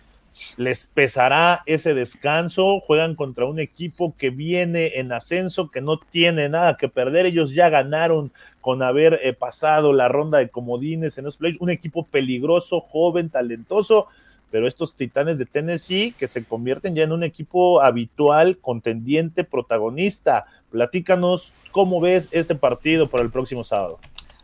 les 0.56 0.86
pesará 0.86 1.62
ese 1.66 1.94
descanso, 1.94 2.80
juegan 2.80 3.14
contra 3.14 3.46
un 3.46 3.58
equipo 3.58 4.14
que 4.16 4.30
viene 4.30 4.98
en 4.98 5.12
ascenso, 5.12 5.70
que 5.70 5.80
no 5.80 5.98
tiene 5.98 6.48
nada 6.48 6.76
que 6.76 6.88
perder, 6.88 7.26
ellos 7.26 7.54
ya 7.54 7.68
ganaron 7.68 8.32
con 8.60 8.82
haber 8.82 9.20
eh, 9.22 9.32
pasado 9.32 9.92
la 9.92 10.08
ronda 10.08 10.38
de 10.38 10.48
comodines 10.48 11.18
en 11.18 11.24
los 11.24 11.36
playoffs, 11.36 11.60
un 11.60 11.70
equipo 11.70 12.06
peligroso, 12.06 12.80
joven, 12.80 13.30
talentoso, 13.30 14.08
pero 14.50 14.68
estos 14.68 14.94
Titanes 14.94 15.38
de 15.38 15.46
Tennessee 15.46 16.14
que 16.16 16.28
se 16.28 16.44
convierten 16.44 16.94
ya 16.94 17.02
en 17.02 17.10
un 17.10 17.24
equipo 17.24 17.80
habitual, 17.82 18.58
contendiente, 18.58 19.42
protagonista. 19.42 20.46
Platícanos 20.70 21.52
cómo 21.72 22.00
ves 22.00 22.28
este 22.30 22.54
partido 22.54 23.08
para 23.08 23.24
el 23.24 23.30
próximo 23.30 23.64
sábado. 23.64 23.98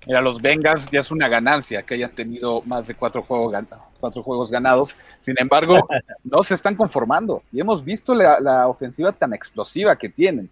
Mira, 0.07 0.21
los 0.23 0.41
Bengals 0.41 0.91
ya 0.91 1.01
es 1.01 1.11
una 1.11 1.29
ganancia 1.29 1.83
que 1.83 1.95
hayan 1.95 2.13
tenido 2.13 2.63
más 2.63 2.87
de 2.87 2.95
cuatro 2.95 3.23
juegos, 3.23 3.55
cuatro 3.99 4.23
juegos 4.23 4.51
ganados. 4.51 4.95
Sin 5.21 5.35
embargo, 5.39 5.87
no 6.25 6.43
se 6.43 6.55
están 6.55 6.75
conformando. 6.75 7.43
Y 7.53 7.61
hemos 7.61 7.85
visto 7.85 8.15
la, 8.15 8.67
ofensiva 8.67 9.13
tan 9.13 9.35
explosiva 9.35 9.97
que 9.97 10.09
tienen. 10.09 10.49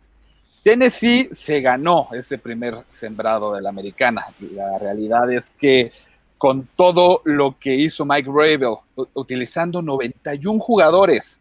Tennessee 0.63 1.31
se 1.33 1.63
ganó 1.63 2.09
ese 2.13 2.37
primer 2.37 2.85
sembrado 2.91 3.55
de 3.55 3.63
la 3.63 3.71
americana. 3.71 4.27
La 4.53 4.79
realidad 4.79 5.33
es 5.33 5.51
que 5.51 5.93
con 6.37 6.69
todo 6.77 7.23
lo 7.25 7.59
que 7.59 7.75
hizo 7.75 8.05
Mike 8.05 8.31
Rabel, 8.31 8.77
utilizando 9.15 9.81
91 9.81 10.61
jugadores 10.61 11.41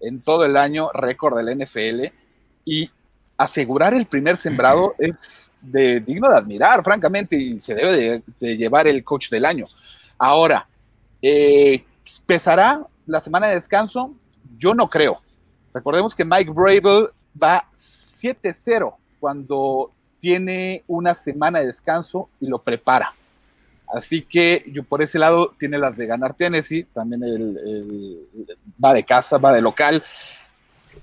en 0.00 0.22
todo 0.22 0.44
el 0.46 0.56
año, 0.56 0.90
récord 0.92 1.36
del 1.36 1.64
NFL, 1.64 2.12
y 2.64 2.90
asegurar 3.36 3.92
el 3.92 4.06
primer 4.06 4.36
sembrado 4.36 4.94
es 4.98 5.48
de, 5.62 6.00
digno 6.00 6.28
de 6.28 6.36
admirar, 6.36 6.82
francamente, 6.82 7.36
y 7.36 7.60
se 7.60 7.74
debe 7.74 8.22
de, 8.38 8.56
llevar 8.56 8.86
el 8.86 9.02
coach 9.04 9.30
del 9.30 9.44
año. 9.44 9.66
Ahora, 10.18 10.66
eh, 11.20 11.84
¿pesará 12.26 12.84
la 13.06 13.20
semana 13.20 13.48
de 13.48 13.54
descanso? 13.54 14.14
Yo 14.58 14.74
no 14.74 14.88
creo. 14.90 15.22
Recordemos 15.72 16.14
que 16.14 16.24
Mike 16.24 16.50
Brable 16.50 17.08
va 17.40 17.64
7-0 17.74 18.94
cuando 19.18 19.92
tiene 20.20 20.84
una 20.86 21.14
semana 21.14 21.60
de 21.60 21.66
descanso 21.66 22.28
y 22.40 22.46
lo 22.46 22.58
prepara. 22.58 23.14
Así 23.92 24.22
que 24.22 24.64
yo 24.68 24.84
por 24.84 25.02
ese 25.02 25.18
lado 25.18 25.54
tiene 25.58 25.78
las 25.78 25.96
de 25.96 26.06
ganar 26.06 26.34
Tennessee, 26.34 26.84
también 26.84 27.22
va 28.82 28.94
de 28.94 29.04
casa, 29.04 29.38
va 29.38 29.52
de 29.52 29.60
local. 29.60 30.02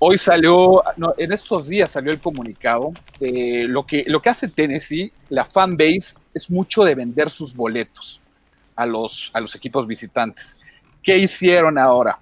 Hoy 0.01 0.17
salió, 0.17 0.81
en 1.17 1.33
estos 1.33 1.67
días 1.67 1.91
salió 1.91 2.11
el 2.11 2.21
comunicado. 2.21 2.93
lo, 3.19 3.85
que, 3.85 4.05
lo 4.07 4.21
que 4.21 4.29
hace 4.29 4.47
Tennessee, 4.47 5.11
la 5.27 5.43
fan 5.43 5.75
base, 5.75 6.13
es 6.33 6.49
mucho 6.49 6.85
de 6.85 6.95
vender 6.95 7.29
sus 7.29 7.53
boletos 7.53 8.21
a 8.77 8.85
los, 8.85 9.29
a 9.33 9.41
los 9.41 9.53
equipos 9.55 9.85
visitantes. 9.85 10.57
¿Qué 11.03 11.17
hicieron 11.17 11.77
ahora? 11.77 12.17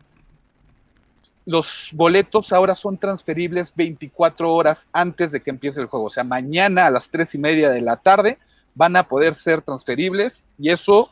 Los 1.46 1.92
boletos 1.94 2.52
ahora 2.52 2.74
son 2.74 2.98
transferibles 2.98 3.72
24 3.76 4.52
horas 4.52 4.88
antes 4.92 5.32
de 5.32 5.42
que 5.42 5.52
empiece 5.52 5.80
el 5.80 5.86
juego. 5.86 6.08
O 6.08 6.10
sea, 6.10 6.24
mañana 6.24 6.88
a 6.88 6.92
las 6.92 7.08
3 7.10 7.36
y 7.36 7.38
media 7.38 7.70
de 7.70 7.82
la 7.82 7.98
tarde 7.98 8.40
van 8.74 8.96
a 8.96 9.08
poder 9.08 9.36
ser 9.36 9.62
transferibles 9.62 10.44
y 10.58 10.72
eso 10.72 11.12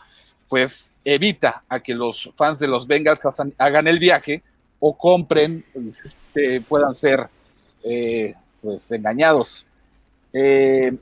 pues 0.50 0.92
evita 1.04 1.64
a 1.70 1.80
que 1.80 1.94
los 1.94 2.32
fans 2.36 2.58
de 2.58 2.68
los 2.68 2.88
Bengals 2.88 3.22
hagan 3.60 3.88
el 3.88 4.00
viaje 4.00 4.42
o 4.80 4.98
compren 4.98 5.64
este, 6.36 6.62
puedan 6.62 6.94
ser 6.94 7.28
eh, 7.84 8.34
pues 8.62 8.92
engañados. 8.92 9.66
Eh, 10.34 10.96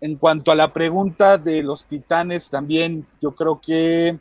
en 0.00 0.16
cuanto 0.16 0.50
a 0.50 0.54
la 0.54 0.72
pregunta 0.72 1.38
de 1.38 1.62
los 1.62 1.84
titanes, 1.84 2.48
también 2.48 3.06
yo 3.20 3.32
creo 3.32 3.60
que 3.60 4.18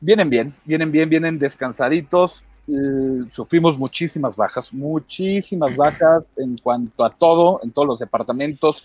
vienen 0.00 0.30
bien, 0.30 0.54
vienen 0.64 0.90
bien, 0.90 1.08
vienen 1.08 1.38
descansaditos. 1.38 2.44
sufrimos 3.30 3.78
muchísimas 3.78 4.36
bajas, 4.36 4.72
muchísimas 4.72 5.76
bajas 5.84 6.24
en 6.36 6.56
cuanto 6.58 7.04
a 7.04 7.10
todo, 7.10 7.60
en 7.62 7.70
todos 7.70 7.88
los 7.88 7.98
departamentos. 7.98 8.82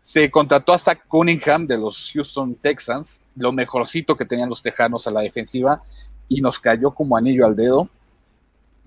Se 0.00 0.30
contrató 0.30 0.72
a 0.72 0.78
Zach 0.78 1.06
Cunningham 1.06 1.66
de 1.66 1.76
los 1.76 2.10
Houston 2.14 2.54
Texans, 2.54 3.20
lo 3.36 3.52
mejorcito 3.52 4.16
que 4.16 4.24
tenían 4.24 4.48
los 4.48 4.62
Tejanos 4.62 5.06
a 5.06 5.10
la 5.10 5.20
defensiva, 5.20 5.82
y 6.28 6.40
nos 6.40 6.58
cayó 6.58 6.92
como 6.92 7.16
anillo 7.16 7.44
al 7.44 7.56
dedo 7.56 7.90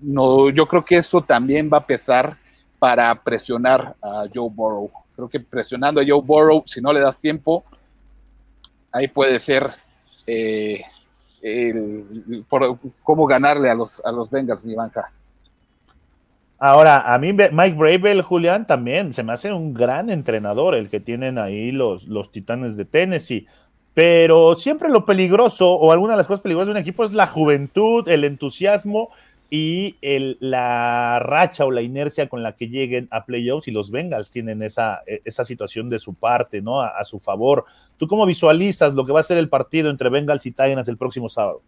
no, 0.02 0.50
yo 0.50 0.66
creo 0.66 0.84
que 0.84 0.96
eso 0.96 1.22
también 1.22 1.70
va 1.72 1.78
a 1.78 1.86
pesar 1.86 2.36
para 2.78 3.14
presionar 3.22 3.94
a 4.02 4.24
Joe 4.32 4.50
Burrow. 4.50 4.90
Creo 5.14 5.28
que 5.28 5.40
presionando 5.40 6.00
a 6.00 6.04
Joe 6.06 6.20
Burrow, 6.20 6.64
si 6.66 6.80
no 6.80 6.92
le 6.92 7.00
das 7.00 7.18
tiempo, 7.20 7.64
ahí 8.90 9.08
puede 9.08 9.38
ser 9.38 9.70
eh, 10.26 10.82
por, 12.48 12.78
cómo 13.02 13.26
ganarle 13.26 13.70
a 13.70 13.74
los, 13.74 14.00
a 14.04 14.12
los 14.12 14.30
Bengals, 14.30 14.64
mi 14.64 14.74
banca. 14.74 15.12
Ahora, 16.58 17.12
a 17.12 17.18
mí 17.18 17.32
Mike 17.32 17.76
Bravel, 17.76 18.22
Julián, 18.22 18.66
también 18.66 19.12
se 19.12 19.24
me 19.24 19.32
hace 19.32 19.52
un 19.52 19.74
gran 19.74 20.10
entrenador 20.10 20.76
el 20.76 20.88
que 20.88 21.00
tienen 21.00 21.38
ahí 21.38 21.72
los, 21.72 22.06
los 22.06 22.30
Titanes 22.30 22.76
de 22.76 22.84
Tennessee. 22.84 23.46
Pero 23.94 24.54
siempre 24.54 24.88
lo 24.88 25.04
peligroso 25.04 25.72
o 25.72 25.92
alguna 25.92 26.12
de 26.12 26.18
las 26.18 26.26
cosas 26.26 26.42
peligrosas 26.42 26.68
de 26.68 26.72
un 26.72 26.78
equipo 26.78 27.04
es 27.04 27.12
la 27.12 27.26
juventud, 27.26 28.08
el 28.08 28.24
entusiasmo 28.24 29.10
y 29.54 29.96
la 30.40 31.18
racha 31.18 31.66
o 31.66 31.70
la 31.70 31.82
inercia 31.82 32.26
con 32.26 32.42
la 32.42 32.56
que 32.56 32.68
lleguen 32.68 33.06
a 33.10 33.26
playoffs 33.26 33.68
y 33.68 33.70
los 33.70 33.90
Bengals 33.90 34.30
tienen 34.30 34.62
esa, 34.62 35.02
e, 35.06 35.20
esa 35.26 35.44
situación 35.44 35.90
de 35.90 35.98
su 35.98 36.14
parte, 36.14 36.62
¿no? 36.62 36.80
A, 36.80 37.04
su 37.04 37.20
favor. 37.20 37.66
¿Tú 37.98 38.08
cómo 38.08 38.24
visualizas 38.24 38.94
lo 38.94 39.04
que 39.04 39.12
va 39.12 39.20
a 39.20 39.22
ser 39.22 39.36
el 39.36 39.50
partido 39.50 39.90
entre 39.90 40.08
Bengals 40.08 40.46
y 40.46 40.52
Titans 40.52 40.88
el 40.88 40.96
próximo 40.96 41.28
sábado? 41.28 41.60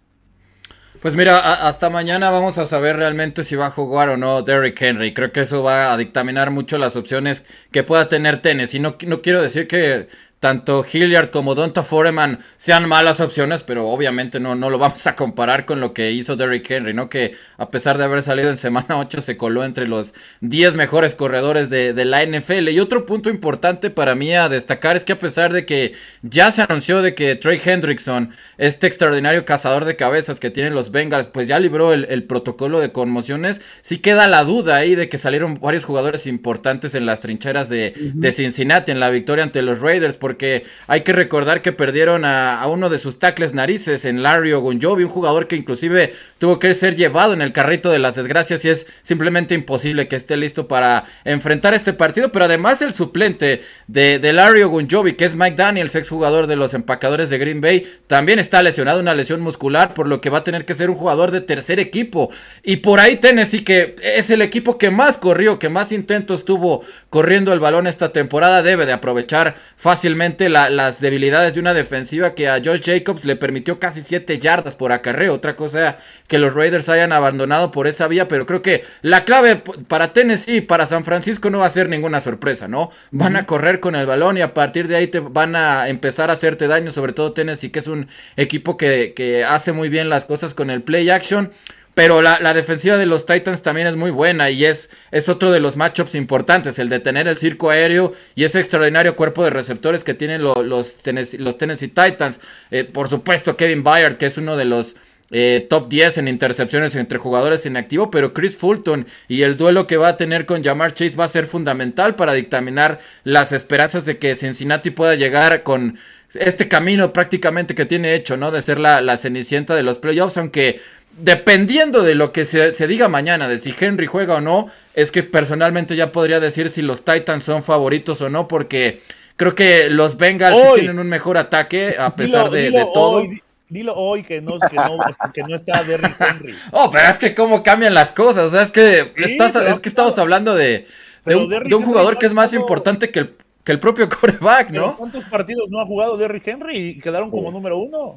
Pues 1.03 1.14
mira, 1.14 1.66
hasta 1.68 1.90
mañana 1.90 2.31
vamos 2.31 2.57
a 2.57 2.64
saber 2.64 2.97
realmente 2.97 3.44
si 3.44 3.55
va 3.55 3.66
a 3.66 3.70
jugar 3.70 4.09
o 4.09 4.16
no 4.16 4.40
Derrick 4.40 4.81
Henry. 4.81 5.12
Creo 5.12 5.31
que 5.31 5.42
eso 5.42 5.62
va 5.62 5.92
a 5.92 5.97
dictaminar 5.99 6.51
mucho 6.51 6.79
las 6.79 6.97
opciones 6.97 7.44
que 7.70 7.83
pueda 7.83 8.09
tener 8.09 8.40
Tennessee. 8.40 8.81
No, 8.81 8.97
no 9.07 9.20
quiero 9.20 9.42
decir 9.42 9.68
que 9.68 10.09
tanto 10.44 10.85
Hilliard 10.85 11.30
como 11.30 11.54
Donta 11.54 11.83
Foreman 11.83 12.38
sean 12.59 12.87
malas 12.87 13.22
opciones, 13.22 13.62
pero 13.62 13.88
obviamente 13.88 14.40
no, 14.40 14.54
no 14.54 14.68
lo 14.68 14.76
vamos 14.76 15.07
a 15.07 15.16
comparar 15.16 15.64
con 15.64 15.80
lo 15.80 15.94
que 15.94 16.11
hizo 16.11 16.37
Derrick 16.37 16.70
Henry, 16.70 16.92
¿no? 16.92 17.09
Que 17.09 17.35
a 17.57 17.70
pesar 17.70 17.96
de 17.96 18.04
haber 18.04 18.22
salido 18.22 18.50
en 18.50 18.59
semana 18.59 18.98
8 18.98 19.22
se 19.22 19.38
coló 19.38 19.64
entre 19.64 19.87
los 19.87 20.12
10 20.42 20.76
mejores 20.76 21.14
corredores 21.14 21.70
de, 21.70 21.94
de, 21.94 22.04
la 22.04 22.22
NFL. 22.22 22.68
Y 22.68 22.78
otro 22.78 23.07
punto 23.07 23.30
importante 23.30 23.88
para 23.88 24.14
mí 24.14 24.35
a 24.35 24.50
destacar 24.50 24.96
es 24.96 25.07
que 25.07 25.14
a 25.14 25.18
pesar 25.18 25.50
de 25.50 25.64
que 25.64 25.94
ya 26.20 26.50
se 26.50 26.61
anunció 26.61 27.00
de 27.00 27.14
que 27.14 27.37
Trey 27.37 27.59
Hendrickson, 27.64 28.28
este 28.59 28.87
extraordinario 28.87 29.46
cazador 29.46 29.87
de 29.87 29.96
cabezas 29.96 30.40
que 30.40 30.50
tienen 30.50 30.74
los 30.74 30.90
Bengals, 30.90 31.26
pues 31.26 31.48
ya 31.48 31.59
libró 31.59 31.94
el, 31.94 32.24
protocolo 32.24 32.80
de 32.80 32.92
conmociones, 32.92 33.62
sí 33.80 33.96
queda 33.96 34.28
la 34.28 34.44
duda 34.44 34.76
ahí 34.76 34.94
de 34.94 35.09
que 35.09 35.16
salieron 35.16 35.54
varios 35.54 35.87
jugadores 35.87 36.26
importantes 36.26 36.94
en 36.94 37.07
las 37.07 37.20
trincheras 37.20 37.70
de, 37.70 37.94
de 37.96 38.33
Cincinnati 38.33 38.92
en 38.92 39.00
la 39.00 39.09
victoria 39.09 39.42
ante 39.42 39.62
los 39.62 39.80
Raiders, 39.80 40.16
porque 40.16 40.34
porque 40.35 40.64
hay 40.88 41.03
que 41.03 41.12
recordar 41.12 41.62
que 41.62 41.70
perdieron 41.70 42.25
a, 42.25 42.61
uno 42.66 42.90
de 42.90 42.99
sus 42.99 43.20
tacles 43.20 43.55
narices 43.55 44.05
en 44.05 44.25
Larry 44.25 44.53
Ogunjobi, 44.53 45.05
un 45.05 45.09
jugador 45.09 45.47
que 45.47 45.55
inclusive 45.55 46.12
tuvo 46.38 46.59
que 46.59 46.75
ser 46.75 46.97
llevado 46.97 47.35
en 47.35 47.40
el 47.40 47.53
carrito 47.53 47.88
de 47.88 48.01
las 48.01 48.16
desgracias 48.16 48.64
y 48.64 48.70
es 48.70 48.88
simplemente 49.05 49.55
imposible 49.55 50.09
que 50.09 50.16
esté 50.16 50.37
listo 50.37 50.66
para 50.66 51.05
enfrentar 51.25 51.73
este 51.73 51.92
partido, 51.92 52.33
pero 52.33 52.47
además 52.47 52.83
el 52.83 52.94
suplente 52.94 53.62
de, 53.87 54.18
de 54.18 54.33
Larry 54.33 54.62
Ogunjobi, 54.62 55.12
que 55.12 55.25
es 55.25 55.37
Mike 55.37 55.55
Daniels, 55.55 55.94
exjugador 55.94 56.49
de 56.49 56.57
los 56.57 56.75
empacadores 56.75 57.31
de 57.31 57.38
Green 57.38 57.61
Bay, 57.61 57.87
también 58.09 58.40
está 58.40 58.61
lesionado, 58.61 58.99
una 58.99 59.14
lesión 59.14 59.40
muscular, 59.40 59.94
por 59.94 60.09
lo 60.09 60.20
que 60.20 60.31
va 60.31 60.38
a 60.38 60.44
tener 60.44 60.64
que 60.64 60.75
ser 60.75 60.90
un 60.90 60.97
jugador 60.97 61.31
de 61.31 61.42
tercer 61.42 61.79
equipo. 61.79 62.31
Y 62.64 62.79
por 62.79 62.99
ahí 62.99 63.18
Tennessee, 63.18 63.62
que 63.62 63.94
es 64.03 64.31
el 64.31 64.42
equipo 64.42 64.79
que 64.79 64.90
más 64.90 65.16
corrió, 65.16 65.61
que 65.61 65.68
más 65.68 65.92
intentos 65.92 66.44
tuvo 66.44 66.83
corriendo 67.09 67.53
el 67.53 67.61
balón 67.61 67.87
esta 67.87 68.12
temporada, 68.12 68.64
debe 68.64 68.85
de 68.85 68.92
aprovechar 68.92 69.55
fácilmente 69.77 70.23
las 70.48 71.00
debilidades 71.00 71.54
de 71.54 71.60
una 71.60 71.74
defensiva 71.74 72.34
que 72.34 72.48
a 72.48 72.60
Josh 72.64 72.82
Jacobs 72.84 73.24
le 73.24 73.37
permitió 73.37 73.78
casi 73.78 74.00
7 74.00 74.38
yardas 74.38 74.76
por 74.76 74.92
acarreo. 74.92 75.34
Otra 75.34 75.56
cosa 75.56 75.98
que 76.26 76.38
los 76.38 76.54
Raiders 76.54 76.88
hayan 76.88 77.12
abandonado 77.12 77.70
por 77.70 77.87
esa 77.87 78.08
vía, 78.08 78.28
pero 78.28 78.46
creo 78.46 78.62
que 78.62 78.84
la 79.02 79.24
clave 79.24 79.62
para 79.88 80.12
Tennessee 80.12 80.56
y 80.56 80.60
para 80.60 80.87
San 80.87 81.04
Francisco 81.04 81.50
no 81.50 81.58
va 81.58 81.66
a 81.66 81.70
ser 81.70 81.88
ninguna 81.88 82.20
sorpresa, 82.20 82.68
¿no? 82.68 82.90
Van 83.10 83.37
a 83.37 83.46
correr 83.46 83.80
con 83.80 83.94
el 83.94 84.06
balón 84.06 84.38
y 84.38 84.40
a 84.40 84.54
partir 84.54 84.88
de 84.88 84.96
ahí 84.96 85.06
te 85.06 85.20
van 85.20 85.56
a 85.56 85.88
empezar 85.88 86.30
a 86.30 86.34
hacerte 86.34 86.66
daño, 86.66 86.90
sobre 86.90 87.12
todo 87.12 87.32
Tennessee, 87.32 87.70
que 87.70 87.78
es 87.78 87.87
un 87.87 88.08
equipo 88.37 88.76
que, 88.76 89.14
que 89.14 89.44
hace 89.44 89.72
muy 89.72 89.88
bien 89.88 90.08
las 90.08 90.24
cosas 90.24 90.54
con 90.54 90.70
el 90.70 90.82
play 90.82 91.10
action. 91.10 91.52
Pero 91.94 92.22
la, 92.22 92.54
defensiva 92.54 92.96
de 92.96 93.07
los 93.07 93.24
Titans 93.24 93.62
también 93.62 93.87
es 93.87 93.94
muy 93.94 94.11
buena 94.11 94.50
y 94.50 94.64
es, 94.64 94.90
es 95.12 95.28
otro 95.28 95.52
de 95.52 95.61
los 95.61 95.76
matchups 95.76 96.16
importantes, 96.16 96.78
el 96.80 96.88
de 96.88 96.98
tener 96.98 97.28
el 97.28 97.38
circo 97.38 97.70
aéreo 97.70 98.12
y 98.35 98.42
ese 98.42 98.59
extraordinario 98.59 99.14
cuerpo 99.14 99.44
de 99.44 99.50
receptores 99.50 100.02
que 100.02 100.14
tienen 100.14 100.42
los, 100.42 100.96
Tennessee, 100.96 101.38
los 101.38 101.57
Tennessee 101.57 101.88
Titans. 101.88 102.40
Eh, 102.72 102.83
por 102.83 103.09
supuesto, 103.09 103.57
Kevin 103.57 103.85
Byard, 103.85 104.16
que 104.16 104.26
es 104.26 104.38
uno 104.38 104.57
de 104.57 104.64
los 104.64 104.96
eh, 105.30 105.66
top 105.70 105.88
10 105.88 106.18
en 106.18 106.28
intercepciones 106.28 106.94
entre 106.96 107.18
jugadores 107.18 107.64
en 107.64 107.76
activo, 107.76 108.11
pero 108.11 108.35
Chris 108.35 108.57
Fulton 108.57 109.07
y 109.28 109.42
el 109.42 109.57
duelo 109.57 109.87
que 109.87 109.96
va 109.96 110.09
a 110.09 110.16
tener 110.16 110.46
con 110.46 110.62
Jamar 110.62 110.94
Chase 110.94 111.16
va 111.16 111.24
a 111.24 111.28
ser 111.28 111.46
fundamental 111.46 112.16
para 112.16 112.35
dictaminar 112.35 113.00
las 113.22 113.52
esperanzas 113.52 114.04
de 114.04 114.18
que 114.18 114.35
Cincinnati 114.35 114.90
pueda 114.90 115.14
llegar 115.14 115.62
con 115.62 115.98
este 116.35 116.68
camino 116.68 117.12
prácticamente 117.12 117.74
que 117.74 117.87
tiene 117.87 118.14
hecho, 118.14 118.37
¿no? 118.37 118.50
De 118.50 118.61
ser 118.61 118.78
la, 118.78 119.00
la 119.00 119.16
cenicienta 119.16 119.74
de 119.74 119.83
los 119.83 119.98
playoffs, 119.98 120.37
aunque 120.37 120.80
dependiendo 121.16 122.03
de 122.03 122.14
lo 122.14 122.33
que 122.33 122.44
se, 122.44 122.87
diga 122.87 123.09
mañana, 123.09 123.48
de 123.48 123.59
si 123.59 123.74
Henry 123.79 124.07
juega 124.07 124.37
o 124.37 124.40
no, 124.40 124.68
es 124.94 125.11
que 125.11 125.22
personalmente 125.22 125.96
ya 125.96 126.12
podría 126.12 126.40
decir 126.40 126.70
si 126.70 126.83
los 126.83 127.05
Titans 127.05 127.44
son 127.44 127.62
favoritos 127.62 128.20
o 128.20 128.31
no, 128.31 128.48
porque 128.48 129.03
creo 129.37 129.55
que 129.55 129.90
los 129.90 130.16
Bengals 130.16 130.57
tienen 130.74 130.98
un 130.98 131.09
mejor 131.09 131.38
ataque 131.38 131.96
a 131.98 132.16
pesar 132.16 132.50
de, 132.50 132.70
todo. 132.92 133.24
dilo 133.68 133.94
hoy 133.94 134.24
que 134.24 134.40
no, 134.40 134.59
que 135.35 135.42
no, 135.42 135.55
está 135.55 135.83
Derrick 135.83 136.16
Henry. 136.20 136.55
oh, 136.72 136.90
pero 136.90 137.09
es 137.09 137.18
que 137.18 137.35
cómo 137.35 137.62
cambian 137.62 137.94
las 137.94 138.12
cosas. 138.12 138.44
O 138.46 138.50
sea, 138.50 138.62
es 138.62 138.72
que, 138.72 139.12
es 139.16 139.79
que 139.81 139.88
estamos 139.88 140.18
hablando 140.18 140.55
de, 140.55 140.87
de 141.24 141.37
un, 141.37 141.83
jugador 141.83 142.18
que 142.18 142.27
es 142.27 142.35
más 142.35 142.53
importante 142.55 143.11
que 143.11 143.20
el, 143.20 143.37
que 143.62 143.72
el 143.72 143.79
propio 143.79 144.09
coreback, 144.20 144.70
¿no? 144.70 144.96
¿Cuántos 144.96 145.24
partidos 145.24 145.70
no 145.70 145.81
ha 145.81 145.87
jugado 145.87 146.16
Derrick 146.16 146.46
Henry 146.46 146.77
y 146.77 146.98
quedaron 146.98 147.31
como 147.31 147.50
número 147.50 147.79
uno? 147.79 148.16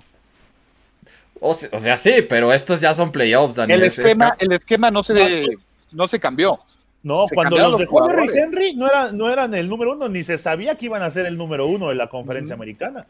O 1.39 1.53
sea, 1.53 1.97
sí, 1.97 2.25
pero 2.27 2.51
estos 2.53 2.81
ya 2.81 2.93
son 2.93 3.11
playoffs, 3.11 3.55
Daniel. 3.55 3.81
El 3.81 3.87
esquema, 3.87 4.35
el 4.39 4.51
esquema 4.51 4.91
no 4.91 5.03
se, 5.03 5.57
no 5.91 6.07
se 6.07 6.19
cambió. 6.19 6.59
No, 7.03 7.25
cuando 7.33 7.57
los 7.57 7.77
dejó 7.77 8.05
Derrick 8.07 8.35
Henry 8.35 8.75
no, 8.75 8.87
era, 8.87 9.11
no 9.11 9.29
eran 9.29 9.53
el 9.53 9.69
número 9.69 9.93
uno, 9.93 10.09
ni 10.09 10.23
se 10.23 10.37
sabía 10.37 10.75
que 10.75 10.85
iban 10.85 11.03
a 11.03 11.11
ser 11.11 11.25
el 11.25 11.37
número 11.37 11.67
uno 11.67 11.89
de 11.89 11.95
la 11.95 12.07
conferencia 12.07 12.55
americana. 12.55 13.05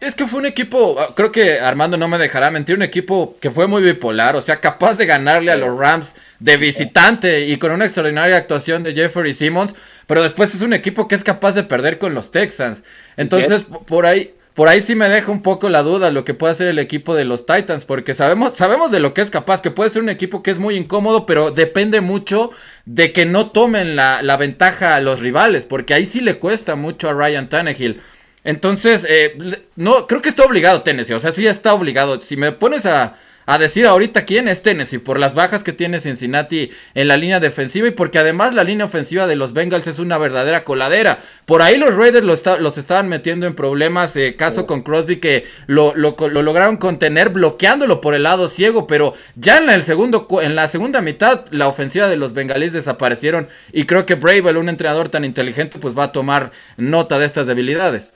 Es 0.00 0.14
que 0.14 0.26
fue 0.26 0.40
un 0.40 0.46
equipo, 0.46 0.96
ah, 0.98 1.08
creo 1.14 1.30
que 1.30 1.60
Armando 1.60 1.96
no 1.96 2.08
me 2.08 2.18
dejará 2.18 2.50
mentir, 2.50 2.76
un 2.76 2.82
equipo 2.82 3.36
que 3.40 3.50
fue 3.50 3.66
muy 3.66 3.82
bipolar, 3.82 4.36
o 4.36 4.42
sea, 4.42 4.60
capaz 4.60 4.96
de 4.96 5.06
ganarle 5.06 5.52
a 5.52 5.56
los 5.56 5.78
Rams 5.78 6.14
de 6.40 6.56
visitante 6.56 7.46
y 7.46 7.56
con 7.56 7.72
una 7.72 7.84
extraordinaria 7.84 8.36
actuación 8.36 8.82
de 8.82 8.94
Jeffrey 8.94 9.32
Simmons, 9.32 9.74
pero 10.06 10.22
después 10.22 10.54
es 10.54 10.62
un 10.62 10.74
equipo 10.74 11.08
que 11.08 11.14
es 11.14 11.24
capaz 11.24 11.52
de 11.52 11.62
perder 11.62 11.98
con 11.98 12.14
los 12.14 12.32
Texans. 12.32 12.82
Entonces, 13.16 13.66
por 13.86 14.04
ahí, 14.04 14.34
por 14.54 14.68
ahí 14.68 14.80
sí 14.80 14.94
me 14.94 15.08
deja 15.08 15.32
un 15.32 15.42
poco 15.42 15.68
la 15.68 15.82
duda 15.82 16.10
lo 16.10 16.24
que 16.24 16.32
puede 16.32 16.52
hacer 16.52 16.68
el 16.68 16.78
equipo 16.78 17.14
de 17.14 17.24
los 17.24 17.44
Titans, 17.44 17.84
porque 17.84 18.14
sabemos, 18.14 18.54
sabemos 18.54 18.92
de 18.92 19.00
lo 19.00 19.12
que 19.12 19.20
es 19.20 19.30
capaz, 19.30 19.60
que 19.60 19.72
puede 19.72 19.90
ser 19.90 20.02
un 20.02 20.08
equipo 20.08 20.42
que 20.42 20.52
es 20.52 20.60
muy 20.60 20.76
incómodo, 20.76 21.26
pero 21.26 21.50
depende 21.50 22.00
mucho 22.00 22.52
de 22.86 23.12
que 23.12 23.26
no 23.26 23.50
tomen 23.50 23.96
la, 23.96 24.22
la 24.22 24.36
ventaja 24.36 24.94
a 24.94 25.00
los 25.00 25.20
rivales, 25.20 25.66
porque 25.66 25.94
ahí 25.94 26.06
sí 26.06 26.20
le 26.20 26.38
cuesta 26.38 26.76
mucho 26.76 27.08
a 27.08 27.14
Ryan 27.14 27.48
Tannehill. 27.48 28.00
Entonces, 28.44 29.06
eh, 29.08 29.36
no, 29.74 30.06
creo 30.06 30.22
que 30.22 30.28
está 30.28 30.44
obligado 30.44 30.82
Tennessee, 30.82 31.14
o 31.14 31.18
sea, 31.18 31.32
sí 31.32 31.46
está 31.46 31.72
obligado. 31.74 32.20
Si 32.20 32.36
me 32.36 32.52
pones 32.52 32.86
a, 32.86 33.16
a 33.46 33.58
decir 33.58 33.86
ahorita 33.86 34.24
quién 34.24 34.48
es 34.48 34.62
Tennessee 34.62 34.98
por 34.98 35.18
las 35.18 35.34
bajas 35.34 35.62
que 35.62 35.72
tiene 35.72 36.00
Cincinnati 36.00 36.70
en 36.94 37.08
la 37.08 37.16
línea 37.16 37.40
defensiva 37.40 37.88
y 37.88 37.92
porque 37.92 38.18
además 38.18 38.54
la 38.54 38.64
línea 38.64 38.86
ofensiva 38.86 39.26
de 39.26 39.36
los 39.36 39.52
Bengals 39.52 39.86
es 39.86 39.98
una 39.98 40.18
verdadera 40.18 40.64
coladera. 40.64 41.18
Por 41.44 41.62
ahí 41.62 41.76
los 41.76 41.94
Raiders 41.94 42.24
los, 42.24 42.78
estaban 42.78 43.08
metiendo 43.08 43.46
en 43.46 43.54
problemas, 43.54 44.16
eh, 44.16 44.36
caso 44.36 44.66
con 44.66 44.82
Crosby 44.82 45.16
que 45.16 45.44
lo, 45.66 45.94
lo, 45.94 46.16
lograron 46.28 46.76
contener 46.76 47.30
bloqueándolo 47.30 48.00
por 48.00 48.14
el 48.14 48.22
lado 48.22 48.48
ciego, 48.48 48.86
pero 48.86 49.14
ya 49.36 49.58
en, 49.58 49.70
el 49.70 49.82
segundo, 49.82 50.26
en 50.42 50.54
la 50.54 50.68
segunda 50.68 51.00
mitad 51.00 51.44
la 51.50 51.68
ofensiva 51.68 52.08
de 52.08 52.16
los 52.16 52.34
Bengalíes 52.34 52.72
desaparecieron 52.72 53.48
y 53.72 53.84
creo 53.84 54.06
que 54.06 54.14
Bravel, 54.14 54.56
un 54.56 54.68
entrenador 54.68 55.08
tan 55.08 55.24
inteligente, 55.24 55.78
pues 55.78 55.96
va 55.96 56.04
a 56.04 56.12
tomar 56.12 56.52
nota 56.76 57.18
de 57.18 57.26
estas 57.26 57.46
debilidades 57.46 58.12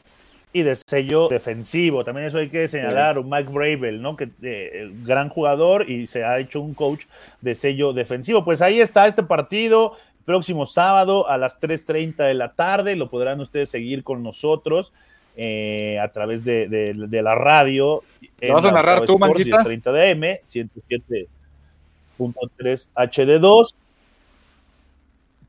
y 0.53 0.63
de 0.63 0.77
sello 0.77 1.29
defensivo. 1.29 2.05
También 2.05 2.27
eso 2.27 2.39
hay 2.39 2.49
que 2.49 2.69
señalar, 2.69 3.19
un 3.19 3.29
Mike 3.29 3.53
Bravel, 3.53 4.01
¿no? 4.01 4.17
Que 4.17 4.31
eh, 4.43 4.91
gran 5.05 5.29
jugador 5.29 5.91
y 5.91 6.07
se 6.07 6.25
ha 6.25 6.39
hecho 6.39 6.61
un 6.61 6.75
coach 6.75 7.05
de 7.41 7.55
sello 7.55 7.93
defensivo. 7.93 8.45
Pues 8.45 8.63
ahí 8.63 8.81
está 8.81 9.07
este 9.07 9.23
partido, 9.23 9.97
próximo 10.25 10.67
sábado 10.67 11.29
a 11.29 11.39
las 11.39 11.61
3.30 11.61 12.27
de 12.27 12.35
la 12.35 12.53
tarde. 12.53 12.97
Lo 12.97 13.11
podrán 13.11 13.41
ustedes 13.41 13.71
seguir 13.71 14.05
con 14.05 14.23
nosotros 14.23 14.93
eh, 15.37 15.99
a 16.01 16.09
través 16.09 16.45
de, 16.45 16.95
la 16.95 17.35
radio. 17.35 18.03
¿Lo 18.41 18.55
vas 18.55 18.65
a 18.65 18.73
narrar 18.73 19.05
tú, 19.05 19.19
Manquita? 19.19 19.63
30 19.63 19.93
DM, 19.93 20.41
107.3 20.45 22.89
HD2. 22.95 23.75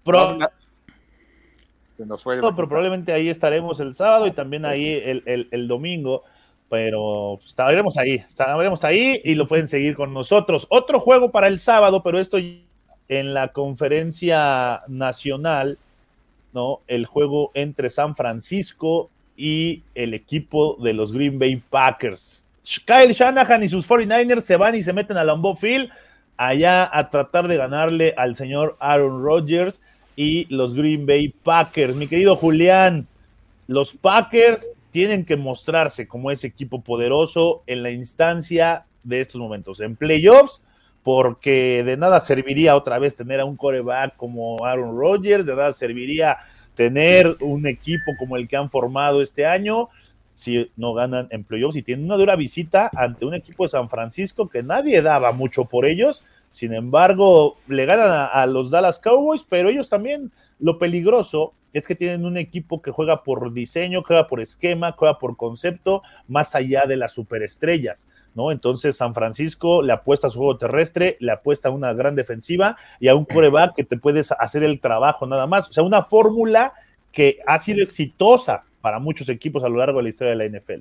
Pro, 0.04 0.38
no, 2.06 2.18
pero 2.56 2.68
probablemente 2.68 3.12
ahí 3.12 3.30
estaremos 3.30 3.80
el 3.80 3.94
sábado 3.94 4.28
y 4.28 4.32
también 4.32 4.66
ahí 4.66 5.02
el, 5.26 5.68
domingo. 5.68 6.24
Pero 6.70 7.40
estaremos 7.44 7.98
ahí, 7.98 8.16
estaremos 8.16 8.84
ahí 8.84 9.20
y 9.24 9.36
lo 9.36 9.48
pueden 9.48 9.68
seguir 9.68 9.96
con 9.96 10.14
nosotros. 10.14 10.68
Otro 10.70 11.00
juego 11.00 11.32
para 11.32 11.48
el 11.48 11.60
sábado, 11.60 12.04
pero 12.04 12.20
esto 12.20 12.38
en 12.38 13.34
la 13.34 13.50
conferencia 13.50 14.84
nacional, 14.88 15.80
¿no? 16.54 16.82
El 16.88 17.08
juego 17.08 17.52
entre 17.56 17.90
San 17.90 18.16
Francisco 18.16 19.10
y 19.36 19.82
el 19.96 20.14
equipo 20.14 20.78
de 20.82 20.94
los 20.94 21.12
Green 21.12 21.40
Bay 21.40 21.56
Packers. 21.58 22.46
Kyle 22.86 23.12
Shanahan 23.14 23.64
y 23.64 23.68
sus 23.68 23.88
49ers 23.90 24.42
se 24.42 24.58
van 24.58 24.76
y 24.76 24.84
se 24.84 24.94
meten 24.94 25.18
a 25.18 25.24
Lambeau 25.24 25.56
Field 25.56 25.90
allá 26.38 26.90
a 26.92 27.10
tratar 27.10 27.48
de 27.48 27.58
ganarle 27.58 28.14
al 28.16 28.36
señor 28.36 28.78
Aaron 28.80 29.24
Rodgers 29.24 29.82
y 30.16 30.46
los 30.54 30.76
Green 30.76 31.06
Bay 31.06 31.30
Packers. 31.30 31.96
Mi 31.96 32.08
querido 32.08 32.36
Julián, 32.36 33.08
los 33.68 33.94
Packers 33.94 34.68
tienen 34.92 35.26
que 35.26 35.38
mostrarse 35.38 36.08
como 36.08 36.32
ese 36.32 36.48
equipo 36.48 36.82
poderoso 36.82 37.64
en 37.68 37.84
la 37.84 37.92
instancia 37.92 38.86
de 39.04 39.22
estos 39.22 39.40
momentos, 39.40 39.80
en 39.80 39.96
playoffs, 39.96 40.62
porque 41.04 41.84
de 41.86 41.98
nada 41.98 42.20
serviría 42.20 42.76
otra 42.76 43.00
vez 43.00 43.16
tener 43.16 43.40
a 43.40 43.46
un 43.46 43.56
coreback 43.56 44.16
como 44.16 44.66
Aaron 44.66 44.98
Rodgers, 44.98 45.46
de 45.46 45.56
nada 45.56 45.74
serviría 45.74 46.38
tener 46.76 47.38
un 47.42 47.68
equipo 47.68 48.12
como 48.18 48.36
el 48.36 48.48
que 48.48 48.58
han 48.58 48.70
formado 48.70 49.22
este 49.22 49.46
año 49.46 49.90
si 50.40 50.72
no 50.78 50.94
ganan 50.94 51.28
en 51.32 51.44
playoffs 51.44 51.76
y 51.76 51.84
tienen 51.84 52.06
una 52.06 52.16
dura 52.16 52.38
visita 52.38 52.90
ante 52.96 53.26
un 53.26 53.34
equipo 53.34 53.64
de 53.64 53.70
San 53.70 53.90
Francisco 53.90 54.48
que 54.48 54.64
nadie 54.64 55.02
daba 55.02 55.34
mucho 55.34 55.66
por 55.66 55.86
ellos 55.86 56.24
sin 56.52 56.74
embargo, 56.74 57.58
le 57.68 57.86
ganan 57.86 58.30
a, 58.32 58.46
los 58.46 58.72
Dallas 58.72 59.00
Cowboys, 59.00 59.46
pero 59.48 59.70
ellos 59.70 59.90
también 59.90 60.32
lo 60.60 60.78
peligroso 60.78 61.54
es 61.72 61.86
que 61.86 61.96
tienen 61.96 62.26
un 62.26 62.38
equipo 62.38 62.82
que 62.82 62.90
juega 62.90 63.24
por 63.24 63.54
diseño, 63.54 64.04
juega 64.04 64.28
por 64.28 64.42
esquema, 64.42 64.94
juega 64.94 65.20
por 65.20 65.38
concepto, 65.38 66.02
más 66.28 66.56
allá 66.56 66.86
de 66.88 66.98
las 66.98 67.14
superestrellas, 67.14 68.10
¿no? 68.34 68.52
Entonces 68.52 68.98
San 68.98 69.14
Francisco 69.14 69.84
le 69.84 69.94
apuesta 69.94 70.28
a 70.28 70.30
su 70.32 70.40
juego 70.40 70.58
terrestre, 70.58 71.18
le 71.20 71.32
apuesta 71.32 71.70
a 71.70 71.72
una 71.72 71.94
gran 71.94 72.16
defensiva 72.16 72.76
y 73.00 73.08
a 73.08 73.16
un 73.16 73.26
coreback 73.26 73.76
que 73.76 73.84
te 73.84 73.98
puedes 73.98 74.32
hacer 74.32 74.64
el 74.64 74.80
trabajo 74.80 75.28
nada 75.28 75.46
más. 75.46 75.70
O 75.70 75.72
sea, 75.72 75.84
una 75.84 76.04
fórmula 76.04 76.74
que 77.12 77.40
ha 77.46 77.60
sido 77.60 77.84
exitosa 77.84 78.64
para 78.82 79.00
muchos 79.00 79.30
equipos 79.30 79.64
a 79.64 79.70
lo 79.70 79.78
largo 79.78 79.98
de 80.00 80.04
la 80.04 80.10
historia 80.10 80.36
de 80.36 80.50
la 80.50 80.60
NFL. 80.60 80.80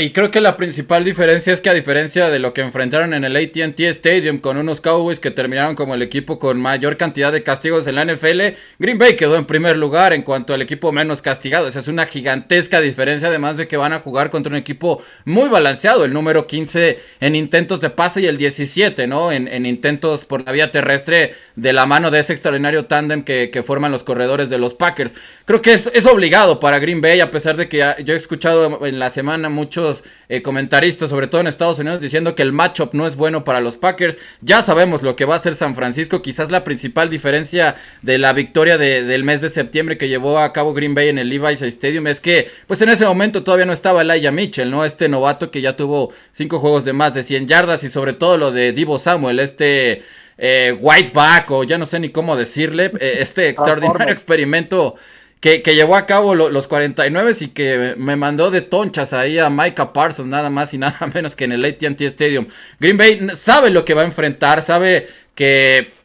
Y 0.00 0.10
creo 0.10 0.30
que 0.30 0.40
la 0.40 0.56
principal 0.56 1.04
diferencia 1.04 1.52
es 1.52 1.60
que 1.60 1.70
a 1.70 1.74
diferencia 1.74 2.30
de 2.30 2.40
lo 2.40 2.52
que 2.52 2.62
enfrentaron 2.62 3.14
en 3.14 3.24
el 3.24 3.36
ATT 3.36 3.78
Stadium 3.80 4.38
con 4.38 4.56
unos 4.56 4.80
Cowboys 4.80 5.20
que 5.20 5.30
terminaron 5.30 5.76
como 5.76 5.94
el 5.94 6.02
equipo 6.02 6.40
con 6.40 6.60
mayor 6.60 6.96
cantidad 6.96 7.32
de 7.32 7.44
castigos 7.44 7.86
en 7.86 7.94
la 7.94 8.04
NFL, 8.04 8.56
Green 8.80 8.98
Bay 8.98 9.14
quedó 9.14 9.36
en 9.36 9.44
primer 9.44 9.76
lugar 9.76 10.12
en 10.12 10.22
cuanto 10.22 10.52
al 10.52 10.62
equipo 10.62 10.90
menos 10.90 11.22
castigado. 11.22 11.68
Esa 11.68 11.78
es 11.78 11.86
una 11.86 12.06
gigantesca 12.06 12.80
diferencia, 12.80 13.28
además 13.28 13.56
de 13.56 13.68
que 13.68 13.76
van 13.76 13.92
a 13.92 14.00
jugar 14.00 14.30
contra 14.30 14.50
un 14.50 14.56
equipo 14.56 15.02
muy 15.24 15.48
balanceado, 15.48 16.04
el 16.04 16.12
número 16.12 16.48
15 16.48 16.98
en 17.20 17.36
intentos 17.36 17.80
de 17.80 17.90
pase 17.90 18.20
y 18.20 18.26
el 18.26 18.36
17, 18.36 19.06
¿no? 19.06 19.30
En, 19.30 19.64
intentos 19.64 20.24
por 20.24 20.44
la 20.44 20.52
vía 20.52 20.72
terrestre 20.72 21.34
de 21.54 21.72
la 21.72 21.86
mano 21.86 22.10
de 22.10 22.18
ese 22.18 22.32
extraordinario 22.32 22.86
tándem 22.86 23.22
que, 23.22 23.62
forman 23.64 23.92
los 23.92 24.02
corredores 24.02 24.50
de 24.50 24.58
los 24.58 24.74
Packers. 24.74 25.14
Creo 25.44 25.62
que 25.62 25.72
es, 25.72 25.90
es 25.92 26.06
obligado 26.06 26.60
para 26.60 26.78
Green 26.78 27.00
Bay, 27.00 27.20
a 27.20 27.30
pesar 27.30 27.56
de 27.56 27.68
que 27.68 27.78
yo 28.04 28.14
he 28.14 28.16
escuchado 28.16 28.86
en 28.86 28.98
la 28.98 29.10
semana 29.10 29.48
mucho 29.48 29.67
muchos 29.68 30.02
eh, 30.30 30.40
comentaristas, 30.40 31.10
sobre 31.10 31.26
todo 31.26 31.42
en 31.42 31.46
Estados 31.46 31.78
Unidos, 31.78 32.00
diciendo 32.00 32.34
que 32.34 32.42
el 32.42 32.52
matchup 32.52 32.94
no 32.94 33.06
es 33.06 33.16
bueno 33.16 33.44
para 33.44 33.60
los 33.60 33.76
Packers. 33.76 34.16
Ya 34.40 34.62
sabemos 34.62 35.02
lo 35.02 35.14
que 35.14 35.26
va 35.26 35.34
a 35.34 35.36
hacer 35.36 35.54
San 35.54 35.74
Francisco. 35.74 36.22
Quizás 36.22 36.50
la 36.50 36.64
principal 36.64 37.10
diferencia 37.10 37.76
de 38.00 38.16
la 38.16 38.32
victoria 38.32 38.78
del 38.78 39.24
mes 39.24 39.42
de 39.42 39.50
septiembre 39.50 39.98
que 39.98 40.08
llevó 40.08 40.38
a 40.38 40.54
cabo 40.54 40.72
Green 40.72 40.94
Bay 40.94 41.10
en 41.10 41.18
el 41.18 41.28
Levi's 41.28 41.60
Stadium 41.60 42.06
es 42.06 42.20
que, 42.20 42.50
pues 42.66 42.80
en 42.80 42.88
ese 42.88 43.04
momento 43.04 43.44
todavía 43.44 43.66
no 43.66 43.74
estaba 43.74 44.00
Elijah 44.00 44.32
Mitchell, 44.32 44.70
¿no? 44.70 44.86
Este 44.86 45.10
novato 45.10 45.50
que 45.50 45.60
ya 45.60 45.76
tuvo 45.76 46.10
cinco 46.32 46.60
juegos 46.60 46.86
de 46.86 46.94
más 46.94 47.12
de 47.12 47.22
100 47.22 47.46
yardas 47.46 47.84
y 47.84 47.90
sobre 47.90 48.14
todo 48.14 48.38
lo 48.38 48.52
de 48.52 48.72
Divo 48.72 48.98
Samuel, 48.98 49.38
este... 49.38 50.02
Eh, 50.40 50.78
whiteback 50.80 51.50
o 51.50 51.64
ya 51.64 51.78
no 51.78 51.84
sé 51.84 51.98
ni 51.98 52.10
cómo 52.10 52.36
decirle, 52.36 52.92
eh, 53.00 53.16
este 53.18 53.48
extraordinario 53.48 54.08
experimento 54.12 54.94
que, 55.40 55.60
llevó 55.62 55.96
a 55.96 56.06
cabo 56.06 56.34
los 56.34 56.66
49 56.66 57.32
y 57.40 57.48
que 57.48 57.94
me 57.96 58.16
mandó 58.16 58.50
de 58.50 58.60
tonchas 58.60 59.12
ahí 59.12 59.38
a 59.38 59.50
Micah 59.50 59.92
Parsons, 59.92 60.28
nada 60.28 60.50
más 60.50 60.74
y 60.74 60.78
nada 60.78 61.06
menos 61.14 61.36
que 61.36 61.44
en 61.44 61.52
el 61.52 61.64
ATT 61.64 62.00
Stadium. 62.02 62.46
Green 62.80 62.96
Bay 62.96 63.28
sabe 63.34 63.70
lo 63.70 63.84
que 63.84 63.94
va 63.94 64.02
a 64.02 64.06
enfrentar, 64.06 64.62
sabe 64.62 65.08
que 65.34 65.98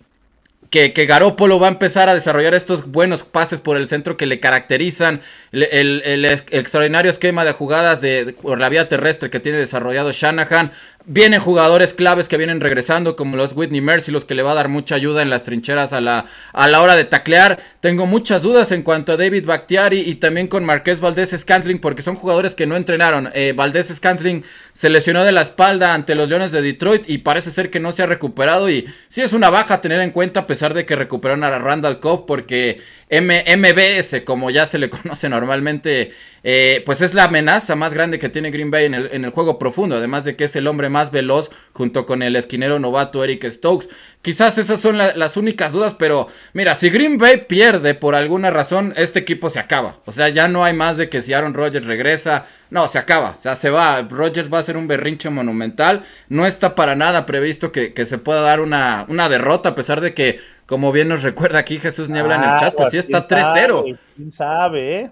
que, 0.73 0.91
que, 0.91 1.05
Garópolo 1.05 1.59
va 1.59 1.67
a 1.67 1.69
empezar 1.69 2.09
a 2.09 2.15
desarrollar 2.15 2.55
estos 2.55 2.87
buenos 2.87 3.21
pases 3.21 3.61
por 3.61 3.77
el 3.77 3.87
centro 3.87 4.17
que 4.17 4.25
le 4.25 4.39
caracterizan, 4.39 5.21
el, 5.51 6.25
extraordinario 6.25 7.11
esquema 7.11 7.45
de 7.45 7.51
jugadas 7.51 8.01
de, 8.01 8.35
por 8.41 8.59
la 8.59 8.69
vía 8.69 8.87
terrestre 8.87 9.29
que 9.29 9.39
tiene 9.39 9.59
desarrollado 9.59 10.11
Shanahan. 10.11 10.71
Vienen 11.05 11.41
jugadores 11.41 11.93
claves 11.93 12.29
que 12.29 12.37
vienen 12.37 12.61
regresando, 12.61 13.17
como 13.17 13.35
los 13.35 13.51
Whitney 13.51 13.81
Mercy, 13.81 14.09
los 14.09 14.23
que 14.23 14.35
le 14.35 14.41
va 14.41 14.53
a 14.53 14.55
dar 14.55 14.69
mucha 14.69 14.95
ayuda 14.95 15.21
en 15.21 15.29
las 15.29 15.43
trincheras 15.43 15.91
a 15.91 15.99
la, 15.99 16.23
a 16.53 16.67
la 16.69 16.81
hora 16.81 16.95
de 16.95 17.03
taclear. 17.03 17.59
Tengo 17.81 18.05
muchas 18.05 18.41
dudas 18.41 18.71
en 18.71 18.83
cuanto 18.83 19.11
a 19.11 19.17
David 19.17 19.45
Bakhtiari 19.45 19.99
y 19.99 20.15
también 20.15 20.47
con 20.47 20.63
Marqués 20.63 21.01
Valdés 21.01 21.35
Scantling, 21.37 21.79
porque 21.79 22.03
son 22.03 22.15
jugadores 22.15 22.55
que 22.55 22.67
no 22.67 22.77
entrenaron. 22.77 23.29
Eh, 23.33 23.51
Valdés 23.53 23.93
Scantling 23.93 24.45
se 24.71 24.89
lesionó 24.89 25.25
de 25.25 25.33
la 25.33 25.41
espalda 25.41 25.93
ante 25.93 26.15
los 26.15 26.29
Leones 26.29 26.53
de 26.53 26.61
Detroit 26.61 27.03
y 27.09 27.17
parece 27.17 27.51
ser 27.51 27.69
que 27.69 27.81
no 27.81 27.91
se 27.91 28.03
ha 28.03 28.05
recuperado. 28.05 28.69
Y 28.69 28.87
sí 29.09 29.19
es 29.19 29.33
una 29.33 29.49
baja 29.49 29.73
a 29.73 29.81
tener 29.81 29.99
en 29.99 30.11
cuenta, 30.11 30.41
a 30.41 30.47
pesar 30.47 30.73
de 30.73 30.85
que 30.85 30.95
recuperaron 30.95 31.43
a 31.43 31.59
Randall 31.59 31.99
Cobb, 31.99 32.25
porque 32.25 32.79
MBS, 33.11 34.21
como 34.23 34.51
ya 34.51 34.65
se 34.65 34.77
le 34.77 34.89
conoce 34.89 35.27
normalmente, 35.27 36.13
eh, 36.43 36.83
pues 36.85 37.01
es 37.01 37.13
la 37.13 37.23
amenaza 37.23 37.75
más 37.75 37.93
grande 37.93 38.19
que 38.19 38.27
tiene 38.27 38.51
Green 38.51 38.69
Bay 38.69 38.85
en 38.85 38.93
el, 38.93 39.09
en 39.13 39.23
el, 39.23 39.31
juego 39.31 39.57
profundo, 39.57 39.95
además 39.95 40.25
de 40.25 40.35
que 40.35 40.43
es 40.43 40.55
el 40.57 40.67
hombre 40.67 40.89
más 40.89 41.09
veloz 41.09 41.49
junto 41.71 42.05
con 42.05 42.21
el 42.21 42.35
esquinero 42.35 42.79
novato 42.79 43.23
Eric 43.23 43.49
Stokes. 43.49 43.87
Quizás 44.21 44.57
esas 44.57 44.81
son 44.81 44.97
las 44.97 45.37
únicas 45.37 45.71
dudas, 45.71 45.95
pero 45.97 46.27
mira, 46.51 46.75
si 46.75 46.89
Green 46.89 47.17
Bay 47.17 47.45
pierde 47.47 47.93
por 47.93 48.13
alguna 48.13 48.51
razón, 48.51 48.93
este 48.97 49.19
equipo 49.19 49.49
se 49.49 49.59
acaba. 49.59 49.99
O 50.05 50.11
sea, 50.11 50.29
ya 50.29 50.47
no 50.49 50.65
hay 50.65 50.73
más 50.73 50.97
de 50.97 51.09
que 51.09 51.21
si 51.21 51.33
Aaron 51.33 51.53
Rodgers 51.53 51.85
regresa, 51.85 52.45
no, 52.69 52.87
se 52.87 52.99
acaba, 52.99 53.35
o 53.37 53.39
sea, 53.39 53.55
se 53.55 53.69
va. 53.69 54.01
Rodgers 54.01 54.51
va 54.51 54.59
a 54.59 54.63
ser 54.63 54.75
un 54.77 54.87
berrinche 54.87 55.29
monumental. 55.29 56.03
No 56.27 56.45
está 56.45 56.75
para 56.75 56.95
nada 56.95 57.25
previsto 57.25 57.71
que, 57.71 57.93
que 57.93 58.05
se 58.05 58.17
pueda 58.17 58.41
dar 58.41 58.59
una, 58.59 59.05
una 59.07 59.29
derrota, 59.29 59.69
a 59.69 59.75
pesar 59.75 60.01
de 60.01 60.13
que 60.13 60.39
como 60.65 60.91
bien 60.91 61.07
nos 61.07 61.23
recuerda 61.23 61.59
aquí 61.59 61.77
Jesús 61.77 62.09
Niebla 62.09 62.35
en 62.35 62.43
el 62.43 62.59
chat, 62.59 62.75
pues 62.75 62.89
sí 62.91 62.97
está 62.97 63.27
3-0. 63.27 63.99
¿Quién 64.15 64.31
sabe? 64.31 65.11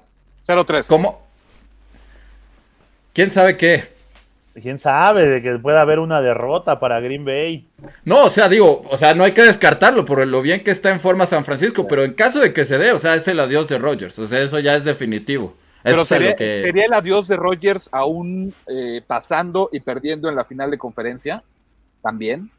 Eh? 0.51 0.65
0-3. 0.65 0.85
¿Cómo? 0.87 1.21
¿Quién 3.13 3.31
sabe 3.31 3.57
qué? 3.57 3.83
¿Quién 4.53 4.79
sabe 4.79 5.27
de 5.27 5.41
que 5.41 5.57
pueda 5.59 5.81
haber 5.81 5.99
una 5.99 6.21
derrota 6.21 6.79
para 6.79 6.99
Green 6.99 7.23
Bay? 7.23 7.67
No, 8.03 8.25
o 8.25 8.29
sea, 8.29 8.49
digo, 8.49 8.81
o 8.89 8.97
sea, 8.97 9.13
no 9.13 9.23
hay 9.23 9.31
que 9.31 9.43
descartarlo 9.43 10.03
por 10.03 10.25
lo 10.27 10.41
bien 10.41 10.63
que 10.63 10.71
está 10.71 10.91
en 10.91 10.99
forma 10.99 11.25
San 11.25 11.45
Francisco, 11.45 11.87
pero 11.87 12.03
en 12.03 12.13
caso 12.13 12.39
de 12.39 12.51
que 12.51 12.65
se 12.65 12.77
dé, 12.77 12.91
o 12.91 12.99
sea, 12.99 13.15
es 13.15 13.27
el 13.29 13.39
adiós 13.39 13.69
de 13.69 13.77
Rodgers, 13.77 14.19
o 14.19 14.27
sea, 14.27 14.41
eso 14.41 14.59
ya 14.59 14.75
es 14.75 14.83
definitivo. 14.83 15.55
Pero 15.83 16.05
sería, 16.05 16.35
que... 16.35 16.63
sería, 16.63 16.85
el 16.85 16.93
adiós 16.93 17.27
de 17.27 17.37
Rodgers 17.37 17.89
aún 17.91 18.53
eh, 18.67 19.01
pasando 19.07 19.69
y 19.71 19.79
perdiendo 19.79 20.29
en 20.29 20.35
la 20.35 20.43
final 20.45 20.69
de 20.69 20.77
conferencia, 20.77 21.43
también. 22.01 22.51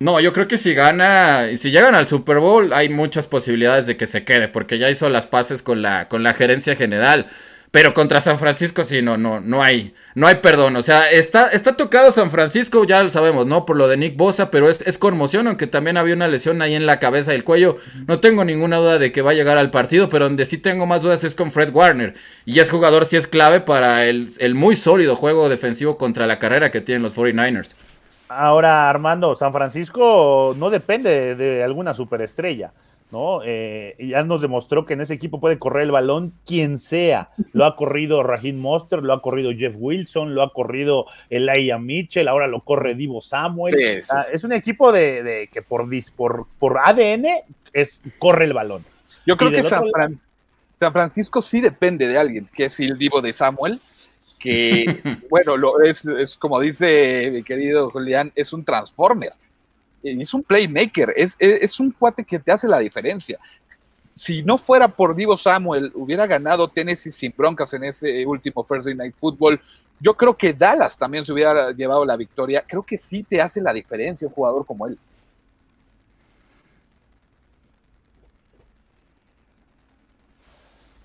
No, 0.00 0.20
yo 0.20 0.32
creo 0.32 0.46
que 0.46 0.58
si 0.58 0.74
gana, 0.74 1.48
si 1.56 1.72
llegan 1.72 1.96
al 1.96 2.06
Super 2.06 2.38
Bowl, 2.38 2.72
hay 2.72 2.88
muchas 2.88 3.26
posibilidades 3.26 3.86
de 3.86 3.96
que 3.96 4.06
se 4.06 4.24
quede, 4.24 4.46
porque 4.46 4.78
ya 4.78 4.88
hizo 4.90 5.08
las 5.08 5.26
paces 5.26 5.60
con 5.60 5.82
la, 5.82 6.08
con 6.08 6.22
la 6.22 6.34
gerencia 6.34 6.76
general. 6.76 7.26
Pero 7.70 7.92
contra 7.92 8.20
San 8.22 8.38
Francisco 8.38 8.82
sí, 8.84 9.02
no, 9.02 9.18
no, 9.18 9.40
no 9.40 9.62
hay, 9.62 9.92
no 10.14 10.26
hay 10.26 10.36
perdón. 10.36 10.76
O 10.76 10.82
sea, 10.82 11.10
está, 11.10 11.48
está 11.48 11.76
tocado 11.76 12.12
San 12.12 12.30
Francisco, 12.30 12.84
ya 12.84 13.02
lo 13.02 13.10
sabemos, 13.10 13.46
¿no? 13.46 13.66
Por 13.66 13.76
lo 13.76 13.88
de 13.88 13.98
Nick 13.98 14.16
Bosa, 14.16 14.50
pero 14.50 14.70
es, 14.70 14.80
es 14.82 14.96
conmoción, 14.96 15.48
aunque 15.48 15.66
también 15.66 15.98
había 15.98 16.14
una 16.14 16.28
lesión 16.28 16.62
ahí 16.62 16.74
en 16.74 16.86
la 16.86 16.98
cabeza 16.98 17.32
y 17.32 17.36
el 17.36 17.44
cuello. 17.44 17.76
No 18.06 18.20
tengo 18.20 18.44
ninguna 18.44 18.78
duda 18.78 18.98
de 18.98 19.12
que 19.12 19.20
va 19.20 19.32
a 19.32 19.34
llegar 19.34 19.58
al 19.58 19.70
partido, 19.70 20.08
pero 20.08 20.24
donde 20.26 20.46
sí 20.46 20.56
tengo 20.56 20.86
más 20.86 21.02
dudas 21.02 21.24
es 21.24 21.34
con 21.34 21.50
Fred 21.50 21.70
Warner. 21.74 22.14
Y 22.46 22.60
es 22.60 22.70
jugador, 22.70 23.04
sí 23.04 23.16
es 23.16 23.26
clave 23.26 23.60
para 23.60 24.06
el, 24.06 24.30
el 24.38 24.54
muy 24.54 24.74
sólido 24.76 25.14
juego 25.14 25.50
defensivo 25.50 25.98
contra 25.98 26.26
la 26.26 26.38
carrera 26.38 26.70
que 26.70 26.80
tienen 26.80 27.02
los 27.02 27.16
49ers. 27.16 27.74
Ahora, 28.28 28.90
Armando, 28.90 29.34
San 29.34 29.52
Francisco 29.52 30.54
no 30.58 30.70
depende 30.70 31.34
de, 31.34 31.62
alguna 31.62 31.94
superestrella, 31.94 32.72
¿no? 33.10 33.40
Eh, 33.44 33.96
ya 33.98 34.22
nos 34.22 34.42
demostró 34.42 34.84
que 34.84 34.92
en 34.92 35.00
ese 35.00 35.14
equipo 35.14 35.40
puede 35.40 35.58
correr 35.58 35.84
el 35.84 35.92
balón 35.92 36.34
quien 36.44 36.78
sea. 36.78 37.30
Lo 37.52 37.64
ha 37.64 37.74
corrido 37.74 38.22
Raheem 38.22 38.58
Monster, 38.58 39.02
lo 39.02 39.14
ha 39.14 39.22
corrido 39.22 39.52
Jeff 39.56 39.74
Wilson, 39.78 40.34
lo 40.34 40.42
ha 40.42 40.52
corrido 40.52 41.06
Elijah 41.30 41.78
Mitchell, 41.78 42.28
ahora 42.28 42.46
lo 42.46 42.60
corre 42.60 42.94
Divo 42.94 43.22
Samuel. 43.22 43.74
Sí, 43.74 44.04
sí. 44.04 44.16
es 44.32 44.44
un 44.44 44.52
equipo 44.52 44.92
de, 44.92 45.48
que 45.50 45.62
por, 45.62 45.88
por, 46.14 46.46
por 46.58 46.78
ADN 46.78 47.26
es, 47.72 48.02
corre 48.18 48.44
el 48.44 48.52
balón. 48.52 48.84
Yo 49.26 49.36
creo 49.36 49.50
que 49.50 49.62
San, 49.62 49.84
Fran 49.90 50.20
San, 50.78 50.92
Francisco 50.92 51.42
sí 51.42 51.60
depende 51.60 52.06
de 52.06 52.18
alguien, 52.18 52.48
que 52.54 52.66
es 52.66 52.80
el 52.80 52.98
Divo 52.98 53.20
de 53.20 53.32
Samuel, 53.32 53.80
que, 54.38 55.00
bueno, 55.30 55.56
lo, 55.56 55.80
es, 55.82 56.04
es, 56.04 56.36
como 56.36 56.60
dice 56.60 57.30
mi 57.32 57.42
querido 57.42 57.90
Julián, 57.90 58.32
es 58.34 58.52
un 58.52 58.64
transformer, 58.64 59.32
es 60.02 60.32
un 60.32 60.42
playmaker, 60.42 61.12
es, 61.16 61.34
es, 61.38 61.62
es, 61.62 61.80
un 61.80 61.90
cuate 61.90 62.24
que 62.24 62.38
te 62.38 62.52
hace 62.52 62.68
la 62.68 62.78
diferencia. 62.78 63.38
Si 64.14 64.42
no 64.42 64.58
fuera 64.58 64.88
por 64.88 65.14
Divo 65.14 65.36
Samuel, 65.36 65.92
hubiera 65.94 66.26
ganado 66.26 66.68
Tennessee 66.68 67.12
sin 67.12 67.32
broncas 67.36 67.72
en 67.74 67.84
ese 67.84 68.26
último 68.26 68.64
Thursday 68.64 68.94
Night 68.94 69.14
Football. 69.18 69.60
Yo 70.00 70.14
creo 70.14 70.36
que 70.36 70.52
Dallas 70.52 70.96
también 70.96 71.24
se 71.24 71.32
hubiera 71.32 71.70
llevado 71.70 72.04
la 72.04 72.16
victoria. 72.16 72.64
Creo 72.66 72.82
que 72.82 72.98
sí 72.98 73.22
te 73.22 73.40
hace 73.40 73.60
la 73.60 73.72
diferencia 73.72 74.26
un 74.26 74.34
jugador 74.34 74.66
como 74.66 74.86
él. 74.88 74.98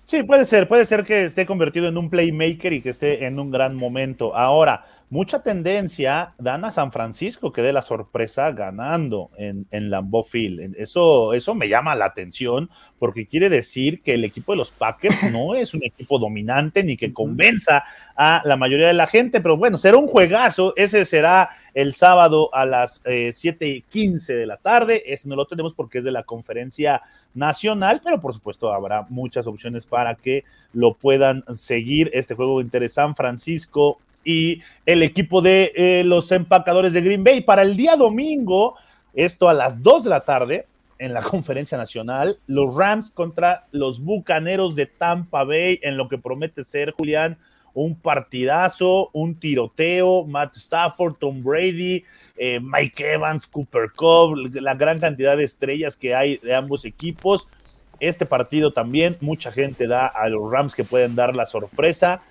Sí, 0.06 0.22
puede 0.22 0.44
ser, 0.44 0.68
puede 0.68 0.84
ser 0.84 1.04
que 1.04 1.24
esté 1.24 1.46
convertido 1.46 1.88
en 1.88 1.96
un 1.96 2.10
playmaker 2.10 2.72
y 2.74 2.82
que 2.82 2.90
esté 2.90 3.24
en 3.26 3.38
un 3.38 3.50
gran 3.50 3.74
momento. 3.74 4.36
Ahora, 4.36 4.84
mucha 5.14 5.44
tendencia 5.44 6.34
dan 6.38 6.64
a 6.64 6.72
San 6.72 6.90
Francisco 6.90 7.52
que 7.52 7.62
dé 7.62 7.72
la 7.72 7.82
sorpresa 7.82 8.50
ganando 8.50 9.30
en, 9.38 9.64
en 9.70 9.88
Lambeau 9.88 10.24
Field. 10.24 10.74
Eso, 10.76 11.34
eso 11.34 11.54
me 11.54 11.68
llama 11.68 11.94
la 11.94 12.06
atención 12.06 12.68
porque 12.98 13.28
quiere 13.28 13.48
decir 13.48 14.02
que 14.02 14.14
el 14.14 14.24
equipo 14.24 14.50
de 14.50 14.58
los 14.58 14.72
Packers 14.72 15.14
no 15.30 15.54
es 15.54 15.72
un 15.72 15.84
equipo 15.84 16.18
dominante 16.18 16.82
ni 16.82 16.96
que 16.96 17.12
convenza 17.12 17.84
a 18.16 18.42
la 18.44 18.56
mayoría 18.56 18.88
de 18.88 18.94
la 18.94 19.06
gente, 19.06 19.40
pero 19.40 19.56
bueno, 19.56 19.78
será 19.78 19.98
un 19.98 20.08
juegazo. 20.08 20.72
Ese 20.74 21.04
será 21.04 21.50
el 21.74 21.94
sábado 21.94 22.52
a 22.52 22.66
las 22.66 23.00
eh, 23.04 23.28
7:15 23.28 24.34
de 24.34 24.46
la 24.46 24.56
tarde. 24.56 25.04
Ese 25.06 25.28
no 25.28 25.36
lo 25.36 25.46
tenemos 25.46 25.74
porque 25.74 25.98
es 25.98 26.04
de 26.04 26.10
la 26.10 26.24
conferencia 26.24 27.02
nacional, 27.34 28.00
pero 28.02 28.18
por 28.18 28.34
supuesto 28.34 28.72
habrá 28.72 29.06
muchas 29.10 29.46
opciones 29.46 29.86
para 29.86 30.16
que 30.16 30.42
lo 30.72 30.94
puedan 30.94 31.44
seguir. 31.54 32.10
Este 32.12 32.34
juego 32.34 32.60
entre 32.60 32.88
San 32.88 33.14
Francisco 33.14 34.00
y 34.24 34.62
el 34.86 35.02
equipo 35.02 35.42
de 35.42 35.72
eh, 35.76 36.02
los 36.04 36.32
empacadores 36.32 36.92
de 36.92 37.02
Green 37.02 37.24
Bay. 37.24 37.42
Para 37.42 37.62
el 37.62 37.76
día 37.76 37.96
domingo, 37.96 38.76
esto 39.14 39.48
a 39.48 39.54
las 39.54 39.82
2 39.82 40.04
de 40.04 40.10
la 40.10 40.20
tarde, 40.20 40.66
en 40.98 41.12
la 41.12 41.22
conferencia 41.22 41.78
nacional, 41.78 42.38
los 42.46 42.74
Rams 42.74 43.10
contra 43.10 43.66
los 43.70 44.00
Bucaneros 44.00 44.74
de 44.74 44.86
Tampa 44.86 45.44
Bay, 45.44 45.78
en 45.82 45.96
lo 45.96 46.08
que 46.08 46.18
promete 46.18 46.64
ser, 46.64 46.92
Julián, 46.92 47.38
un 47.74 47.96
partidazo, 47.96 49.10
un 49.12 49.34
tiroteo, 49.34 50.24
Matt 50.24 50.56
Stafford, 50.56 51.16
Tom 51.18 51.42
Brady, 51.42 52.04
eh, 52.36 52.60
Mike 52.60 53.12
Evans, 53.12 53.46
Cooper 53.46 53.90
Cobb, 53.94 54.36
la 54.54 54.74
gran 54.74 55.00
cantidad 55.00 55.36
de 55.36 55.44
estrellas 55.44 55.96
que 55.96 56.14
hay 56.14 56.38
de 56.38 56.54
ambos 56.54 56.84
equipos. 56.84 57.48
Este 58.00 58.26
partido 58.26 58.72
también, 58.72 59.16
mucha 59.20 59.50
gente 59.52 59.86
da 59.86 60.06
a 60.06 60.28
los 60.28 60.50
Rams 60.50 60.74
que 60.74 60.84
pueden 60.84 61.14
dar 61.14 61.34
la 61.34 61.46
sorpresa. 61.46 62.22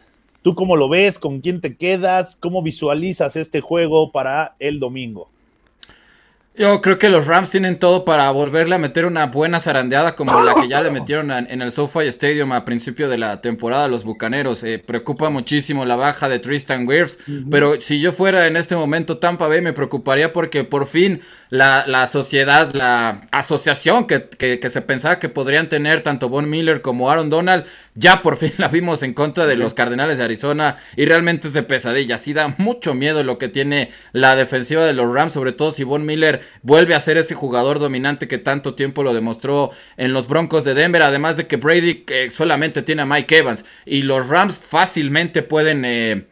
¿Tú 0.43 0.55
cómo 0.55 0.75
lo 0.75 0.89
ves? 0.89 1.19
¿Con 1.19 1.39
quién 1.39 1.61
te 1.61 1.77
quedas? 1.77 2.35
¿Cómo 2.35 2.61
visualizas 2.61 3.37
este 3.37 3.61
juego 3.61 4.11
para 4.11 4.55
el 4.59 4.79
domingo? 4.79 5.29
Yo 6.55 6.81
creo 6.81 6.99
que 6.99 7.09
los 7.09 7.25
Rams 7.25 7.49
tienen 7.49 7.79
todo 7.79 8.05
para 8.05 8.29
volverle 8.29 8.75
a 8.75 8.77
meter 8.77 9.07
una 9.07 9.25
buena 9.25 9.59
zarandeada 9.59 10.15
como 10.15 10.39
la 10.43 10.53
que 10.53 10.67
ya 10.67 10.81
le 10.81 10.91
metieron 10.91 11.31
en 11.31 11.61
el 11.63 11.71
SoFi 11.71 12.05
Stadium 12.09 12.51
a 12.51 12.63
principio 12.63 13.09
de 13.09 13.17
la 13.17 13.41
temporada 13.41 13.85
a 13.85 13.87
los 13.87 14.03
Bucaneros. 14.03 14.63
Eh, 14.63 14.77
preocupa 14.77 15.31
muchísimo 15.31 15.83
la 15.83 15.95
baja 15.95 16.29
de 16.29 16.37
Tristan 16.37 16.87
Wirfs, 16.87 17.17
pero 17.49 17.81
si 17.81 17.99
yo 17.99 18.11
fuera 18.11 18.45
en 18.45 18.55
este 18.55 18.75
momento 18.75 19.17
Tampa 19.17 19.47
Bay 19.47 19.61
me 19.61 19.73
preocuparía 19.73 20.31
porque 20.31 20.63
por 20.63 20.85
fin 20.85 21.21
la, 21.49 21.85
la 21.87 22.05
sociedad, 22.05 22.71
la 22.73 23.21
asociación 23.31 24.05
que, 24.05 24.29
que, 24.29 24.59
que, 24.59 24.69
se 24.69 24.81
pensaba 24.81 25.17
que 25.17 25.29
podrían 25.29 25.69
tener 25.69 26.01
tanto 26.01 26.29
Von 26.29 26.51
Miller 26.51 26.81
como 26.83 27.09
Aaron 27.09 27.31
Donald, 27.31 27.65
ya 27.95 28.21
por 28.21 28.37
fin 28.37 28.53
la 28.57 28.67
vimos 28.67 29.03
en 29.03 29.13
contra 29.13 29.45
de 29.45 29.55
los 29.55 29.73
Cardenales 29.73 30.17
de 30.17 30.23
Arizona 30.23 30.77
y 30.95 31.05
realmente 31.05 31.47
es 31.47 31.53
de 31.53 31.63
pesadilla. 31.63 32.17
Sí 32.17 32.33
da 32.33 32.55
mucho 32.57 32.93
miedo 32.93 33.23
lo 33.23 33.37
que 33.37 33.49
tiene 33.49 33.89
la 34.11 34.35
defensiva 34.35 34.85
de 34.85 34.93
los 34.93 35.13
Rams, 35.13 35.33
sobre 35.33 35.51
todo 35.51 35.71
si 35.71 35.83
Von 35.83 36.05
Miller 36.05 36.41
vuelve 36.61 36.95
a 36.95 36.99
ser 36.99 37.17
ese 37.17 37.35
jugador 37.35 37.79
dominante 37.79 38.27
que 38.27 38.37
tanto 38.37 38.75
tiempo 38.75 39.03
lo 39.03 39.13
demostró 39.13 39.71
en 39.97 40.13
los 40.13 40.27
Broncos 40.27 40.63
de 40.63 40.73
Denver, 40.73 41.01
además 41.01 41.37
de 41.37 41.47
que 41.47 41.57
Brady 41.57 42.05
solamente 42.31 42.81
tiene 42.81 43.03
a 43.03 43.05
Mike 43.05 43.37
Evans 43.37 43.65
y 43.85 44.03
los 44.03 44.27
Rams 44.27 44.59
fácilmente 44.59 45.43
pueden... 45.43 45.85
Eh, 45.85 46.27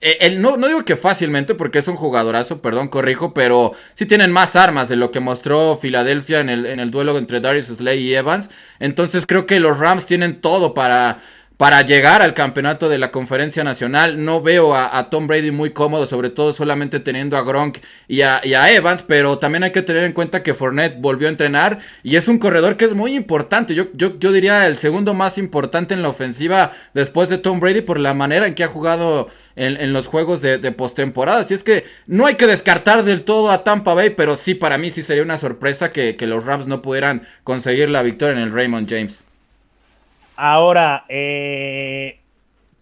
eh 0.00 0.36
no, 0.38 0.56
no, 0.56 0.68
digo 0.68 0.84
que 0.84 0.96
fácilmente 0.96 1.54
porque 1.54 1.80
es 1.80 1.88
un 1.88 1.96
jugadorazo, 1.96 2.62
perdón, 2.62 2.88
corrijo, 2.88 3.34
pero 3.34 3.72
sí 3.94 4.06
tienen 4.06 4.30
más 4.30 4.54
armas 4.54 4.88
de 4.88 4.96
lo 4.96 5.10
que 5.10 5.20
mostró 5.20 5.76
Filadelfia 5.76 6.40
en 6.40 6.48
el, 6.48 6.66
en 6.66 6.78
el 6.78 6.90
duelo 6.90 7.18
entre 7.18 7.40
Darius 7.40 7.66
Slay 7.66 7.98
y 8.00 8.14
Evans. 8.14 8.48
Entonces 8.78 9.26
creo 9.26 9.46
que 9.46 9.58
los 9.58 9.78
Rams 9.78 10.06
tienen 10.06 10.40
todo 10.40 10.72
para 10.72 11.18
para 11.58 11.82
llegar 11.82 12.22
al 12.22 12.34
campeonato 12.34 12.88
de 12.88 12.98
la 12.98 13.10
conferencia 13.10 13.64
nacional. 13.64 14.24
No 14.24 14.40
veo 14.40 14.76
a, 14.76 15.10
Tom 15.10 15.26
Brady 15.26 15.50
muy 15.50 15.70
cómodo, 15.70 16.06
sobre 16.06 16.30
todo 16.30 16.52
solamente 16.52 17.00
teniendo 17.00 17.36
a 17.36 17.42
Gronk 17.42 17.78
y 18.06 18.22
a, 18.22 18.40
Evans, 18.70 19.02
pero 19.02 19.38
también 19.38 19.64
hay 19.64 19.72
que 19.72 19.82
tener 19.82 20.04
en 20.04 20.12
cuenta 20.12 20.44
que 20.44 20.54
Fournette 20.54 21.00
volvió 21.00 21.26
a 21.26 21.32
entrenar 21.32 21.80
y 22.04 22.14
es 22.14 22.28
un 22.28 22.38
corredor 22.38 22.76
que 22.76 22.84
es 22.84 22.94
muy 22.94 23.16
importante. 23.16 23.74
Yo, 23.74 23.88
yo, 23.92 24.18
yo 24.20 24.30
diría 24.30 24.68
el 24.68 24.78
segundo 24.78 25.14
más 25.14 25.36
importante 25.36 25.94
en 25.94 26.02
la 26.02 26.10
ofensiva 26.10 26.72
después 26.94 27.28
de 27.28 27.38
Tom 27.38 27.58
Brady 27.58 27.80
por 27.80 27.98
la 27.98 28.14
manera 28.14 28.46
en 28.46 28.54
que 28.54 28.62
ha 28.62 28.68
jugado 28.68 29.28
en, 29.56 29.92
los 29.92 30.06
juegos 30.06 30.40
de, 30.40 30.58
postemporada. 30.70 31.40
Así 31.40 31.54
es 31.54 31.64
que 31.64 31.84
no 32.06 32.26
hay 32.26 32.36
que 32.36 32.46
descartar 32.46 33.02
del 33.02 33.24
todo 33.24 33.50
a 33.50 33.64
Tampa 33.64 33.94
Bay, 33.94 34.10
pero 34.10 34.36
sí 34.36 34.54
para 34.54 34.78
mí 34.78 34.92
sí 34.92 35.02
sería 35.02 35.24
una 35.24 35.38
sorpresa 35.38 35.90
que 35.90 36.16
los 36.28 36.44
Rams 36.44 36.68
no 36.68 36.82
pudieran 36.82 37.22
conseguir 37.42 37.88
la 37.88 38.02
victoria 38.02 38.36
en 38.36 38.44
el 38.44 38.52
Raymond 38.52 38.88
James. 38.88 39.22
Ahora, 40.40 41.04
eh, 41.08 42.20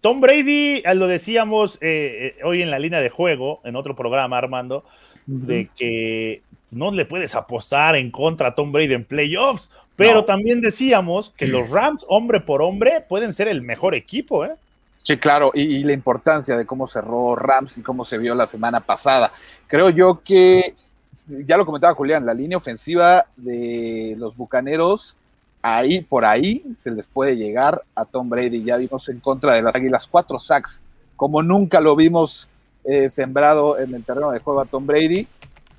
Tom 0.01 0.21
Brady, 0.21 0.83
eh, 0.85 0.93
lo 0.93 1.07
decíamos 1.07 1.79
eh, 1.81 2.35
hoy 2.43 2.61
en 2.61 2.69
la 2.69 2.77
línea 2.77 3.01
de 3.01 3.09
juego, 3.09 3.61
en 3.63 3.75
otro 3.75 3.95
programa, 3.95 4.37
Armando, 4.37 4.85
de 5.25 5.67
que 5.75 6.43
no 6.69 6.91
le 6.91 7.05
puedes 7.05 7.33
apostar 7.33 7.95
en 7.95 8.11
contra 8.11 8.49
a 8.49 8.53
Tom 8.55 8.71
Brady 8.71 8.93
en 8.93 9.05
playoffs, 9.05 9.71
pero 9.95 10.23
también 10.23 10.61
decíamos 10.61 11.31
que 11.31 11.47
los 11.47 11.71
Rams, 11.71 12.05
hombre 12.07 12.41
por 12.41 12.61
hombre, 12.61 13.03
pueden 13.09 13.33
ser 13.33 13.47
el 13.47 13.63
mejor 13.63 13.95
equipo, 13.95 14.45
¿eh? 14.45 14.51
Sí, 15.01 15.17
claro, 15.17 15.49
y, 15.55 15.83
la 15.83 15.93
importancia 15.93 16.55
de 16.57 16.67
cómo 16.67 16.85
cerró 16.85 17.35
Rams 17.35 17.79
y 17.79 17.81
cómo 17.81 18.05
se 18.05 18.19
vio 18.19 18.35
la 18.35 18.45
semana 18.45 18.81
pasada. 18.81 19.31
Creo 19.65 19.89
yo 19.89 20.21
que, 20.23 20.75
ya 21.25 21.57
lo 21.57 21.65
comentaba 21.65 21.95
Julián, 21.95 22.23
la 22.23 22.35
línea 22.35 22.59
ofensiva 22.59 23.25
de 23.35 24.13
los 24.15 24.37
Bucaneros 24.37 25.17
ahí 25.61 26.01
por 26.01 26.25
ahí 26.25 26.63
se 26.75 26.91
les 26.91 27.07
puede 27.07 27.35
llegar 27.35 27.83
a 27.95 28.05
Tom 28.05 28.29
Brady. 28.29 28.63
Ya 28.63 28.77
vimos 28.77 29.07
en 29.09 29.19
contra 29.19 29.53
de 29.53 29.61
las 29.61 29.75
Águilas 29.75 30.07
cuatro 30.09 30.39
sacks, 30.39 30.83
como 31.15 31.41
nunca 31.41 31.79
lo 31.79 31.95
vimos 31.95 32.47
eh, 32.83 33.09
sembrado 33.09 33.79
en 33.79 33.93
el 33.93 34.03
terreno 34.03 34.31
de 34.31 34.39
juego 34.39 34.61
a 34.61 34.65
Tom 34.65 34.85
Brady. 34.85 35.27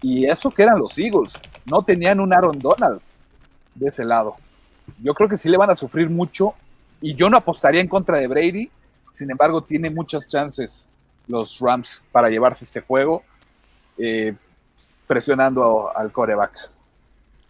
Y 0.03 0.26
eso 0.26 0.51
que 0.51 0.62
eran 0.62 0.79
los 0.79 0.97
Eagles, 0.99 1.33
no 1.64 1.83
tenían 1.83 2.20
un 2.20 2.33
Aaron 2.33 2.59
Donald 2.59 3.01
de 3.74 3.89
ese 3.89 4.05
lado. 4.05 4.37
Yo 5.03 5.14
creo 5.14 5.29
que 5.29 5.37
sí 5.37 5.49
le 5.49 5.57
van 5.57 5.70
a 5.70 5.76
sufrir 5.76 6.09
mucho 6.09 6.55
y 7.01 7.14
yo 7.14 7.29
no 7.29 7.37
apostaría 7.37 7.81
en 7.81 7.89
contra 7.89 8.18
de 8.18 8.26
Brady. 8.26 8.70
Sin 9.12 9.31
embargo, 9.31 9.62
tiene 9.62 9.91
muchas 9.91 10.26
chances 10.29 10.87
los 11.26 11.59
Rams 11.61 12.03
para 12.11 12.31
llevarse 12.31 12.64
este 12.64 12.81
juego, 12.81 13.22
eh, 13.99 14.35
presionando 15.07 15.97
al 15.97 16.11
coreback. 16.12 16.70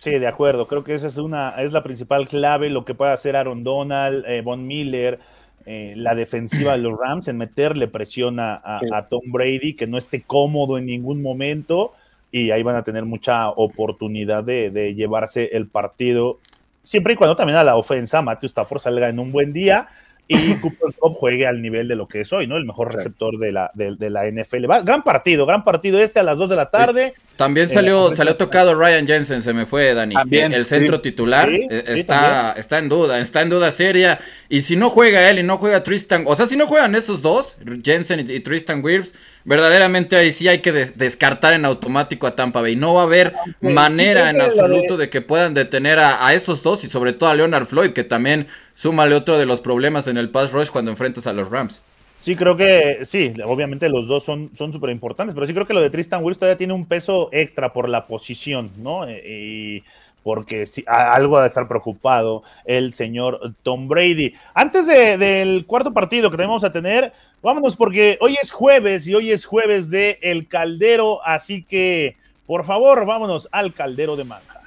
Sí, 0.00 0.12
de 0.12 0.26
acuerdo. 0.28 0.68
Creo 0.68 0.84
que 0.84 0.94
esa 0.94 1.08
es 1.08 1.16
una, 1.16 1.50
es 1.60 1.72
la 1.72 1.82
principal 1.82 2.28
clave, 2.28 2.70
lo 2.70 2.84
que 2.84 2.94
puede 2.94 3.12
hacer 3.12 3.34
Aaron 3.34 3.64
Donald, 3.64 4.24
eh, 4.26 4.42
Von 4.42 4.66
Miller, 4.66 5.18
eh, 5.66 5.94
la 5.96 6.14
defensiva 6.14 6.72
de 6.72 6.78
los 6.78 6.98
Rams, 6.98 7.26
en 7.26 7.36
meterle 7.36 7.88
presión 7.88 8.38
a, 8.38 8.80
Tom 9.10 9.20
Brady, 9.26 9.74
que 9.74 9.88
no 9.88 9.98
esté 9.98 10.22
cómodo 10.22 10.78
en 10.78 10.86
ningún 10.86 11.20
momento, 11.20 11.94
y 12.30 12.52
ahí 12.52 12.62
van 12.62 12.76
a 12.76 12.84
tener 12.84 13.04
mucha 13.04 13.50
oportunidad 13.50 14.44
de, 14.44 14.94
llevarse 14.94 15.50
el 15.56 15.66
partido, 15.66 16.38
siempre 16.82 17.14
y 17.14 17.16
cuando 17.16 17.34
también 17.34 17.58
a 17.58 17.64
la 17.64 17.76
ofensa 17.76 18.22
Matthew 18.22 18.46
Stafford 18.46 18.80
salga 18.80 19.08
en 19.08 19.18
un 19.18 19.32
buen 19.32 19.52
día 19.52 19.88
y 20.28 20.54
Cooper 20.60 20.94
Cup 20.96 21.14
juegue 21.14 21.46
al 21.46 21.60
nivel 21.60 21.88
de 21.88 21.96
lo 21.96 22.06
que 22.06 22.20
es 22.20 22.32
hoy, 22.32 22.46
¿no? 22.46 22.56
El 22.56 22.64
mejor 22.64 22.92
receptor 22.92 23.36
de 23.38 23.52
la, 23.52 23.70
de, 23.74 24.10
la 24.10 24.26
NFL. 24.30 24.66
gran 24.84 25.02
partido, 25.02 25.44
gran 25.44 25.64
partido 25.64 26.00
este 26.00 26.20
a 26.20 26.22
las 26.22 26.38
2 26.38 26.50
de 26.50 26.56
la 26.56 26.70
tarde. 26.70 27.14
También 27.38 27.70
salió, 27.70 28.16
salió 28.16 28.34
tocado 28.34 28.74
Ryan 28.74 29.06
Jensen, 29.06 29.42
se 29.42 29.52
me 29.52 29.64
fue, 29.64 29.94
Dani. 29.94 30.16
el 30.28 30.66
centro 30.66 31.00
titular 31.00 31.48
eh, 31.48 31.84
está, 31.86 32.52
está 32.58 32.78
en 32.78 32.88
duda, 32.88 33.20
está 33.20 33.42
en 33.42 33.48
duda 33.48 33.70
seria. 33.70 34.18
Y 34.48 34.62
si 34.62 34.74
no 34.74 34.90
juega 34.90 35.30
él 35.30 35.38
y 35.38 35.44
no 35.44 35.56
juega 35.56 35.84
Tristan, 35.84 36.24
o 36.26 36.34
sea, 36.34 36.46
si 36.46 36.56
no 36.56 36.66
juegan 36.66 36.96
esos 36.96 37.22
dos, 37.22 37.56
Jensen 37.84 38.28
y, 38.28 38.40
Tristan 38.40 38.84
Wirfs, 38.84 39.14
verdaderamente 39.44 40.16
ahí 40.16 40.32
sí 40.32 40.48
hay 40.48 40.58
que 40.62 40.72
descartar 40.72 41.54
en 41.54 41.64
automático 41.64 42.26
a 42.26 42.34
Tampa 42.34 42.60
Bay. 42.60 42.74
No 42.74 42.94
va 42.94 43.02
a 43.02 43.04
haber 43.04 43.32
manera 43.60 44.30
en 44.30 44.40
absoluto 44.40 44.96
de... 44.96 45.08
que 45.08 45.20
puedan 45.20 45.54
detener 45.54 46.00
a, 46.00 46.26
a, 46.26 46.34
esos 46.34 46.64
dos 46.64 46.82
y 46.82 46.88
sobre 46.88 47.12
todo 47.12 47.30
a 47.30 47.36
Leonard 47.36 47.66
Floyd, 47.66 47.92
que 47.92 48.02
también 48.02 48.48
súmale 48.74 49.14
otro 49.14 49.38
de 49.38 49.46
los 49.46 49.60
problemas 49.60 50.08
en 50.08 50.16
el 50.16 50.30
pass 50.30 50.50
rush 50.50 50.70
cuando 50.70 50.90
enfrentas 50.90 51.28
a 51.28 51.32
los 51.32 51.48
Rams. 51.48 51.80
Sí, 52.18 52.34
creo 52.34 52.56
que 52.56 53.04
sí, 53.04 53.32
obviamente 53.44 53.88
los 53.88 54.08
dos 54.08 54.24
son 54.24 54.50
súper 54.54 54.90
importantes, 54.90 55.34
pero 55.34 55.46
sí 55.46 55.54
creo 55.54 55.66
que 55.66 55.74
lo 55.74 55.80
de 55.80 55.90
Tristan 55.90 56.24
Wirfs 56.24 56.38
todavía 56.38 56.58
tiene 56.58 56.72
un 56.72 56.86
peso 56.86 57.28
extra 57.32 57.72
por 57.72 57.88
la 57.88 58.06
posición, 58.06 58.70
¿no? 58.76 59.06
Eh, 59.06 59.22
y 59.24 59.84
porque 60.24 60.66
sí, 60.66 60.84
algo 60.86 61.40
de 61.40 61.46
estar 61.46 61.68
preocupado 61.68 62.42
el 62.64 62.92
señor 62.92 63.54
Tom 63.62 63.88
Brady. 63.88 64.34
Antes 64.52 64.86
del 64.86 65.64
cuarto 65.64 65.94
partido 65.94 66.30
que 66.30 66.36
tenemos 66.36 66.64
a 66.64 66.72
tener, 66.72 67.12
vámonos 67.40 67.76
porque 67.76 68.18
hoy 68.20 68.36
es 68.42 68.50
jueves 68.50 69.06
y 69.06 69.14
hoy 69.14 69.30
es 69.30 69.46
jueves 69.46 69.88
de 69.88 70.18
El 70.20 70.48
Caldero, 70.48 71.24
así 71.24 71.62
que 71.62 72.16
por 72.48 72.64
favor, 72.64 73.04
vámonos 73.04 73.48
al 73.52 73.74
Caldero 73.74 74.16
de 74.16 74.24
Manja. 74.24 74.57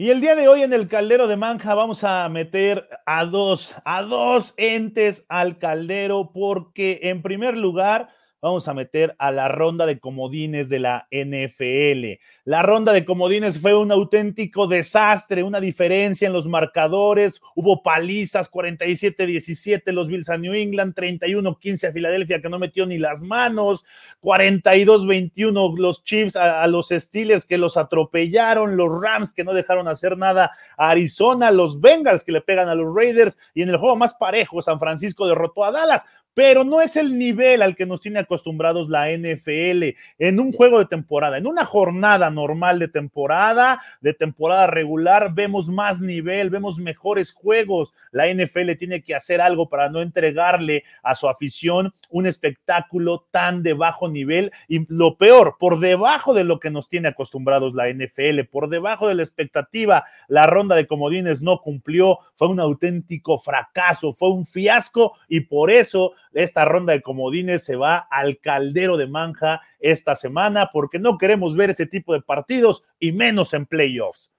Y 0.00 0.08
el 0.08 0.22
día 0.22 0.34
de 0.34 0.48
hoy 0.48 0.62
en 0.62 0.72
el 0.72 0.88
caldero 0.88 1.28
de 1.28 1.36
Manja 1.36 1.74
vamos 1.74 2.04
a 2.04 2.26
meter 2.30 2.88
a 3.04 3.26
dos, 3.26 3.74
a 3.84 4.00
dos 4.00 4.54
entes 4.56 5.26
al 5.28 5.58
caldero 5.58 6.30
porque 6.32 7.00
en 7.02 7.20
primer 7.20 7.54
lugar 7.54 8.08
vamos 8.40 8.68
a 8.68 8.74
meter 8.74 9.14
a 9.18 9.30
la 9.30 9.48
ronda 9.48 9.86
de 9.86 9.98
comodines 9.98 10.68
de 10.68 10.78
la 10.78 11.06
NFL. 11.10 12.20
La 12.44 12.62
ronda 12.62 12.92
de 12.92 13.04
comodines 13.04 13.60
fue 13.60 13.74
un 13.74 13.92
auténtico 13.92 14.66
desastre, 14.66 15.42
una 15.42 15.60
diferencia 15.60 16.26
en 16.26 16.32
los 16.32 16.48
marcadores. 16.48 17.40
Hubo 17.54 17.82
palizas 17.82 18.50
47-17 18.50 19.92
los 19.92 20.08
Bills 20.08 20.30
a 20.30 20.38
New 20.38 20.54
England, 20.54 20.94
31-15 20.94 21.88
a 21.88 21.92
Filadelfia 21.92 22.40
que 22.40 22.48
no 22.48 22.58
metió 22.58 22.86
ni 22.86 22.98
las 22.98 23.22
manos, 23.22 23.84
42-21 24.22 25.76
los 25.76 26.04
Chiefs 26.04 26.36
a, 26.36 26.66
los 26.66 26.88
Steelers 26.88 27.44
que 27.44 27.58
los 27.58 27.76
atropellaron, 27.76 28.76
los 28.76 28.88
Rams 29.00 29.32
que 29.32 29.44
no 29.44 29.52
dejaron 29.52 29.88
hacer 29.88 30.16
nada 30.16 30.52
a 30.76 30.90
Arizona, 30.90 31.50
los 31.50 31.80
Bengals 31.80 32.24
que 32.24 32.32
le 32.32 32.40
pegan 32.40 32.68
a 32.68 32.74
los 32.74 32.94
Raiders. 32.94 33.38
Y 33.54 33.62
en 33.62 33.68
el 33.68 33.76
juego 33.76 33.96
más 33.96 34.14
parejo 34.14 34.62
San 34.62 34.78
Francisco 34.78 35.26
derrotó 35.26 35.64
a 35.64 35.72
Dallas 35.72 36.02
pero 36.40 36.64
no 36.64 36.80
es 36.80 36.96
el 36.96 37.18
nivel 37.18 37.60
al 37.60 37.76
que 37.76 37.84
nos 37.84 38.00
tiene 38.00 38.18
acostumbrados 38.18 38.88
la 38.88 39.10
NFL 39.10 39.94
en 40.18 40.40
un 40.40 40.54
juego 40.54 40.78
de 40.78 40.86
temporada, 40.86 41.36
en 41.36 41.46
una 41.46 41.66
jornada 41.66 42.30
normal 42.30 42.78
de 42.78 42.88
temporada, 42.88 43.82
de 44.00 44.14
temporada 44.14 44.66
regular, 44.66 45.34
vemos 45.34 45.68
más 45.68 46.00
nivel, 46.00 46.48
vemos 46.48 46.78
mejores 46.78 47.30
juegos. 47.30 47.92
La 48.10 48.26
NFL 48.32 48.72
tiene 48.78 49.02
que 49.02 49.14
hacer 49.14 49.42
algo 49.42 49.68
para 49.68 49.90
no 49.90 50.00
entregarle 50.00 50.84
a 51.02 51.14
su 51.14 51.28
afición 51.28 51.92
un 52.08 52.26
espectáculo 52.26 53.26
tan 53.30 53.62
de 53.62 53.74
bajo 53.74 54.08
nivel 54.08 54.50
y 54.66 54.86
lo 54.90 55.18
peor, 55.18 55.56
por 55.60 55.78
debajo 55.78 56.32
de 56.32 56.44
lo 56.44 56.58
que 56.58 56.70
nos 56.70 56.88
tiene 56.88 57.08
acostumbrados 57.08 57.74
la 57.74 57.90
NFL, 57.92 58.44
por 58.50 58.70
debajo 58.70 59.08
de 59.08 59.14
la 59.14 59.22
expectativa, 59.22 60.06
la 60.26 60.46
ronda 60.46 60.74
de 60.74 60.86
comodines 60.86 61.42
no 61.42 61.58
cumplió, 61.60 62.16
fue 62.34 62.48
un 62.48 62.60
auténtico 62.60 63.36
fracaso, 63.36 64.14
fue 64.14 64.30
un 64.30 64.46
fiasco 64.46 65.12
y 65.28 65.40
por 65.40 65.70
eso 65.70 66.14
esta 66.32 66.64
ronda 66.64 66.92
de 66.92 67.02
comodines 67.02 67.64
se 67.64 67.76
va 67.76 67.96
al 67.98 68.38
caldero 68.38 68.96
de 68.96 69.06
manja 69.06 69.60
esta 69.78 70.16
semana 70.16 70.70
porque 70.72 70.98
no 70.98 71.18
queremos 71.18 71.56
ver 71.56 71.70
ese 71.70 71.86
tipo 71.86 72.12
de 72.12 72.22
partidos 72.22 72.84
y 72.98 73.12
menos 73.12 73.54
en 73.54 73.66
playoffs. 73.66 74.32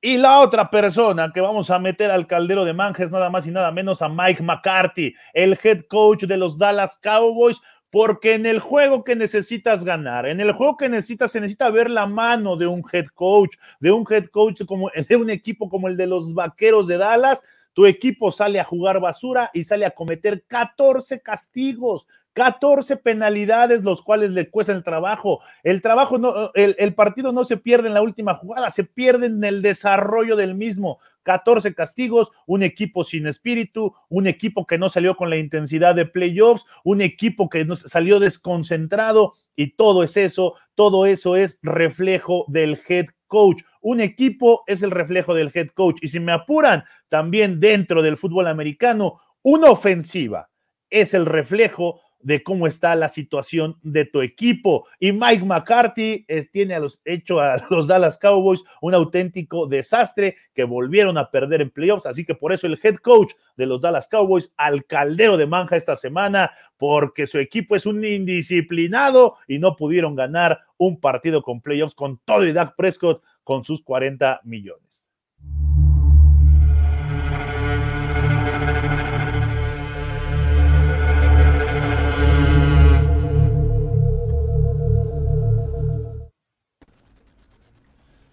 Y 0.00 0.18
la 0.18 0.40
otra 0.40 0.70
persona 0.70 1.32
que 1.32 1.40
vamos 1.40 1.70
a 1.70 1.78
meter 1.78 2.10
al 2.10 2.26
caldero 2.26 2.64
de 2.64 2.74
manja 2.74 3.02
es 3.02 3.10
nada 3.10 3.30
más 3.30 3.46
y 3.46 3.50
nada 3.50 3.72
menos 3.72 4.02
a 4.02 4.08
Mike 4.08 4.42
McCarthy, 4.42 5.14
el 5.32 5.58
head 5.62 5.86
coach 5.88 6.24
de 6.24 6.36
los 6.36 6.58
Dallas 6.58 6.98
Cowboys, 7.02 7.60
porque 7.90 8.34
en 8.34 8.46
el 8.46 8.60
juego 8.60 9.04
que 9.04 9.16
necesitas 9.16 9.82
ganar, 9.82 10.26
en 10.26 10.40
el 10.40 10.52
juego 10.52 10.76
que 10.76 10.88
necesitas, 10.88 11.32
se 11.32 11.40
necesita 11.40 11.70
ver 11.70 11.90
la 11.90 12.06
mano 12.06 12.56
de 12.56 12.66
un 12.66 12.82
head 12.92 13.06
coach, 13.14 13.56
de 13.80 13.90
un 13.90 14.04
head 14.08 14.26
coach 14.26 14.64
como 14.66 14.90
de 15.08 15.16
un 15.16 15.30
equipo 15.30 15.68
como 15.68 15.88
el 15.88 15.96
de 15.96 16.06
los 16.06 16.34
Vaqueros 16.34 16.86
de 16.86 16.98
Dallas, 16.98 17.42
Tu 17.76 17.84
equipo 17.84 18.32
sale 18.32 18.58
a 18.58 18.64
jugar 18.64 19.00
basura 19.00 19.50
y 19.52 19.64
sale 19.64 19.84
a 19.84 19.90
cometer 19.90 20.42
14 20.46 21.20
castigos, 21.20 22.08
14 22.32 22.96
penalidades, 22.96 23.84
los 23.84 24.00
cuales 24.00 24.30
le 24.30 24.48
cuestan 24.48 24.76
el 24.76 24.82
trabajo. 24.82 25.40
El 25.62 25.82
trabajo 25.82 26.16
no, 26.16 26.50
el, 26.54 26.94
partido 26.94 27.32
no 27.32 27.44
se 27.44 27.58
pierde 27.58 27.88
en 27.88 27.92
la 27.92 28.00
última 28.00 28.32
jugada, 28.32 28.70
se 28.70 28.84
pierde 28.84 29.26
en 29.26 29.44
el 29.44 29.60
desarrollo 29.60 30.36
del 30.36 30.54
mismo. 30.54 31.00
14 31.24 31.74
castigos, 31.74 32.32
un 32.46 32.62
equipo 32.62 33.04
sin 33.04 33.26
espíritu, 33.26 33.94
un 34.08 34.26
equipo 34.26 34.66
que 34.66 34.78
no 34.78 34.88
salió 34.88 35.14
con 35.14 35.28
la 35.28 35.36
intensidad 35.36 35.94
de 35.94 36.06
playoffs, 36.06 36.64
un 36.82 37.02
equipo 37.02 37.50
que 37.50 37.66
no 37.66 37.76
salió 37.76 38.20
desconcentrado 38.20 39.34
y 39.54 39.72
todo 39.72 40.02
es 40.02 40.16
eso, 40.16 40.54
todo 40.74 41.04
eso 41.04 41.36
es 41.36 41.58
reflejo 41.62 42.46
del 42.48 42.78
head 42.88 43.08
coach. 43.26 43.62
Un 43.88 44.00
equipo 44.00 44.64
es 44.66 44.82
el 44.82 44.90
reflejo 44.90 45.32
del 45.32 45.52
head 45.54 45.68
coach. 45.68 45.98
Y 46.00 46.08
si 46.08 46.18
me 46.18 46.32
apuran, 46.32 46.82
también 47.08 47.60
dentro 47.60 48.02
del 48.02 48.16
fútbol 48.16 48.48
americano, 48.48 49.20
una 49.42 49.70
ofensiva 49.70 50.50
es 50.90 51.14
el 51.14 51.24
reflejo 51.24 52.00
de 52.20 52.42
cómo 52.42 52.66
está 52.66 52.94
la 52.94 53.08
situación 53.08 53.78
de 53.82 54.04
tu 54.04 54.20
equipo. 54.20 54.86
Y 54.98 55.12
Mike 55.12 55.44
McCarthy 55.44 56.26
tiene 56.52 56.74
a 56.74 56.80
los, 56.80 57.00
hecho 57.04 57.40
a 57.40 57.64
los 57.70 57.86
Dallas 57.86 58.18
Cowboys 58.18 58.64
un 58.80 58.94
auténtico 58.94 59.66
desastre 59.66 60.36
que 60.54 60.64
volvieron 60.64 61.18
a 61.18 61.30
perder 61.30 61.60
en 61.60 61.70
playoffs. 61.70 62.06
Así 62.06 62.24
que 62.24 62.34
por 62.34 62.52
eso 62.52 62.66
el 62.66 62.78
head 62.82 62.96
coach 62.96 63.32
de 63.56 63.66
los 63.66 63.80
Dallas 63.80 64.08
Cowboys 64.08 64.52
al 64.56 64.84
caldero 64.86 65.36
de 65.36 65.46
manja 65.46 65.76
esta 65.76 65.96
semana, 65.96 66.50
porque 66.76 67.26
su 67.26 67.38
equipo 67.38 67.76
es 67.76 67.86
un 67.86 68.04
indisciplinado 68.04 69.36
y 69.46 69.58
no 69.58 69.76
pudieron 69.76 70.14
ganar 70.14 70.60
un 70.78 71.00
partido 71.00 71.42
con 71.42 71.60
playoffs 71.60 71.94
con 71.94 72.18
todo 72.24 72.46
y 72.46 72.52
Dak 72.52 72.76
Prescott 72.76 73.22
con 73.44 73.64
sus 73.64 73.82
40 73.82 74.40
millones. 74.44 75.05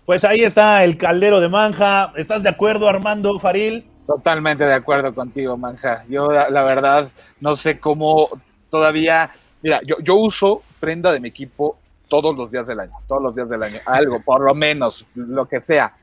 Pues 0.06 0.26
ahí 0.26 0.44
está 0.44 0.84
el 0.84 0.98
caldero 0.98 1.40
de 1.40 1.48
Manja. 1.48 2.12
¿Estás 2.18 2.44
de 2.44 2.50
acuerdo, 2.50 2.90
Armando 2.90 3.40
Faril? 3.40 3.86
Totalmente 4.06 4.66
de 4.66 4.74
acuerdo 4.74 5.16
contigo, 5.16 5.56
Manja. 5.56 6.04
Yo, 6.10 6.30
la, 6.30 6.64
verdad, 6.64 7.10
no 7.40 7.56
sé 7.56 7.80
cómo 7.80 8.28
todavía. 8.70 9.32
Mira, 9.62 9.80
yo, 9.86 9.98
yo 10.00 10.16
uso 10.16 10.62
prenda 10.82 11.14
de 11.14 11.22
mi 11.22 11.30
equipo 11.30 11.78
todos 12.10 12.36
los 12.36 12.52
días 12.52 12.68
del 12.68 12.82
año, 12.82 12.92
todos 13.08 13.24
los 13.24 13.34
días 13.34 13.48
del 13.48 13.64
año, 13.64 13.78
algo, 13.86 14.22
por 14.22 14.42
lo 14.42 14.54
menos, 14.54 15.06
lo 15.16 15.46
que 15.46 15.62
sea. 15.62 15.96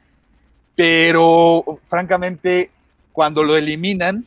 Pero, 0.74 1.78
francamente, 1.86 2.70
cuando 3.12 3.42
lo 3.42 3.54
eliminan, 3.54 4.24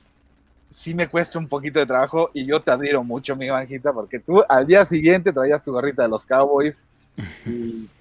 sí 0.70 0.94
me 0.94 1.08
cuesta 1.08 1.40
un 1.40 1.48
poquito 1.48 1.80
de 1.80 1.88
trabajo 1.88 2.30
y 2.32 2.46
yo 2.46 2.62
te 2.62 2.70
admiro 2.70 3.04
mucho, 3.04 3.36
mi 3.36 3.50
Manjita, 3.50 3.92
porque 3.92 4.20
tú 4.20 4.44
al 4.48 4.68
día 4.68 4.86
siguiente 4.86 5.34
traías 5.34 5.64
tu 5.64 5.72
gorrita 5.72 6.04
de 6.04 6.10
los 6.10 6.24
Cowboys 6.26 6.78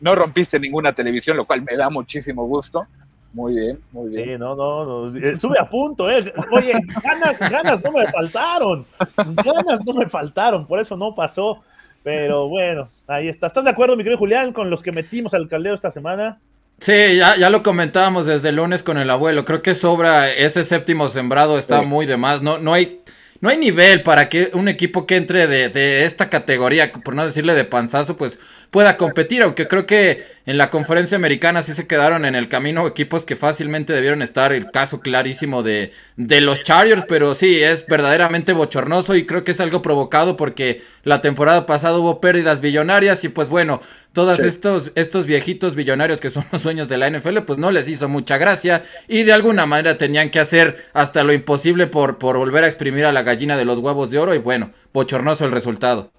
no 0.01 0.15
rompiste 0.15 0.59
ninguna 0.59 0.93
televisión, 0.93 1.37
lo 1.37 1.45
cual 1.45 1.63
me 1.63 1.77
da 1.77 1.91
muchísimo 1.91 2.47
gusto. 2.47 2.87
Muy 3.33 3.55
bien, 3.55 3.79
muy 3.93 4.15
bien. 4.15 4.25
Sí, 4.25 4.39
no, 4.39 4.55
no, 4.55 5.11
no, 5.11 5.19
estuve 5.19 5.59
a 5.59 5.69
punto, 5.69 6.11
¿eh? 6.11 6.33
Oye, 6.51 6.75
ganas, 7.03 7.39
ganas 7.39 7.83
no 7.83 7.93
me 7.93 8.07
faltaron, 8.09 8.85
ganas 9.17 9.87
no 9.87 9.95
me 9.95 10.07
faltaron, 10.09 10.67
por 10.67 10.79
eso 10.79 10.97
no 10.97 11.15
pasó. 11.15 11.63
Pero 12.03 12.49
bueno, 12.49 12.89
ahí 13.07 13.29
está. 13.29 13.47
¿Estás 13.47 13.65
de 13.65 13.71
acuerdo, 13.71 13.97
mi 13.97 14.03
querido 14.03 14.19
Julián, 14.19 14.53
con 14.53 14.71
los 14.71 14.83
que 14.83 14.93
metimos 14.93 15.35
al 15.35 15.49
caldeo 15.49 15.75
esta 15.75 15.91
semana? 15.91 16.41
Sí, 16.79 17.17
ya, 17.17 17.37
ya 17.37 17.49
lo 17.49 17.63
comentábamos 17.63 18.27
desde 18.27 18.49
el 18.49 18.57
lunes 18.57 18.83
con 18.83 18.99
el 18.99 19.09
abuelo. 19.09 19.45
Creo 19.45 19.63
que 19.63 19.75
sobra 19.75 20.31
ese 20.31 20.65
séptimo 20.65 21.09
sembrado, 21.09 21.59
está 21.59 21.83
muy 21.83 22.07
de 22.07 22.17
más. 22.17 22.43
No, 22.43 22.59
no 22.59 22.75
hay 22.75 23.03
no 23.43 23.49
hay 23.49 23.59
nivel 23.59 24.05
para 24.05 24.29
que 24.29 24.53
un 24.55 24.69
equipo 24.69 25.05
que 25.05 25.17
entre 25.17 25.49
de, 25.49 25.69
de, 25.69 26.05
esta 26.05 26.31
categoría, 26.31 26.93
por 26.93 27.17
no 27.17 27.27
decirle 27.27 27.55
de 27.55 27.65
panzazo, 27.65 28.17
pues 28.17 28.39
pueda 28.71 28.97
competir, 28.97 29.43
aunque 29.43 29.67
creo 29.67 29.85
que 29.85 30.23
en 30.47 30.59
la 30.59 30.71
conferencia 30.71 31.17
americana 31.17 31.63
sí 31.63 31.75
se 31.75 31.89
quedaron 31.89 32.25
en 32.25 32.37
el 32.37 32.49
camino 32.49 32.87
equipos 32.87 33.25
que 33.25 33.35
fácilmente 33.35 33.93
debieron 33.93 34.23
estar, 34.23 34.53
el 34.53 34.71
caso 34.71 35.01
clarísimo 35.01 35.65
de, 35.65 35.93
de 36.17 36.41
los 36.41 36.63
Chargers, 36.63 37.05
pero 37.09 37.35
sí, 37.35 37.61
es 37.61 37.85
verdaderamente 37.89 38.53
bochornoso 38.53 39.17
y 39.17 39.27
creo 39.27 39.43
que 39.43 39.51
es 39.51 39.61
algo 39.61 39.83
provocado 39.83 40.37
porque 40.37 40.83
la 41.03 41.21
temporada 41.21 41.67
pasada 41.67 41.99
hubo 41.99 42.21
pérdidas 42.21 42.61
billonarias 42.61 43.25
y 43.25 43.29
pues 43.29 43.49
bueno, 43.49 43.83
todos 44.13 44.41
estos, 44.41 44.93
estos 44.95 45.27
viejitos 45.27 45.75
billonarios 45.75 46.21
que 46.21 46.31
son 46.31 46.45
los 46.53 46.63
dueños 46.63 46.89
de 46.89 46.99
la 46.99 47.11
NFL, 47.11 47.39
pues 47.47 47.59
no 47.59 47.71
les 47.71 47.89
hizo 47.89 48.09
mucha 48.09 48.39
gracia 48.39 48.85
y 49.09 49.23
de 49.23 49.33
alguna 49.33 49.67
manera 49.67 49.99
tenían 49.99 50.31
que 50.31 50.41
hacer 50.41 50.77
hasta 50.93 51.25
lo 51.25 51.33
imposible 51.33 51.87
por, 51.87 52.19
por 52.19 52.37
volver 52.37 52.65
a 52.65 52.67
exprimir 52.67 53.05
a 53.05 53.13
la 53.13 53.23
gallina 53.23 53.57
de 53.57 53.65
los 53.65 53.79
huevos 53.79 54.11
de 54.11 54.19
oro 54.19 54.35
y 54.35 54.39
bueno, 54.39 54.71
bochornoso 54.93 55.45
el 55.45 55.53
resultado. 55.53 56.11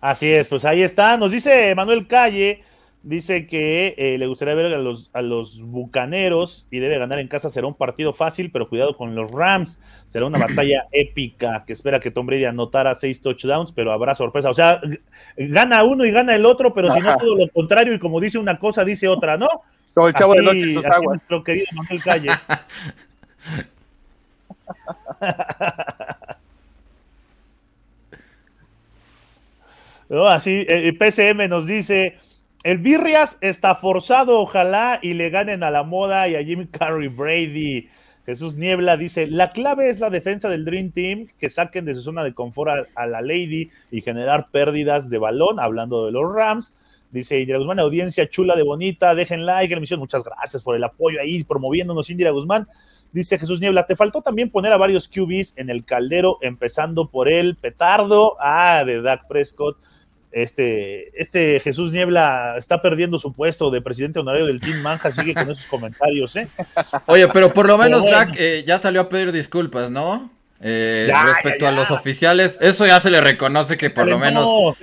Así 0.00 0.30
es, 0.32 0.48
pues 0.48 0.64
ahí 0.64 0.82
está. 0.82 1.16
Nos 1.16 1.32
dice 1.32 1.74
Manuel 1.74 2.06
Calle, 2.06 2.62
dice 3.02 3.46
que 3.46 3.94
eh, 3.96 4.18
le 4.18 4.26
gustaría 4.26 4.54
ver 4.54 4.74
a 4.74 4.78
los, 4.78 5.10
a 5.12 5.22
los 5.22 5.62
bucaneros 5.62 6.66
y 6.70 6.78
debe 6.78 6.98
ganar 6.98 7.18
en 7.18 7.28
casa. 7.28 7.50
Será 7.50 7.66
un 7.66 7.74
partido 7.74 8.12
fácil, 8.12 8.50
pero 8.50 8.68
cuidado 8.68 8.96
con 8.96 9.14
los 9.14 9.30
Rams. 9.30 9.78
Será 10.06 10.26
una 10.26 10.38
batalla 10.38 10.86
épica 10.92 11.64
que 11.66 11.72
espera 11.72 12.00
que 12.00 12.10
Tom 12.10 12.26
Brady 12.26 12.44
anotara 12.44 12.94
seis 12.94 13.20
touchdowns, 13.22 13.72
pero 13.72 13.92
habrá 13.92 14.14
sorpresa. 14.14 14.50
O 14.50 14.54
sea, 14.54 14.80
gana 15.36 15.84
uno 15.84 16.04
y 16.04 16.10
gana 16.10 16.34
el 16.34 16.46
otro, 16.46 16.74
pero 16.74 16.90
si 16.90 17.00
no 17.00 17.16
todo 17.16 17.36
lo 17.36 17.48
contrario 17.48 17.94
y 17.94 17.98
como 17.98 18.20
dice 18.20 18.38
una 18.38 18.58
cosa, 18.58 18.84
dice 18.84 19.08
otra, 19.08 19.36
¿no? 19.36 19.48
Como 19.94 20.08
el 20.08 20.14
chavo 20.14 20.32
así, 20.32 20.74
de 20.74 20.86
así 20.86 21.04
nuestro 21.04 21.42
querido 21.42 21.66
Manuel 21.74 22.02
Calle. 22.02 22.30
Así, 30.10 30.64
el 30.68 30.96
PCM 30.96 31.48
nos 31.48 31.66
dice, 31.66 32.18
el 32.64 32.78
Birrias 32.78 33.38
está 33.40 33.76
forzado, 33.76 34.40
ojalá 34.40 34.98
y 35.00 35.14
le 35.14 35.30
ganen 35.30 35.62
a 35.62 35.70
la 35.70 35.84
moda 35.84 36.28
y 36.28 36.34
a 36.34 36.42
Jimmy 36.42 36.66
Carrey 36.66 37.08
Brady. 37.08 37.88
Jesús 38.26 38.56
Niebla 38.56 38.96
dice, 38.96 39.26
la 39.28 39.52
clave 39.52 39.88
es 39.88 40.00
la 40.00 40.10
defensa 40.10 40.48
del 40.48 40.64
Dream 40.64 40.90
Team, 40.90 41.28
que 41.38 41.50
saquen 41.50 41.84
de 41.84 41.94
su 41.94 42.02
zona 42.02 42.24
de 42.24 42.34
confort 42.34 42.88
a, 42.94 43.06
la 43.06 43.22
Lady 43.22 43.70
y 43.90 44.00
generar 44.02 44.48
pérdidas 44.50 45.08
de 45.08 45.18
balón, 45.18 45.60
hablando 45.60 46.04
de 46.04 46.12
los 46.12 46.34
Rams. 46.34 46.74
Dice 47.10 47.38
Indira 47.40 47.58
Guzmán, 47.58 47.78
audiencia 47.78 48.28
chula 48.28 48.54
de 48.54 48.64
bonita, 48.64 49.14
dejen 49.14 49.46
like, 49.46 49.72
emisión, 49.72 50.00
muchas 50.00 50.24
gracias 50.24 50.62
por 50.62 50.76
el 50.76 50.84
apoyo 50.84 51.20
ahí, 51.20 51.42
promoviéndonos 51.44 52.10
Indira 52.10 52.32
Guzmán. 52.32 52.66
Dice 53.12 53.38
Jesús 53.38 53.60
Niebla, 53.60 53.86
te 53.86 53.96
faltó 53.96 54.20
también 54.20 54.50
poner 54.50 54.72
a 54.72 54.76
varios 54.76 55.08
QBs 55.08 55.54
en 55.56 55.70
el 55.70 55.84
caldero, 55.84 56.38
empezando 56.42 57.08
por 57.08 57.30
el 57.30 57.54
petardo, 57.56 58.36
ah, 58.40 58.82
de 58.84 59.00
Dak 59.00 59.26
Prescott 59.28 59.78
este, 60.32 61.20
este 61.20 61.60
Jesús 61.60 61.92
Niebla 61.92 62.54
está 62.58 62.82
perdiendo 62.82 63.18
su 63.18 63.32
puesto 63.32 63.70
de 63.70 63.80
presidente 63.80 64.18
honorario 64.18 64.46
del 64.46 64.60
Team 64.60 64.82
Manja, 64.82 65.10
sigue 65.12 65.34
con 65.34 65.50
esos 65.50 65.66
comentarios, 65.66 66.36
¿eh? 66.36 66.48
Oye, 67.06 67.28
pero 67.28 67.52
por 67.52 67.66
lo 67.66 67.78
menos 67.78 68.04
Dak 68.04 68.34
eh, 68.38 68.64
ya 68.66 68.78
salió 68.78 69.02
a 69.02 69.08
pedir 69.08 69.32
disculpas, 69.32 69.90
¿no? 69.90 70.30
Eh, 70.60 71.10
respecto 71.24 71.68
a 71.68 71.72
los 71.72 71.90
oficiales, 71.90 72.58
eso 72.60 72.84
ya 72.84 73.00
se 73.00 73.10
le 73.10 73.20
reconoce 73.20 73.76
que 73.76 73.90
por 73.90 74.06
lo 74.06 74.18
menos. 74.18 74.76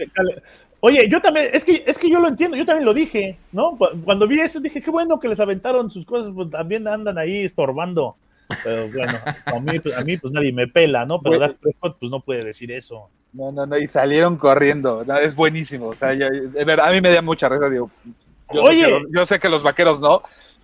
Oye, 0.80 1.10
yo 1.10 1.20
también, 1.20 1.50
es 1.52 1.64
que, 1.64 1.84
es 1.88 1.98
que 1.98 2.10
yo 2.10 2.20
lo 2.20 2.28
entiendo, 2.28 2.56
yo 2.56 2.66
también 2.66 2.86
lo 2.86 2.94
dije, 2.94 3.38
¿no? 3.52 3.76
Cuando 4.04 4.28
vi 4.28 4.40
eso 4.40 4.60
dije, 4.60 4.82
qué 4.82 4.92
bueno 4.92 5.20
que 5.20 5.28
les 5.28 5.40
aventaron 5.40 5.90
sus 5.90 6.06
cosas, 6.06 6.32
pues 6.36 6.52
también 6.52 6.88
andan 6.88 7.18
ahí 7.18 7.44
estorbando. 7.44 8.16
Pero 8.64 8.88
bueno, 8.90 9.14
a 9.46 9.60
mí, 9.60 9.82
a 9.98 10.04
mí 10.04 10.18
pues 10.18 10.32
nadie 10.32 10.54
me 10.54 10.68
pela, 10.68 11.06
¿no? 11.06 11.20
Pero 11.22 11.40
Dak 11.40 11.56
Prescott 11.56 11.98
pues 12.00 12.12
no 12.12 12.20
puede 12.20 12.44
decir 12.44 12.72
eso. 12.72 13.10
No, 13.36 13.52
no, 13.52 13.66
no, 13.66 13.78
y 13.78 13.88
salieron 13.88 14.38
corriendo. 14.38 15.04
es 15.22 15.36
buenísimo. 15.36 15.88
O 15.88 15.94
sea, 15.94 16.12
a 16.12 16.92
mí 16.92 17.02
me 17.02 17.12
da 17.12 17.22
mucha 17.22 17.50
risa. 17.50 17.70
Digo, 17.70 17.92
yo, 18.54 18.64
Oye. 18.64 18.86
Sé 18.86 18.92
que, 18.92 19.04
yo 19.12 19.26
sé 19.26 19.40
que 19.40 19.50
los 19.50 19.62
vaqueros 19.62 20.00
no, 20.00 20.22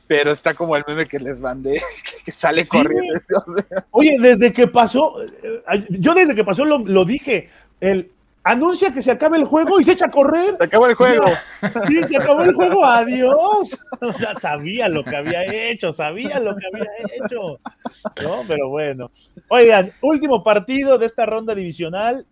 pero 0.07 0.32
está 0.32 0.53
como 0.53 0.78
el 0.78 0.84
meme 0.88 1.05
que 1.05 1.19
les 1.19 1.41
mandé, 1.41 1.82
que 2.26 2.32
sale 2.32 2.65
corriendo. 2.67 3.19
Oye, 3.91 4.15
desde 4.19 4.53
que 4.53 4.67
pasó, 4.67 5.22
eh, 5.22 5.86
yo 5.89 6.13
desde 6.13 6.34
que 6.34 6.45
pasó 6.45 6.63
lo, 6.63 6.80
lo 6.80 7.03
dije, 7.03 7.49
el 7.82 8.09
anuncia 8.43 8.91
que 8.91 9.01
se 9.01 9.11
acabe 9.11 9.38
el 9.38 9.45
juego 9.45 9.80
y 9.80 9.84
se 9.84 9.91
echa 9.91 10.05
a 10.05 10.11
correr. 10.11 10.55
Se 10.57 10.63
acabó 10.63 10.88
el 10.88 10.95
juego. 10.95 11.26
Sí, 11.88 12.03
se 12.05 12.17
acabó 12.17 12.43
el 12.43 12.53
juego, 12.53 12.86
adiós. 12.86 13.78
O 14.01 14.11
sea, 14.13 14.34
sabía 14.34 14.89
lo 14.89 15.03
que 15.03 15.15
había 15.15 15.43
hecho, 15.43 15.93
sabía 15.93 16.39
lo 16.39 16.55
que 16.55 16.65
había 16.65 16.89
hecho. 17.13 17.59
No, 18.24 18.41
pero 18.47 18.69
bueno. 18.69 19.11
Oigan, 19.47 19.91
último 20.01 20.43
partido 20.43 20.97
de 20.97 21.05
esta 21.05 21.28
ronda 21.28 21.53
divisional 21.53 22.26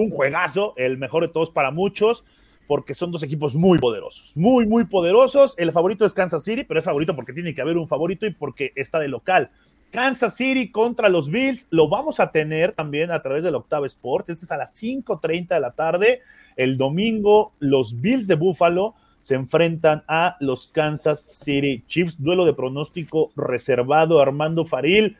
un 0.00 0.10
juegazo, 0.10 0.74
el 0.76 0.98
mejor 0.98 1.22
de 1.22 1.32
todos 1.32 1.50
para 1.50 1.70
muchos, 1.70 2.24
porque 2.66 2.94
son 2.94 3.10
dos 3.10 3.22
equipos 3.22 3.54
muy 3.54 3.78
poderosos, 3.78 4.36
muy, 4.36 4.66
muy 4.66 4.84
poderosos. 4.84 5.54
El 5.58 5.72
favorito 5.72 6.04
es 6.04 6.14
Kansas 6.14 6.44
City, 6.44 6.64
pero 6.64 6.78
es 6.78 6.84
favorito 6.84 7.16
porque 7.16 7.32
tiene 7.32 7.52
que 7.52 7.60
haber 7.60 7.76
un 7.76 7.88
favorito 7.88 8.26
y 8.26 8.30
porque 8.32 8.72
está 8.76 8.98
de 8.98 9.08
local. 9.08 9.50
Kansas 9.90 10.36
City 10.36 10.70
contra 10.70 11.08
los 11.08 11.30
Bills, 11.30 11.66
lo 11.70 11.88
vamos 11.88 12.20
a 12.20 12.30
tener 12.30 12.72
también 12.72 13.10
a 13.10 13.22
través 13.22 13.42
del 13.42 13.56
Octavo 13.56 13.86
Sports. 13.86 14.30
Este 14.30 14.44
es 14.44 14.52
a 14.52 14.56
las 14.56 14.72
5:30 14.72 15.56
de 15.56 15.60
la 15.60 15.72
tarde. 15.72 16.20
El 16.56 16.78
domingo, 16.78 17.52
los 17.58 18.00
Bills 18.00 18.28
de 18.28 18.36
Buffalo 18.36 18.94
se 19.20 19.34
enfrentan 19.34 20.04
a 20.06 20.36
los 20.40 20.68
Kansas 20.68 21.26
City 21.30 21.82
Chiefs. 21.86 22.22
Duelo 22.22 22.44
de 22.44 22.54
pronóstico 22.54 23.32
reservado. 23.36 24.20
Armando 24.20 24.64
Faril 24.64 25.16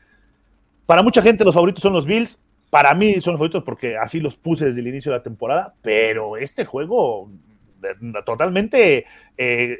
Para 0.87 1.03
mucha 1.03 1.23
gente 1.23 1.45
los 1.45 1.55
favoritos 1.55 1.83
son 1.83 1.93
los 1.93 2.07
Bills. 2.07 2.41
Para 2.71 2.95
mí 2.95 3.21
son 3.21 3.35
favoritos 3.35 3.65
porque 3.65 3.97
así 3.97 4.21
los 4.21 4.37
puse 4.37 4.67
desde 4.67 4.81
el 4.81 4.89
inicio 4.89 5.13
de 5.13 5.19
la 5.19 5.25
temporada. 5.25 5.75
Pero 5.83 6.37
este 6.37 6.65
juego 6.65 7.29
totalmente 8.25 9.05
eh, 9.37 9.79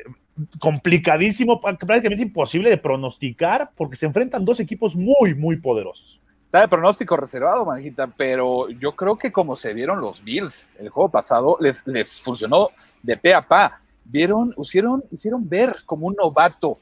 complicadísimo, 0.59 1.61
prácticamente 1.61 2.23
imposible 2.23 2.71
de 2.71 2.79
pronosticar 2.79 3.71
porque 3.77 3.97
se 3.97 4.07
enfrentan 4.07 4.45
dos 4.45 4.61
equipos 4.61 4.97
muy, 4.97 5.35
muy 5.35 5.57
poderosos. 5.57 6.21
Está 6.43 6.63
de 6.63 6.69
pronóstico 6.69 7.17
reservado, 7.17 7.65
manjita, 7.65 8.09
pero 8.09 8.69
yo 8.71 8.97
creo 8.97 9.17
que 9.17 9.31
como 9.31 9.55
se 9.55 9.73
vieron 9.73 10.01
los 10.01 10.25
Bills 10.25 10.69
el 10.81 10.89
juego 10.89 11.09
pasado, 11.09 11.57
les, 11.61 11.87
les 11.87 12.21
funcionó 12.21 12.71
de 13.03 13.17
pe 13.17 13.35
a 13.35 13.43
pa. 13.47 13.81
Vieron, 14.05 14.53
hicieron, 14.59 15.05
hicieron 15.13 15.49
ver 15.49 15.77
como 15.87 16.09
un 16.09 16.17
novato 16.17 16.79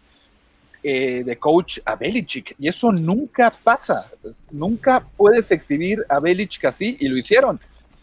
eh, 0.83 1.23
de 1.25 1.37
coach 1.39 1.79
a 1.85 1.97
Belichick, 1.97 2.55
y 2.59 2.69
eso 2.69 2.93
nunca 2.93 3.51
pasa. 3.51 4.11
Nunca 4.51 5.05
puedes 5.17 5.51
exhibir 5.51 6.05
a 6.09 6.21
Belichick 6.21 6.65
así, 6.65 6.97
y 7.01 7.09
lo 7.09 7.17
hicieron. 7.17 7.61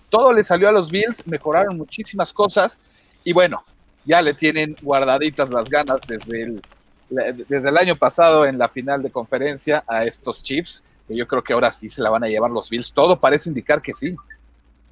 Todo 0.09 0.34
le 0.34 0.43
salió 0.43 0.69
a 0.69 0.71
los 0.71 0.91
Bills, 0.91 1.26
mejoraron 1.28 1.78
muchísimas 1.78 2.32
cosas, 2.34 2.80
y 3.23 3.34
bueno, 3.34 3.63
ya 4.05 4.21
le 4.21 4.34
tienen 4.34 4.76
guardaditas 4.82 5.49
las 5.49 5.69
ganas 5.69 5.99
desde 6.07 6.43
el, 6.43 6.61
desde 7.09 7.69
el 7.69 7.78
año 7.78 7.95
pasado 7.95 8.45
en 8.45 8.57
la 8.57 8.69
final 8.69 9.01
de 9.01 9.09
conferencia 9.09 9.84
a 9.88 10.05
estos 10.05 10.43
Chiefs 10.43 10.84
que 11.07 11.15
yo 11.15 11.28
creo 11.28 11.43
que 11.43 11.53
ahora 11.53 11.71
sí 11.71 11.89
se 11.89 12.01
la 12.01 12.09
van 12.09 12.23
a 12.23 12.28
llevar 12.28 12.51
los 12.51 12.69
Bills. 12.69 12.91
Todo 12.91 13.19
parece 13.19 13.49
indicar 13.49 13.82
que 13.82 13.93
sí. 13.93 14.15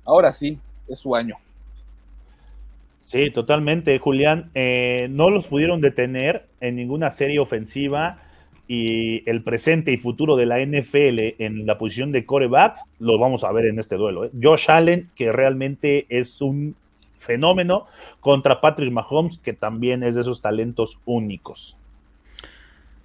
Ahora 0.06 0.32
sí, 0.32 0.60
es 0.88 1.00
su 1.00 1.16
año. 1.16 1.38
Sí, 3.04 3.32
totalmente, 3.32 4.00
Julián. 4.00 4.50
Eh, 4.56 5.08
no 5.12 5.30
los 5.30 5.48
pudieron 5.48 5.82
detener 5.82 6.48
en 6.62 6.78
ninguna 6.78 7.12
serie 7.12 7.40
ofensiva 7.40 8.20
y 8.66 9.30
el 9.30 9.44
presente 9.44 9.92
y 9.92 9.98
futuro 9.98 10.38
de 10.38 10.46
la 10.46 10.66
NFL 10.66 11.36
en 11.44 11.66
la 11.66 11.78
posición 11.78 12.14
de 12.14 12.26
corebacks 12.26 12.86
los 13.00 13.20
vamos 13.20 13.44
a 13.44 13.52
ver 13.52 13.66
en 13.66 13.78
este 13.78 13.98
duelo. 13.98 14.24
¿eh? 14.24 14.32
Josh 14.42 14.72
Allen, 14.72 15.10
que 15.16 15.34
realmente 15.34 16.06
es 16.08 16.42
un 16.42 16.76
fenómeno, 17.18 17.88
contra 18.22 18.62
Patrick 18.62 18.92
Mahomes, 18.92 19.38
que 19.38 19.52
también 19.52 20.02
es 20.04 20.16
de 20.16 20.22
esos 20.22 20.42
talentos 20.42 21.00
únicos. 21.06 21.78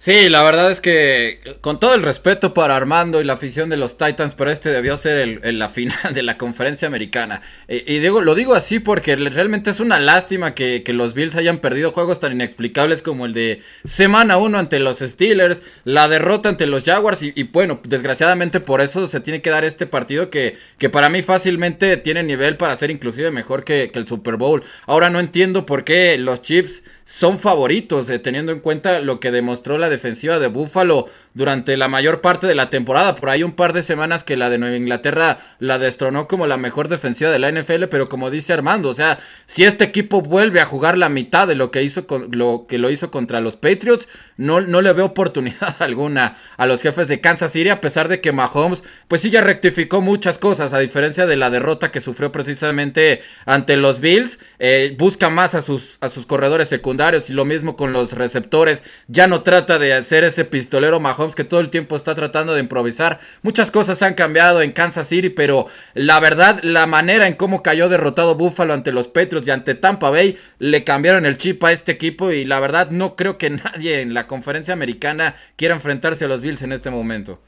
Sí, 0.01 0.29
la 0.29 0.43
verdad 0.43 0.71
es 0.71 0.79
que 0.79 1.41
con 1.59 1.77
todo 1.77 1.93
el 1.93 2.03
respeto 2.03 2.53
para 2.53 2.77
Armando 2.77 3.19
y 3.19 3.25
la 3.25 3.33
afición 3.33 3.69
de 3.69 3.75
los 3.75 3.97
Titans, 3.97 4.33
pero 4.33 4.49
este 4.49 4.69
debió 4.69 4.95
ser 4.95 5.41
el, 5.43 5.59
la 5.59 5.67
final 5.67 6.13
de 6.13 6.23
la 6.23 6.37
conferencia 6.37 6.87
americana. 6.87 7.41
y 7.67 7.99
digo, 7.99 8.21
lo 8.21 8.33
digo 8.33 8.53
así 8.53 8.79
porque 8.79 9.17
realmente 9.17 9.71
es 9.71 9.81
una 9.81 9.99
lástima 9.99 10.55
que, 10.55 10.83
que, 10.83 10.93
los 10.93 11.13
Bills 11.13 11.35
hayan 11.35 11.57
perdido 11.57 11.91
juegos 11.91 12.21
tan 12.21 12.31
inexplicables 12.31 13.01
como 13.01 13.25
el 13.25 13.33
de 13.33 13.61
semana 13.83 14.37
1 14.37 14.57
ante 14.57 14.79
los 14.79 14.99
Steelers, 14.99 15.61
la 15.83 16.07
derrota 16.07 16.47
ante 16.47 16.65
los 16.65 16.85
Jaguars 16.85 17.21
y, 17.21 17.43
bueno, 17.43 17.81
desgraciadamente 17.83 18.61
por 18.61 18.79
eso 18.79 19.05
se 19.05 19.19
tiene 19.19 19.41
que 19.41 19.49
dar 19.49 19.65
este 19.65 19.85
partido 19.85 20.29
que, 20.29 20.55
que 20.77 20.89
para 20.89 21.09
mí 21.09 21.23
fácilmente 21.23 21.97
tiene 21.97 22.23
nivel 22.23 22.55
para 22.55 22.77
ser 22.77 22.89
inclusive 22.89 23.31
mejor 23.31 23.65
que, 23.65 23.91
que 23.91 23.99
el 23.99 24.07
Super 24.07 24.37
Bowl. 24.37 24.63
Ahora 24.85 25.09
no 25.09 25.19
entiendo 25.19 25.65
por 25.65 25.83
qué 25.83 26.17
los 26.17 26.41
Chiefs 26.41 26.83
son 27.09 27.39
favoritos, 27.39 28.07
eh, 28.11 28.19
teniendo 28.19 28.51
en 28.51 28.59
cuenta 28.59 28.99
lo 28.99 29.19
que 29.19 29.31
demostró 29.31 29.79
la 29.79 29.89
defensiva 29.89 30.37
de 30.37 30.45
Buffalo 30.45 31.07
durante 31.39 31.77
la 31.77 31.87
mayor 31.87 32.19
parte 32.19 32.47
de 32.47 32.53
la 32.53 32.69
temporada. 32.69 33.15
Por 33.15 33.29
ahí 33.29 33.43
un 33.43 33.53
par 33.53 33.71
de 33.71 33.81
semanas 33.81 34.25
que 34.25 34.35
la 34.35 34.49
de 34.49 34.57
Nueva 34.57 34.75
Inglaterra 34.75 35.37
la 35.59 35.79
destronó 35.79 36.27
como 36.27 36.47
la 36.47 36.57
mejor 36.57 36.89
defensiva 36.89 37.31
de 37.31 37.39
la 37.39 37.49
NFL, 37.49 37.85
pero 37.85 38.09
como 38.09 38.29
dice 38.29 38.51
Armando, 38.51 38.89
o 38.89 38.93
sea, 38.93 39.19
si 39.45 39.63
este 39.63 39.85
equipo 39.85 40.21
vuelve 40.21 40.59
a 40.59 40.65
jugar 40.65 40.97
la 40.97 41.07
mitad 41.07 41.47
de 41.47 41.55
lo 41.55 41.71
que 41.71 41.81
hizo 41.81 42.07
con, 42.07 42.27
lo 42.33 42.65
que 42.67 42.77
lo 42.77 42.89
hizo 42.89 43.09
contra 43.09 43.39
los 43.39 43.55
Patriots, 43.55 44.09
no, 44.35 44.59
no 44.59 44.81
le 44.81 44.91
veo 44.91 45.05
oportunidad 45.05 45.77
alguna 45.81 46.35
a 46.57 46.65
los 46.65 46.81
jefes 46.81 47.07
de 47.07 47.21
Kansas 47.21 47.53
City, 47.53 47.69
a 47.69 47.79
pesar 47.79 48.09
de 48.09 48.19
que 48.19 48.33
Mahomes, 48.33 48.83
pues 49.07 49.21
sí 49.21 49.29
ya 49.29 49.39
rectificó 49.39 50.01
muchas 50.01 50.39
cosas, 50.39 50.73
a 50.73 50.79
diferencia 50.79 51.25
de 51.25 51.37
la 51.37 51.49
derrota 51.49 51.89
que 51.89 52.01
sufrió 52.01 52.33
precisamente 52.33 53.21
ante 53.45 53.77
los 53.77 54.01
Bills, 54.01 54.39
eh, 54.59 54.93
busca 54.97 55.29
más 55.29 55.55
a 55.55 55.61
sus, 55.61 55.99
a 56.01 56.09
sus 56.09 56.25
corredores 56.25 56.67
secundarios 56.67 57.29
y 57.29 57.33
lo 57.33 57.45
mismo 57.45 57.77
con 57.77 57.93
los 57.93 58.11
receptores. 58.11 58.83
Ya 59.07 59.27
no 59.27 59.41
trata 59.41 59.79
de 59.79 59.93
hacer 59.93 60.25
ese 60.25 60.43
pistolero 60.43 60.99
Mahomes 60.99 61.28
que 61.35 61.43
todo 61.43 61.59
el 61.59 61.69
tiempo 61.69 61.95
está 61.95 62.15
tratando 62.15 62.53
de 62.53 62.59
improvisar. 62.59 63.19
Muchas 63.41 63.71
cosas 63.71 64.01
han 64.01 64.13
cambiado 64.13 64.61
en 64.61 64.71
Kansas 64.71 65.07
City, 65.07 65.29
pero 65.29 65.67
la 65.93 66.19
verdad, 66.19 66.59
la 66.63 66.85
manera 66.85 67.27
en 67.27 67.33
cómo 67.33 67.63
cayó 67.63 67.89
derrotado 67.89 68.35
Buffalo 68.35 68.73
ante 68.73 68.91
los 68.91 69.07
Patriots 69.07 69.47
y 69.47 69.51
ante 69.51 69.75
Tampa 69.75 70.09
Bay 70.09 70.37
le 70.59 70.83
cambiaron 70.83 71.25
el 71.25 71.37
chip 71.37 71.63
a 71.63 71.71
este 71.71 71.91
equipo 71.91 72.31
y 72.31 72.45
la 72.45 72.59
verdad 72.59 72.89
no 72.91 73.15
creo 73.15 73.37
que 73.37 73.49
nadie 73.49 74.01
en 74.01 74.13
la 74.13 74.27
conferencia 74.27 74.73
americana 74.73 75.35
quiera 75.55 75.75
enfrentarse 75.75 76.25
a 76.25 76.27
los 76.27 76.41
Bills 76.41 76.61
en 76.61 76.71
este 76.71 76.89
momento. 76.89 77.39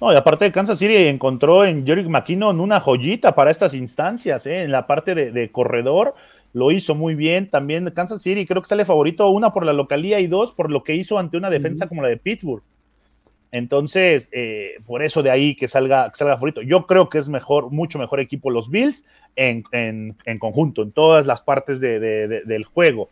No, 0.00 0.12
y 0.12 0.16
aparte 0.16 0.44
de 0.46 0.52
Kansas 0.52 0.78
City 0.78 0.96
encontró 0.96 1.64
en 1.64 1.86
Jerick 1.86 2.08
McKinnon 2.08 2.60
una 2.60 2.80
joyita 2.80 3.36
para 3.36 3.52
estas 3.52 3.72
instancias, 3.74 4.46
¿eh? 4.46 4.62
en 4.62 4.72
la 4.72 4.86
parte 4.88 5.14
de 5.14 5.52
corredor 5.52 6.14
lo 6.52 6.70
hizo 6.70 6.94
muy 6.94 7.14
bien. 7.14 7.50
También 7.50 7.90
Kansas 7.90 8.22
City 8.22 8.44
creo 8.46 8.62
que 8.62 8.68
sale 8.68 8.84
favorito, 8.84 9.28
una 9.30 9.52
por 9.52 9.64
la 9.64 9.72
localía 9.72 10.20
y 10.20 10.26
dos 10.26 10.52
por 10.52 10.70
lo 10.70 10.82
que 10.84 10.94
hizo 10.94 11.18
ante 11.18 11.36
una 11.36 11.50
defensa 11.50 11.88
como 11.88 12.02
la 12.02 12.08
de 12.08 12.16
Pittsburgh. 12.16 12.62
Entonces, 13.52 14.30
eh, 14.32 14.76
por 14.86 15.02
eso 15.02 15.22
de 15.22 15.30
ahí 15.30 15.54
que 15.54 15.68
salga, 15.68 16.10
que 16.10 16.16
salga 16.16 16.34
favorito. 16.34 16.62
Yo 16.62 16.86
creo 16.86 17.10
que 17.10 17.18
es 17.18 17.28
mejor, 17.28 17.70
mucho 17.70 17.98
mejor 17.98 18.18
equipo 18.18 18.50
los 18.50 18.70
Bills 18.70 19.04
en, 19.36 19.62
conjunto, 20.38 20.82
en 20.82 20.90
todas 20.90 21.26
las 21.26 21.42
partes 21.42 21.80
del 21.80 22.64
juego. 22.64 23.10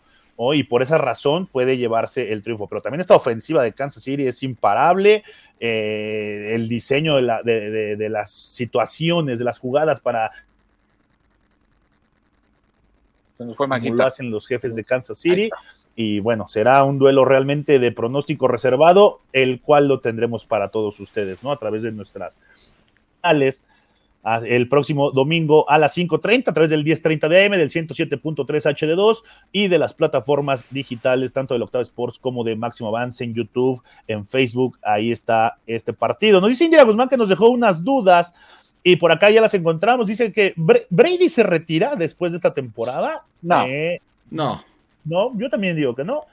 Y 0.55 0.63
por 0.63 0.83
esa 0.83 0.97
razón 0.97 1.47
puede 1.47 1.77
llevarse 1.77 2.33
el 2.33 2.43
triunfo. 2.43 2.67
Pero 2.67 2.81
también 2.81 3.03
esta 3.03 3.15
ofensiva 3.15 3.63
de 3.63 3.75
Kansas 3.75 4.03
City 4.03 4.27
es 4.27 4.43
imparable. 4.43 5.23
Eh, 5.61 6.53
el 6.55 6.67
diseño 6.67 7.17
de, 7.17 7.97
de, 7.97 8.09
las 8.09 8.33
situaciones, 8.33 9.39
de 9.39 9.45
las 9.45 9.59
jugadas 9.59 10.01
para 10.01 10.31
lo 13.39 14.05
hacen 14.05 14.31
los 14.31 14.47
jefes 14.47 14.75
de 14.75 14.85
Kansas 14.85 15.19
City. 15.19 15.51
Y 15.97 16.21
bueno, 16.21 16.49
será 16.49 16.83
un 16.85 16.99
duelo 16.99 17.25
realmente 17.25 17.79
de 17.79 17.93
pronóstico 17.93 18.49
reservado, 18.49 19.21
el 19.33 19.61
cual 19.61 19.89
lo 19.89 20.01
tendremos 20.01 20.47
para 20.47 20.69
todos 20.69 20.99
ustedes, 21.01 21.43
¿no? 21.43 21.53
A 21.53 21.59
través 21.59 21.83
de 21.83 21.93
nuestras 21.93 22.41
canales 23.21 23.65
el 24.45 24.69
próximo 24.69 25.11
domingo 25.13 25.69
a 25.71 25.79
las 25.79 25.97
5.30 25.97 26.49
a 26.49 26.53
través 26.53 26.71
del 26.71 26.85
10.30 26.85 27.29
de 27.29 27.45
AM, 27.47 27.53
del 27.53 27.71
107.3 27.71 28.45
HD2 28.47 29.23
y 29.51 29.69
de 29.69 29.79
las 29.79 29.95
plataformas 29.95 30.67
digitales, 30.71 31.33
tanto 31.33 31.55
del 31.55 31.63
Octave 31.63 31.83
Sports 31.83 32.19
como 32.19 32.45
de 32.45 32.55
Máximo 32.55 32.91
Avance 32.91 33.25
en 33.25 33.35
YouTube, 33.35 33.83
en 34.07 34.27
Facebook. 34.27 34.79
Ahí 34.83 35.11
está 35.11 35.57
este 35.67 35.93
partido. 35.93 36.41
Nos 36.41 36.51
dice 36.51 36.65
Indira 36.65 36.85
Guzmán 36.85 37.09
que 37.09 37.17
nos 37.17 37.31
dejó 37.31 37.49
unas 37.49 37.83
dudas 37.83 38.35
y 38.83 38.97
por 38.97 39.11
acá 39.11 39.31
ya 39.31 39.41
las 39.41 39.55
encontramos. 39.55 40.07
Dice 40.07 40.33
que 40.33 40.53
Brady 40.57 41.29
se 41.29 41.43
retira 41.43 41.97
después 41.97 42.33
de 42.33 42.37
esta 42.37 42.53
temporada. 42.53 43.25
No. 43.41 43.67
Eh, 43.67 44.03
no. 44.31 44.63
No, 45.05 45.37
yo 45.39 45.49
también 45.49 45.77
digo 45.77 45.95
que 45.95 46.05
no. 46.05 46.25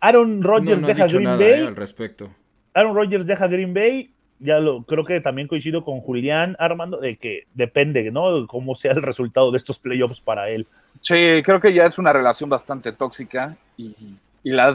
Aaron 0.00 0.42
Rodgers 0.42 0.82
deja 0.82 1.06
Green 1.06 1.38
Bay. 1.38 1.66
al 1.66 1.76
respecto. 1.76 2.30
Aaron 2.74 2.94
Rodgers 2.94 3.26
deja 3.26 3.46
Green 3.48 3.72
Bay. 3.72 4.10
Ya 4.38 4.58
lo 4.58 4.82
creo 4.82 5.04
que 5.04 5.20
también 5.22 5.48
coincido 5.48 5.82
con 5.82 6.00
Julián 6.00 6.56
Armando 6.58 6.98
de 6.98 7.16
que 7.16 7.46
depende, 7.54 8.10
¿no? 8.10 8.46
Cómo 8.46 8.74
sea 8.74 8.92
el 8.92 9.02
resultado 9.02 9.50
de 9.50 9.56
estos 9.56 9.78
playoffs 9.78 10.20
para 10.20 10.50
él. 10.50 10.66
Sí, 11.00 11.42
creo 11.42 11.60
que 11.60 11.72
ya 11.72 11.86
es 11.86 11.96
una 11.96 12.12
relación 12.12 12.50
bastante 12.50 12.92
tóxica 12.92 13.56
y, 13.78 13.94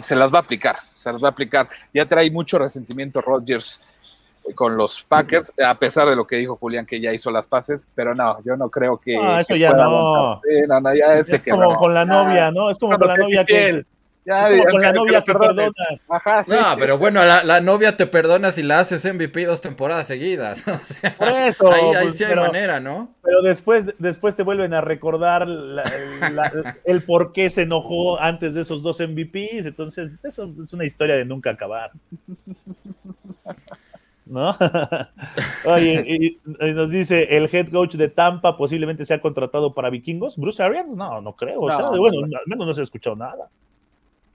se 0.03 0.15
las 0.15 0.33
va 0.33 0.39
a 0.39 0.41
aplicar. 0.41 0.77
Se 0.95 1.11
las 1.11 1.23
va 1.23 1.27
a 1.27 1.31
aplicar. 1.31 1.69
Ya 1.93 2.05
trae 2.07 2.31
mucho 2.31 2.57
resentimiento 2.57 3.21
Rodgers 3.21 3.79
con 4.55 4.77
los 4.77 5.03
Packers, 5.07 5.53
a 5.63 5.77
pesar 5.77 6.09
de 6.09 6.15
lo 6.15 6.25
que 6.25 6.37
dijo 6.37 6.55
Julián 6.55 6.85
que 6.85 6.99
ya 6.99 7.13
hizo 7.13 7.31
las 7.31 7.47
pases, 7.47 7.81
pero 7.95 8.15
no, 8.15 8.43
yo 8.43 8.57
no 8.57 8.69
creo 8.69 8.97
que. 8.97 9.17
Ah, 9.17 9.41
eso 9.41 9.55
ya 9.55 9.71
no. 9.71 10.41
es, 10.43 11.41
como 11.49 11.75
con 11.75 11.93
la 11.93 12.05
novia, 12.05 12.51
¿no? 12.51 12.71
Es 12.71 12.77
como 12.77 12.97
con 12.97 13.07
la 13.07 13.17
novia 13.17 13.45
que. 13.45 13.85
Ya, 14.23 14.51
es 14.51 14.59
como 14.59 14.71
con 14.71 14.81
la 14.81 14.93
novia 14.93 15.23
que 15.23 15.33
perdonas. 15.33 15.73
Ajá, 16.07 16.43
sí, 16.43 16.51
no, 16.51 16.77
pero 16.77 16.99
bueno, 16.99 17.25
la, 17.25 17.43
la, 17.43 17.59
novia 17.59 17.97
te 17.97 18.05
perdona 18.05 18.51
si 18.51 18.61
la 18.61 18.79
haces 18.79 19.03
MVP 19.03 19.45
dos 19.45 19.61
temporadas 19.61 20.05
seguidas. 20.05 20.63
O 20.67 20.77
sea, 20.77 21.15
Por 21.17 21.27
eso. 21.29 21.71
Ahí, 21.71 21.85
ahí 21.95 22.03
pues, 22.03 22.17
sí 22.17 22.23
hay 22.23 22.35
manera, 22.35 22.79
¿no? 22.79 23.15
Pero 23.23 23.41
después, 23.41 23.95
después 23.97 24.35
te 24.35 24.43
vuelven 24.43 24.75
a 24.75 24.81
recordar 24.81 25.47
el 26.85 27.01
por 27.01 27.33
qué 27.33 27.49
se 27.49 27.63
enojó 27.63 28.19
antes 28.19 28.53
de 28.53 28.61
esos 28.61 28.83
dos 28.83 28.99
MVPs. 28.99 29.65
Entonces, 29.65 30.23
eso 30.23 30.53
es 30.61 30.71
una 30.71 30.85
historia 30.85 31.15
de 31.15 31.25
nunca 31.25 31.49
acabar. 31.49 31.91
¿No? 34.31 34.55
Oye, 35.65 36.05
y, 36.07 36.39
nos 36.73 36.89
dice 36.89 37.27
el 37.35 37.49
head 37.51 37.69
coach 37.69 37.95
de 37.95 38.07
Tampa 38.07 38.57
posiblemente 38.57 39.05
sea 39.05 39.19
contratado 39.19 39.73
para 39.73 39.89
vikingos. 39.89 40.37
Bruce 40.37 40.63
Arians, 40.63 40.95
no, 40.95 41.21
no 41.21 41.35
creo. 41.35 41.59
bueno, 41.59 42.23
al 42.23 42.47
menos 42.47 42.65
no 42.65 42.73
se 42.73 42.81
ha 42.81 42.83
escuchado 42.83 43.15
nada. 43.15 43.49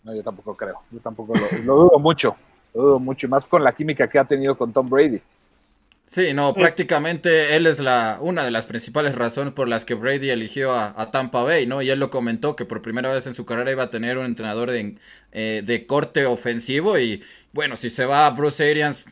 No, 0.04 0.14
yo 0.14 0.22
tampoco 0.22 0.54
creo. 0.54 0.76
Yo 0.92 1.00
tampoco 1.00 1.32
lo, 1.64 1.74
dudo 1.74 1.98
mucho. 1.98 2.36
Lo 2.74 2.82
dudo 2.82 2.98
mucho, 2.98 3.26
y 3.26 3.30
más 3.30 3.44
con 3.46 3.64
la 3.64 3.74
química 3.74 4.08
que 4.08 4.18
ha 4.18 4.24
tenido 4.24 4.56
con 4.56 4.72
Tom 4.72 4.88
Brady. 4.88 5.20
Sí, 6.08 6.32
no, 6.34 6.54
prácticamente 6.54 7.56
él 7.56 7.66
es 7.66 7.80
la 7.80 8.18
una 8.20 8.44
de 8.44 8.52
las 8.52 8.64
principales 8.66 9.16
razones 9.16 9.54
por 9.54 9.66
las 9.66 9.84
que 9.84 9.94
Brady 9.94 10.30
eligió 10.30 10.72
a, 10.72 11.10
Tampa 11.10 11.42
Bay, 11.42 11.66
¿no? 11.66 11.82
Y 11.82 11.90
él 11.90 11.98
lo 11.98 12.10
comentó 12.10 12.54
que 12.54 12.64
por 12.64 12.80
primera 12.80 13.12
vez 13.12 13.26
en 13.26 13.34
su 13.34 13.44
carrera 13.44 13.72
iba 13.72 13.82
a 13.82 13.90
tener 13.90 14.16
un 14.16 14.26
entrenador 14.26 14.70
de, 14.70 14.98
eh, 15.32 15.62
de 15.66 15.86
corte 15.86 16.24
ofensivo 16.24 16.96
y 16.96 17.24
bueno, 17.52 17.74
si 17.74 17.90
se 17.90 18.04
va 18.04 18.26
a 18.26 18.30
Bruce 18.30 18.70
Arians, 18.70 19.04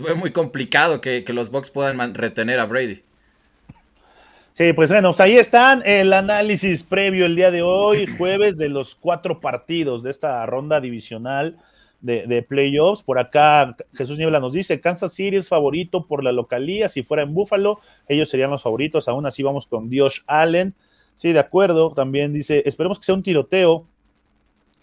fue 0.00 0.14
muy 0.14 0.32
complicado 0.32 1.00
que, 1.00 1.24
los 1.28 1.50
Bucks 1.50 1.70
puedan 1.70 2.14
retener 2.14 2.58
a 2.58 2.66
Brady. 2.66 3.02
Sí, 4.52 4.72
pues 4.72 4.90
bueno, 4.90 5.10
pues 5.10 5.20
ahí 5.20 5.36
están 5.36 5.82
el 5.84 6.12
análisis 6.12 6.82
previo 6.82 7.26
el 7.26 7.36
día 7.36 7.50
de 7.50 7.62
hoy, 7.62 8.06
jueves, 8.18 8.56
de 8.56 8.68
los 8.68 8.94
cuatro 8.94 9.40
partidos 9.40 10.02
de 10.02 10.10
esta 10.10 10.44
ronda 10.46 10.80
divisional 10.80 11.58
de, 12.00 12.44
playoffs. 12.48 13.02
Por 13.02 13.18
acá 13.18 13.76
Jesús 13.92 14.18
Niebla 14.18 14.40
nos 14.40 14.52
dice, 14.52 14.80
Kansas 14.80 15.12
City 15.12 15.36
es 15.36 15.48
favorito 15.48 16.06
por 16.06 16.24
la 16.24 16.32
localía, 16.32 16.88
si 16.88 17.02
fuera 17.02 17.22
en 17.22 17.34
Buffalo, 17.34 17.80
ellos 18.08 18.28
serían 18.28 18.50
los 18.50 18.62
favoritos, 18.62 19.08
aún 19.08 19.26
así 19.26 19.42
vamos 19.42 19.66
con 19.66 19.88
Dios 19.88 20.24
Allen. 20.26 20.74
Sí, 21.16 21.32
de 21.32 21.40
acuerdo, 21.40 21.92
también 21.94 22.32
dice, 22.32 22.62
esperemos 22.64 22.98
que 22.98 23.04
sea 23.04 23.14
un 23.16 23.24
tiroteo. 23.24 23.86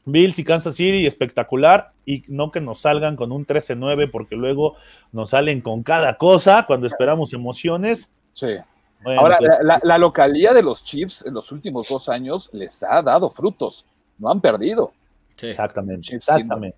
Bills 0.05 0.37
y 0.37 0.43
Kansas 0.43 0.75
City, 0.75 1.05
espectacular, 1.07 1.91
y 2.05 2.23
no 2.27 2.51
que 2.51 2.61
nos 2.61 2.79
salgan 2.79 3.15
con 3.15 3.31
un 3.31 3.45
13-9, 3.45 4.09
porque 4.11 4.35
luego 4.35 4.75
nos 5.11 5.31
salen 5.31 5.61
con 5.61 5.81
cada 5.83 6.17
cosa 6.17 6.65
cuando 6.67 6.85
esperamos 6.87 7.33
emociones. 7.33 8.11
Sí. 8.33 8.55
Ahora, 9.03 9.37
pues, 9.39 9.51
la, 9.83 9.97
localía 9.97 10.53
de 10.53 10.63
los 10.63 10.83
Chiefs 10.83 11.23
en 11.25 11.33
los 11.33 11.51
últimos 11.51 11.87
dos 11.89 12.09
años 12.09 12.49
les 12.53 12.81
ha 12.83 13.01
dado 13.01 13.29
frutos, 13.29 13.85
no 14.17 14.29
han 14.29 14.41
perdido. 14.41 14.93
Exactamente, 15.41 16.15
exactamente. 16.15 16.77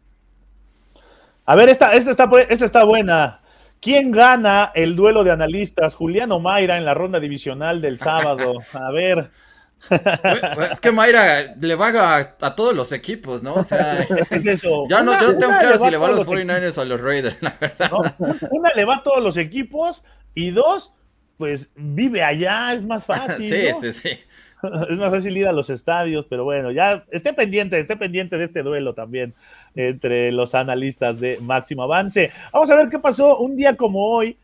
A 1.46 1.56
ver, 1.56 1.70
esta, 1.70 1.94
esta, 1.94 2.12
está, 2.12 2.30
esta 2.50 2.66
está 2.66 2.84
buena. 2.84 3.42
¿Quién 3.80 4.12
gana 4.12 4.72
el 4.74 4.96
duelo 4.96 5.24
de 5.24 5.32
analistas? 5.32 5.96
Juliano 5.96 6.40
Mayra 6.40 6.78
en 6.78 6.86
la 6.86 6.94
ronda 6.94 7.20
divisional 7.20 7.82
del 7.82 8.00
sábado. 8.00 8.56
A 8.74 8.92
ver. 8.92 9.32
Es 10.72 10.80
que 10.80 10.92
Mayra 10.92 11.56
le 11.60 11.76
va 11.76 12.18
a, 12.40 12.56
todos 12.56 12.76
los 12.76 12.92
equipos, 12.92 13.44
¿no? 13.44 13.56
O 13.56 13.64
sea, 13.64 14.02
es 14.32 14.46
eso. 14.46 14.86
Ya 14.90 15.04
no, 15.04 15.20
yo 15.20 15.34
no 15.34 15.38
tengo 15.38 15.58
claro 15.60 15.78
si 15.80 15.92
le 15.92 15.98
va 15.98 16.08
a 16.08 16.12
los 16.12 16.28
49ers 16.28 16.78
o 16.78 16.82
a 16.82 16.86
los 16.86 17.02
Raiders, 17.02 17.42
la 17.42 17.56
verdad. 17.60 17.92
una 18.52 18.72
le 18.74 18.86
va 18.86 18.98
a 18.98 19.04
todos 19.04 19.24
los 19.24 19.38
equipos 19.38 20.04
y 20.34 20.52
dos, 20.52 20.94
pues 21.38 21.72
vive 21.76 22.24
allá, 22.24 22.74
es 22.74 22.86
más 22.86 23.06
fácil. 23.08 23.44
sí, 23.44 23.70
sí, 23.80 23.94
sí. 23.94 24.10
Es 24.90 24.98
más 24.98 25.12
fácil 25.12 25.38
ir 25.38 25.48
a 25.48 25.52
los 25.52 25.70
estadios, 25.70 26.26
pero 26.28 26.44
bueno, 26.44 26.72
ya 26.72 27.06
esté 27.12 27.32
pendiente, 27.32 27.80
esté 27.80 27.96
pendiente 27.96 28.40
de 28.40 28.46
este 28.46 28.64
duelo 28.64 28.96
también 28.96 29.36
entre 29.76 30.32
los 30.32 30.56
analistas 30.56 31.20
de 31.20 31.38
Máximo 31.42 31.84
Avance. 31.84 32.32
Vamos 32.52 32.72
a 32.72 32.76
ver 32.76 32.90
qué 32.90 32.98
pasó 32.98 33.38
un 33.38 33.56
día 33.56 33.78
como 33.78 34.04
hoy, 34.08 34.36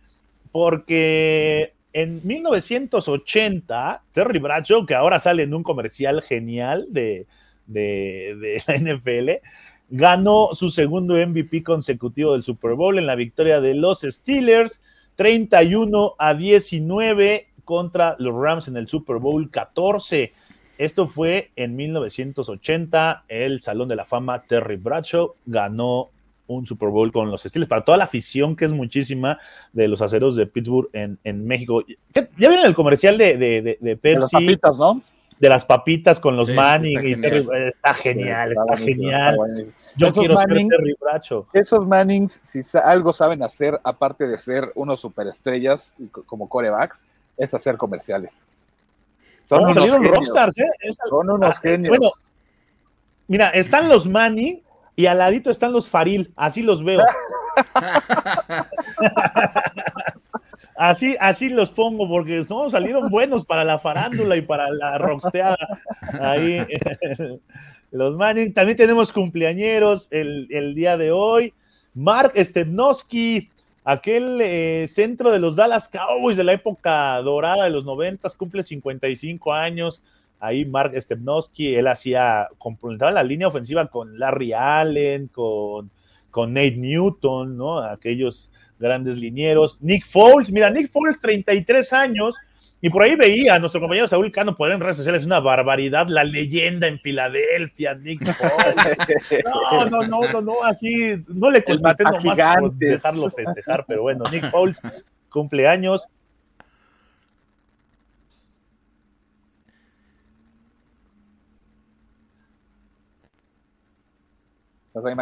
porque 0.51 1.73
en 1.93 2.21
1980, 2.23 4.03
Terry 4.11 4.39
Bradshaw, 4.39 4.85
que 4.85 4.95
ahora 4.95 5.19
sale 5.19 5.43
en 5.43 5.53
un 5.53 5.63
comercial 5.63 6.23
genial 6.23 6.87
de, 6.89 7.27
la 7.67 8.77
NFL, 8.77 9.29
ganó 9.89 10.49
su 10.53 10.71
segundo 10.71 11.15
MVP 11.15 11.63
consecutivo 11.63 12.33
del 12.33 12.43
Super 12.43 12.73
Bowl 12.73 12.97
en 12.97 13.05
la 13.05 13.15
victoria 13.15 13.61
de 13.61 13.75
los 13.75 14.01
Steelers, 14.01 14.81
31 15.15 16.15
a 16.17 16.33
19 16.33 17.47
contra 17.63 18.15
los 18.17 18.35
Rams 18.35 18.67
en 18.67 18.77
el 18.77 18.87
Super 18.87 19.17
Bowl 19.17 19.51
14. 19.51 20.33
Esto 20.79 21.07
fue 21.07 21.51
en 21.55 21.75
1980. 21.75 23.25
El 23.27 23.61
Salón 23.61 23.87
de 23.87 23.95
la 23.95 24.05
Fama 24.05 24.41
Terry 24.41 24.77
Bradshaw 24.77 25.35
ganó 25.45 26.09
un 26.47 26.65
Super 26.65 26.89
Bowl 26.89 27.11
con 27.11 27.31
los 27.31 27.43
Steelers, 27.43 27.69
para 27.69 27.83
toda 27.83 27.97
la 27.97 28.03
afición 28.05 28.55
que 28.55 28.65
es 28.65 28.73
muchísima 28.73 29.39
de 29.71 29.87
los 29.87 30.01
aceros 30.01 30.35
de 30.35 30.45
Pittsburgh 30.45 30.89
en, 30.93 31.45
México. 31.45 31.83
¿Ya 32.13 32.27
vieron 32.37 32.65
el 32.65 32.73
comercial 32.73 33.17
de, 33.17 33.37
de, 33.37 33.77
de, 33.79 33.97
Pepsi? 33.97 34.15
De 34.15 34.19
las 34.19 34.31
papitas, 34.31 34.77
¿no? 34.77 35.01
De 35.39 35.49
las 35.49 35.65
papitas 35.65 36.19
con 36.19 36.37
los 36.37 36.49
Manning. 36.49 37.23
Está 37.23 37.93
genial, 37.93 38.51
está 38.51 38.77
genial. 38.77 39.37
Yo 39.97 40.13
quiero 40.13 40.37
ser 40.37 40.49
Terry 40.49 40.95
Bradshaw. 40.99 41.47
Esos 41.53 41.87
Mannings, 41.87 42.39
si 42.43 42.61
algo 42.77 43.13
saben 43.13 43.43
hacer, 43.43 43.79
aparte 43.83 44.27
de 44.27 44.37
ser 44.37 44.71
unos 44.75 44.99
superestrellas 44.99 45.93
como 46.25 46.47
corebacks, 46.47 47.03
es 47.37 47.53
hacer 47.53 47.77
comerciales. 47.77 48.45
Son 49.45 49.63
unos 49.63 49.75
salieron 49.75 50.03
rockstars, 50.05 50.57
¿eh? 50.59 50.63
Son 51.09 51.29
unos 51.29 51.57
ah, 51.57 51.59
genios. 51.61 51.97
Bueno, 51.97 52.13
mira, 53.27 53.49
están 53.49 53.89
los 53.89 54.07
Manning 54.07 54.61
y 54.95 55.07
al 55.07 55.17
ladito 55.17 55.49
están 55.49 55.73
los 55.73 55.89
Faril, 55.89 56.31
así 56.35 56.61
los 56.61 56.83
veo. 56.83 57.01
así, 60.75 61.15
así 61.19 61.49
los 61.49 61.71
pongo, 61.71 62.07
porque 62.07 62.43
no, 62.49 62.69
salieron 62.69 63.09
buenos 63.09 63.45
para 63.45 63.63
la 63.63 63.79
farándula 63.79 64.35
y 64.35 64.41
para 64.41 64.69
la 64.69 64.97
rocksteada. 64.97 65.57
Ahí, 66.21 66.65
los 67.91 68.15
Manning. 68.15 68.53
También 68.53 68.77
tenemos 68.77 69.11
cumpleañeros 69.11 70.07
el, 70.11 70.47
el 70.51 70.75
día 70.75 70.97
de 70.97 71.11
hoy. 71.11 71.53
Mark 71.93 72.33
Stepnowski, 72.35 73.49
aquel 73.83 74.39
eh, 74.41 74.85
centro 74.87 75.31
de 75.31 75.39
los 75.39 75.55
Dallas 75.55 75.89
Cowboys 75.89 76.37
de 76.37 76.43
la 76.43 76.53
época 76.53 77.21
dorada 77.21 77.65
de 77.65 77.69
los 77.69 77.85
noventas, 77.85 78.35
cumple 78.35 78.63
55 78.63 79.53
años 79.53 80.03
ahí 80.43 80.65
Mark 80.65 80.91
Stepnowski, 81.01 81.73
él 81.73 81.87
hacía, 81.87 82.49
complementaba 82.57 83.11
la 83.11 83.23
línea 83.23 83.47
ofensiva 83.47 83.87
con 83.87 84.19
Larry 84.19 84.51
Allen, 84.51 85.29
con, 85.29 85.89
con 86.29 86.51
Nate 86.51 86.75
Newton, 86.75 87.55
¿no? 87.55 87.79
Aquellos 87.79 88.51
grandes 88.77 89.15
linieros. 89.15 89.81
Nick 89.81 90.05
Foles, 90.05 90.51
mira, 90.51 90.69
Nick 90.69 90.91
Foles, 90.91 91.21
33 91.21 91.93
años, 91.93 92.35
y 92.81 92.89
por 92.89 93.03
ahí 93.03 93.15
veía 93.15 93.53
a 93.53 93.59
nuestro 93.59 93.79
compañero 93.79 94.09
Saúl 94.09 94.33
Cano 94.33 94.57
poner 94.57 94.75
en 94.75 94.81
redes 94.81 94.97
sociales 94.97 95.23
una 95.23 95.39
barbaridad, 95.39 96.07
la 96.09 96.25
leyenda 96.25 96.87
en 96.87 96.99
Filadelfia, 96.99 97.93
Nick 97.93 98.25
Foles. 98.33 99.43
No, 99.45 99.85
no, 99.89 100.01
no, 100.01 100.21
no, 100.29 100.41
no 100.41 100.63
así, 100.65 101.23
no 101.29 101.49
le 101.49 101.63
contesté 101.63 102.03
nomás 102.03 102.59
por 102.59 102.73
dejarlo 102.73 103.29
festejar, 103.31 103.85
pero 103.87 104.01
bueno, 104.01 104.25
Nick 104.29 104.51
Foles, 104.51 104.81
cumpleaños. 105.29 106.09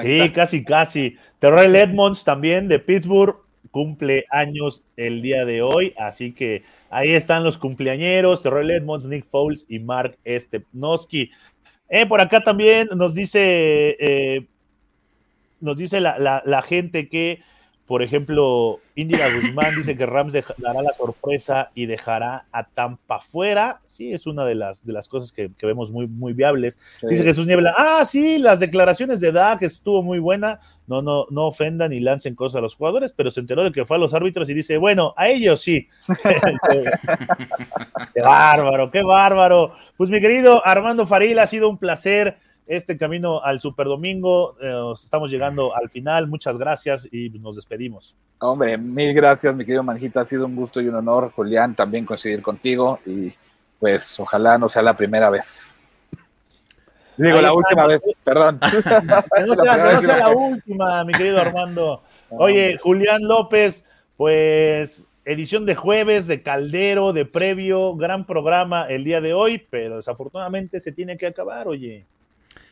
Sí, 0.01 0.29
casi, 0.31 0.63
casi. 0.63 1.17
Terrell 1.39 1.75
Edmonds 1.75 2.23
también 2.23 2.67
de 2.67 2.79
Pittsburgh 2.79 3.37
cumple 3.71 4.25
años 4.29 4.83
el 4.97 5.21
día 5.21 5.45
de 5.45 5.61
hoy, 5.61 5.93
así 5.97 6.33
que 6.33 6.63
ahí 6.89 7.11
están 7.11 7.43
los 7.43 7.57
cumpleañeros, 7.57 8.43
Terrell 8.43 8.71
Edmonds, 8.71 9.05
Nick 9.05 9.25
Foles 9.25 9.65
y 9.69 9.79
Mark 9.79 10.17
Stepnowski. 10.27 11.31
Eh, 11.89 12.05
por 12.05 12.19
acá 12.19 12.41
también 12.41 12.89
nos 12.95 13.13
dice, 13.13 13.95
eh, 13.99 14.45
nos 15.61 15.77
dice 15.77 16.01
la 16.01 16.61
gente 16.67 17.07
que 17.07 17.41
por 17.91 18.03
ejemplo, 18.03 18.79
Indira 18.95 19.27
Guzmán 19.35 19.75
dice 19.75 19.97
que 19.97 20.05
Rams 20.05 20.31
dará 20.31 20.81
la 20.81 20.93
sorpresa 20.93 21.71
y 21.75 21.87
dejará 21.87 22.45
a 22.49 22.63
Tampa 22.63 23.19
fuera. 23.19 23.81
Sí, 23.85 24.13
es 24.13 24.27
una 24.27 24.45
de 24.45 24.55
las, 24.55 24.85
de 24.85 24.93
las 24.93 25.09
cosas 25.09 25.33
que, 25.33 25.51
vemos 25.61 25.91
muy, 25.91 26.07
muy 26.07 26.31
viables. 26.31 26.79
Dice 27.01 27.21
Jesús 27.21 27.47
Niebla, 27.47 27.75
ah, 27.77 28.05
sí, 28.05 28.39
las 28.39 28.61
declaraciones 28.61 29.19
de 29.19 29.33
Dak 29.33 29.63
estuvo 29.63 30.03
muy 30.03 30.19
buena. 30.19 30.61
No, 30.87 31.01
no, 31.01 31.25
no 31.31 31.47
ofendan 31.47 31.91
y 31.91 31.99
lancen 31.99 32.33
cosas 32.33 32.59
a 32.59 32.61
los 32.61 32.75
jugadores, 32.75 33.11
pero 33.11 33.29
se 33.29 33.41
enteró 33.41 33.61
de 33.65 33.73
que 33.73 33.83
fue 33.83 33.97
a 33.97 33.99
los 33.99 34.13
árbitros 34.13 34.49
y 34.49 34.53
dice, 34.53 34.77
bueno, 34.77 35.13
a 35.17 35.27
ellos 35.27 35.59
sí. 35.59 35.89
qué 38.13 38.21
bárbaro, 38.21 38.89
qué 38.89 39.03
bárbaro. 39.03 39.73
Pues 39.97 40.09
mi 40.09 40.21
querido 40.21 40.65
Armando 40.65 41.05
Faril, 41.05 41.39
ha 41.39 41.47
sido 41.47 41.67
un 41.67 41.77
placer 41.77 42.37
este 42.71 42.97
camino 42.97 43.43
al 43.43 43.59
Super 43.59 43.87
Domingo. 43.87 44.55
Eh, 44.61 44.93
estamos 44.93 45.29
llegando 45.29 45.75
al 45.75 45.89
final. 45.89 46.27
Muchas 46.27 46.57
gracias 46.57 47.07
y 47.11 47.29
nos 47.31 47.57
despedimos. 47.57 48.15
Hombre, 48.39 48.77
mil 48.77 49.13
gracias, 49.13 49.53
mi 49.53 49.65
querido 49.65 49.83
Manjita. 49.83 50.21
Ha 50.21 50.25
sido 50.25 50.45
un 50.45 50.55
gusto 50.55 50.79
y 50.79 50.87
un 50.87 50.95
honor, 50.95 51.31
Julián, 51.35 51.75
también 51.75 52.05
coincidir 52.05 52.41
contigo 52.41 52.99
y 53.05 53.33
pues 53.77 54.19
ojalá 54.19 54.57
no 54.57 54.69
sea 54.69 54.81
la 54.81 54.95
primera 54.95 55.29
vez. 55.29 55.73
Digo, 57.17 57.41
la 57.41 57.53
última 57.53 57.87
vez, 57.87 58.01
perdón. 58.23 58.59
no 59.47 59.55
sea, 59.55 60.01
sea 60.01 60.17
la 60.17 60.29
última, 60.29 61.03
mi 61.03 61.13
querido 61.13 61.41
Armando. 61.41 62.03
Oye, 62.29 62.77
Julián 62.77 63.21
López, 63.23 63.85
pues 64.15 65.11
edición 65.25 65.65
de 65.65 65.75
jueves, 65.75 66.25
de 66.25 66.41
Caldero, 66.41 67.11
de 67.11 67.25
previo, 67.25 67.95
gran 67.95 68.25
programa 68.25 68.85
el 68.87 69.03
día 69.03 69.19
de 69.19 69.33
hoy, 69.33 69.61
pero 69.69 69.97
desafortunadamente 69.97 70.79
se 70.79 70.93
tiene 70.93 71.17
que 71.17 71.27
acabar, 71.27 71.67
oye. 71.67 72.05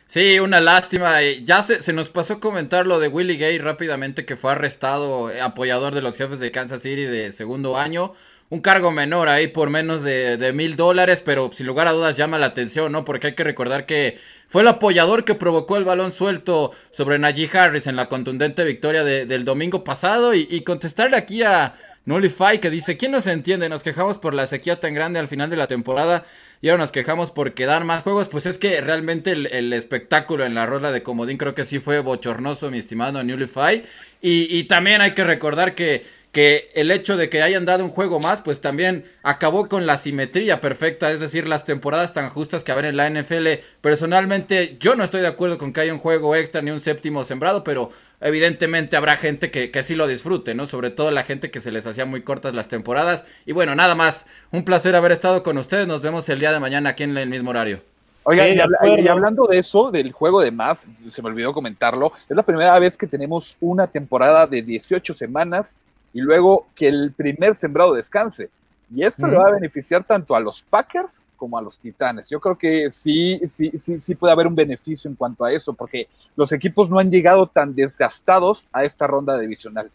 Sí, 0.09 0.39
una 0.39 0.59
lástima. 0.59 1.21
Ya 1.21 1.61
se, 1.61 1.83
se, 1.83 1.93
nos 1.93 2.09
pasó 2.09 2.39
comentar 2.39 2.87
lo 2.87 2.99
de 2.99 3.09
Willie 3.09 3.37
Gay 3.37 3.59
rápidamente, 3.59 4.25
que 4.25 4.35
fue 4.35 4.51
arrestado, 4.53 5.29
eh, 5.29 5.39
apoyador 5.39 5.93
de 5.93 6.01
los 6.01 6.17
jefes 6.17 6.39
de 6.39 6.49
Kansas 6.51 6.81
City 6.81 7.03
de 7.03 7.31
segundo 7.31 7.77
año. 7.77 8.13
Un 8.49 8.61
cargo 8.61 8.89
menor 8.89 9.29
ahí 9.29 9.49
por 9.49 9.69
menos 9.69 10.01
de 10.01 10.51
mil 10.55 10.75
dólares, 10.75 11.21
pero 11.23 11.51
sin 11.53 11.67
lugar 11.67 11.87
a 11.87 11.91
dudas 11.91 12.17
llama 12.17 12.39
la 12.39 12.47
atención, 12.47 12.91
¿no? 12.91 13.05
Porque 13.05 13.27
hay 13.27 13.35
que 13.35 13.43
recordar 13.43 13.85
que 13.85 14.17
fue 14.47 14.63
el 14.63 14.67
apoyador 14.69 15.25
que 15.25 15.35
provocó 15.35 15.77
el 15.77 15.83
balón 15.83 16.11
suelto 16.11 16.71
sobre 16.89 17.19
Najee 17.19 17.55
Harris 17.55 17.85
en 17.85 17.95
la 17.95 18.09
contundente 18.09 18.63
victoria 18.63 19.03
del 19.03 19.45
domingo 19.45 19.83
pasado. 19.83 20.33
Y, 20.33 20.47
y 20.49 20.63
contestarle 20.63 21.17
aquí 21.17 21.43
a 21.43 21.75
Nullify 22.05 22.59
que 22.59 22.71
dice: 22.71 22.97
¿Quién 22.97 23.11
nos 23.11 23.27
entiende? 23.27 23.69
Nos 23.69 23.83
quejamos 23.83 24.17
por 24.17 24.33
la 24.33 24.47
sequía 24.47 24.79
tan 24.79 24.95
grande 24.95 25.19
al 25.19 25.27
final 25.27 25.51
de 25.51 25.57
la 25.57 25.67
temporada 25.67 26.25
y 26.61 26.69
ahora 26.69 26.83
nos 26.83 26.91
quejamos 26.91 27.31
por 27.31 27.53
quedar 27.53 27.85
más 27.85 28.03
juegos, 28.03 28.27
pues 28.27 28.45
es 28.45 28.57
que 28.57 28.81
realmente 28.81 29.31
el, 29.31 29.73
espectáculo 29.73 30.45
en 30.45 30.55
la 30.55 30.65
rola 30.65 30.91
de 30.91 31.03
Comodín 31.03 31.37
creo 31.37 31.55
que 31.55 31.63
sí 31.63 31.79
fue 31.79 31.99
bochornoso, 31.99 32.69
mi 32.69 32.79
estimado 32.79 33.23
Newlify. 33.23 33.83
Y 34.21 34.63
también 34.65 34.99
hay 34.99 35.13
que 35.13 35.23
recordar 35.23 35.73
que 35.73 36.03
que 36.31 36.69
el 36.75 36.91
hecho 36.91 37.17
de 37.17 37.29
que 37.29 37.41
hayan 37.41 37.65
dado 37.65 37.83
un 37.83 37.89
juego 37.89 38.19
más, 38.19 38.41
pues 38.41 38.61
también 38.61 39.05
acabó 39.23 39.67
con 39.67 39.87
la 39.87 39.97
simetría 39.97 40.61
perfecta, 40.61 41.11
es 41.11 41.19
decir, 41.19 41.47
las 41.47 41.65
temporadas 41.65 42.13
tan 42.13 42.29
justas 42.29 42.63
que 42.63 42.71
haber 42.71 42.85
en 42.85 42.97
la 42.97 43.09
NFL. 43.09 43.47
Personalmente, 43.81 44.77
yo 44.79 44.95
no 44.95 45.03
estoy 45.03 45.21
de 45.21 45.27
acuerdo 45.27 45.57
con 45.57 45.73
que 45.73 45.81
haya 45.81 45.93
un 45.93 45.99
juego 45.99 46.35
extra 46.35 46.61
ni 46.61 46.69
un 46.69 46.81
séptimo 46.81 47.23
sembrado, 47.23 47.63
pero 47.63 47.89
evidentemente 48.21 48.95
habrá 48.95 49.17
gente 49.17 49.49
que, 49.49 49.71
que 49.71 49.81
sí 49.81 49.95
lo 49.95 50.05
disfrute, 50.05 50.53
¿no? 50.53 50.67
Sobre 50.67 50.91
todo 50.91 51.09
la 51.09 51.23
gente 51.23 51.49
que 51.49 51.61
se 51.61 51.71
les 51.71 51.87
hacía 51.87 52.05
muy 52.05 52.21
cortas 52.21 52.53
las 52.53 52.67
temporadas. 52.67 53.25
Y 53.47 53.53
bueno, 53.53 53.73
nada 53.73 53.95
más, 53.95 54.27
un 54.51 54.63
placer 54.63 54.95
haber 54.95 55.11
estado 55.11 55.41
con 55.41 55.57
ustedes. 55.57 55.87
Nos 55.87 56.03
vemos 56.03 56.29
el 56.29 56.39
día 56.39 56.51
de 56.51 56.59
mañana 56.59 56.91
aquí 56.91 57.03
en 57.03 57.17
el 57.17 57.29
mismo 57.29 57.49
horario. 57.49 57.81
Oiga, 58.23 58.47
y, 58.47 59.07
hablando 59.07 59.45
de 59.45 59.57
eso, 59.57 59.89
del 59.89 60.11
juego 60.11 60.41
de 60.41 60.51
más, 60.51 60.85
se 61.09 61.21
me 61.23 61.29
olvidó 61.29 61.51
comentarlo, 61.51 62.11
es 62.29 62.35
la 62.35 62.43
primera 62.43 62.77
vez 62.77 62.95
que 62.95 63.07
tenemos 63.07 63.57
una 63.59 63.87
temporada 63.87 64.45
de 64.45 64.61
18 64.61 65.15
semanas 65.15 65.77
y 66.13 66.21
luego 66.21 66.67
que 66.75 66.87
el 66.87 67.13
primer 67.13 67.55
sembrado 67.55 67.93
descanse. 67.93 68.49
Y 68.93 69.03
esto 69.03 69.27
le 69.27 69.37
va 69.37 69.43
a 69.43 69.51
beneficiar 69.51 70.03
tanto 70.03 70.35
a 70.35 70.39
los 70.39 70.63
Packers 70.63 71.23
como 71.37 71.57
a 71.57 71.61
los 71.61 71.77
Titanes. 71.77 72.29
Yo 72.29 72.39
creo 72.39 72.57
que 72.57 72.89
sí, 72.89 73.39
sí, 73.47 73.71
sí, 73.79 73.99
sí 73.99 74.15
puede 74.15 74.33
haber 74.33 74.47
un 74.47 74.55
beneficio 74.55 75.09
en 75.09 75.15
cuanto 75.15 75.45
a 75.45 75.51
eso, 75.51 75.73
porque 75.73 76.07
los 76.35 76.51
equipos 76.51 76.89
no 76.89 76.97
han 76.97 77.11
llegado 77.11 77.47
tan 77.47 77.75
desgastados 77.75 78.67
a 78.73 78.83
esta 78.83 79.05
ronda 79.05 79.37
divisional. 79.37 79.91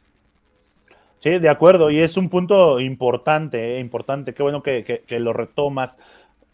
Sí, 1.19 1.39
de 1.39 1.49
acuerdo, 1.49 1.91
y 1.91 2.01
es 2.01 2.17
un 2.17 2.29
punto 2.29 2.79
importante, 2.81 3.77
eh, 3.77 3.81
importante, 3.81 4.35
qué 4.35 4.43
bueno 4.43 4.63
que, 4.63 5.03
que 5.07 5.19
lo 5.19 5.33
retomas. 5.33 5.99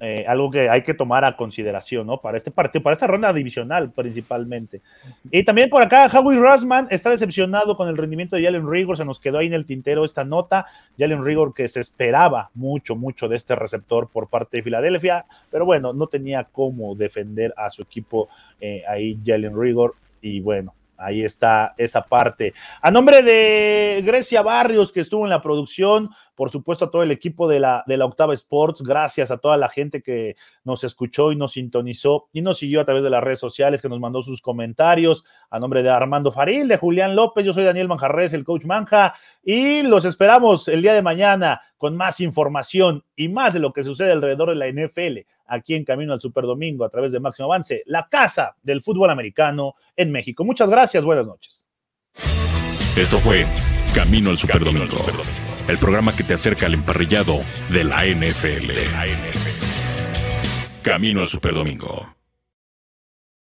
Eh, 0.03 0.25
algo 0.27 0.51
que 0.51 0.71
hay 0.71 0.83
que 0.83 0.95
tomar 0.95 1.27
a 1.27 1.37
consideración, 1.37 2.07
¿no? 2.07 2.23
Para 2.23 2.39
este 2.39 2.51
partido, 2.51 2.83
para 2.83 2.95
esta 2.95 3.07
ronda 3.07 3.33
divisional 3.35 3.91
principalmente. 3.91 4.81
Y 5.31 5.45
también 5.45 5.69
por 5.69 5.83
acá, 5.83 6.07
Howie 6.07 6.39
Rossman 6.39 6.89
está 6.91 7.11
decepcionado 7.11 7.77
con 7.77 7.87
el 7.87 7.99
rendimiento 7.99 8.35
de 8.35 8.45
Jalen 8.45 8.71
Rigor, 8.71 8.97
se 8.97 9.05
nos 9.05 9.21
quedó 9.21 9.39
ahí 9.39 9.49
en 9.49 9.53
el 9.53 9.67
tintero 9.67 10.07
esta 10.07 10.25
nota. 10.25 10.67
Jalen 10.99 11.23
Rigor 11.23 11.53
que 11.53 11.69
se 11.69 11.81
esperaba 11.81 12.51
mucho, 12.55 12.97
mucho 12.97 13.29
de 13.29 13.37
este 13.37 13.55
receptor 13.55 14.09
por 14.09 14.29
parte 14.29 14.57
de 14.57 14.63
Filadelfia, 14.63 15.27
pero 15.51 15.67
bueno, 15.67 15.93
no 15.93 16.07
tenía 16.07 16.45
cómo 16.45 16.95
defender 16.95 17.53
a 17.59 17.69
su 17.69 17.83
equipo 17.83 18.31
eh, 18.59 18.83
ahí 18.89 19.19
Jalen 19.23 19.61
Rigor. 19.61 19.95
Y 20.23 20.41
bueno, 20.41 20.73
Ahí 21.01 21.23
está 21.23 21.75
esa 21.79 22.03
parte. 22.03 22.53
A 22.83 22.91
nombre 22.91 23.23
de 23.23 24.03
Grecia 24.05 24.43
Barrios, 24.43 24.93
que 24.93 25.01
estuvo 25.01 25.25
en 25.25 25.31
la 25.31 25.41
producción, 25.41 26.11
por 26.35 26.51
supuesto 26.51 26.85
a 26.85 26.91
todo 26.91 27.03
el 27.03 27.11
equipo 27.11 27.49
de 27.49 27.59
la, 27.59 27.83
de 27.87 27.97
la 27.97 28.05
Octava 28.05 28.35
Sports, 28.35 28.83
gracias 28.83 29.31
a 29.31 29.39
toda 29.39 29.57
la 29.57 29.71
gente 29.71 30.03
que 30.03 30.37
nos 30.63 30.85
escuchó 30.85 31.33
y 31.33 31.37
nos 31.37 31.53
sintonizó 31.53 32.29
y 32.33 32.43
nos 32.43 32.59
siguió 32.59 32.83
a 32.83 32.85
través 32.85 33.03
de 33.03 33.11
las 33.11 33.25
redes 33.25 33.39
sociales, 33.39 33.81
que 33.81 33.89
nos 33.89 33.99
mandó 33.99 34.23
sus 34.23 34.43
comentarios. 34.43 35.25
A 35.51 35.59
nombre 35.59 35.83
de 35.83 35.89
Armando 35.89 36.33
Faril, 36.33 36.69
de 36.69 36.77
Julián 36.77 37.17
López, 37.17 37.47
yo 37.47 37.53
soy 37.53 37.65
Daniel 37.65 37.89
Manjarres, 37.89 38.35
el 38.35 38.45
coach 38.45 38.67
Manja, 38.67 39.15
y 39.43 39.83
los 39.83 40.05
esperamos 40.05 40.69
el 40.69 40.83
día 40.83 40.93
de 40.93 41.03
mañana 41.03 41.63
con 41.79 41.97
más 41.97 42.21
información 42.21 43.05
y 43.17 43.29
más 43.29 43.55
de 43.55 43.61
lo 43.61 43.73
que 43.73 43.85
sucede 43.85 44.13
alrededor 44.13 44.51
de 44.51 44.55
la 44.55 44.69
NFL 44.69 45.21
aquí 45.51 45.75
en 45.75 45.85
Camino 45.85 46.13
al 46.13 46.21
Superdomingo 46.21 46.85
a 46.85 46.89
través 46.89 47.13
de 47.13 47.21
Máximo 47.21 47.47
Avance, 47.47 47.83
la 47.87 48.09
casa 48.09 48.57
del 48.63 48.83
fútbol 48.83 49.11
americano 49.11 49.75
en 49.97 50.11
México. 50.11 50.45
Muchas 50.45 50.71
gracias, 50.71 51.05
buenas 51.05 51.27
noches. 51.27 51.67
Esto 52.97 53.19
fue 53.19 53.45
Camino 53.95 54.31
al 54.31 54.39
Superdomingo, 54.39 54.97
el 55.69 55.79
programa 55.79 56.15
que 56.17 56.25
te 56.25 56.35
acerca 56.35 56.67
al 56.67 56.75
emparrillado 56.75 57.41
de 57.71 57.85
la 57.85 58.07
NFL. 58.07 58.71
Camino 60.83 61.21
al 61.21 61.29
Superdomingo. 61.29 62.20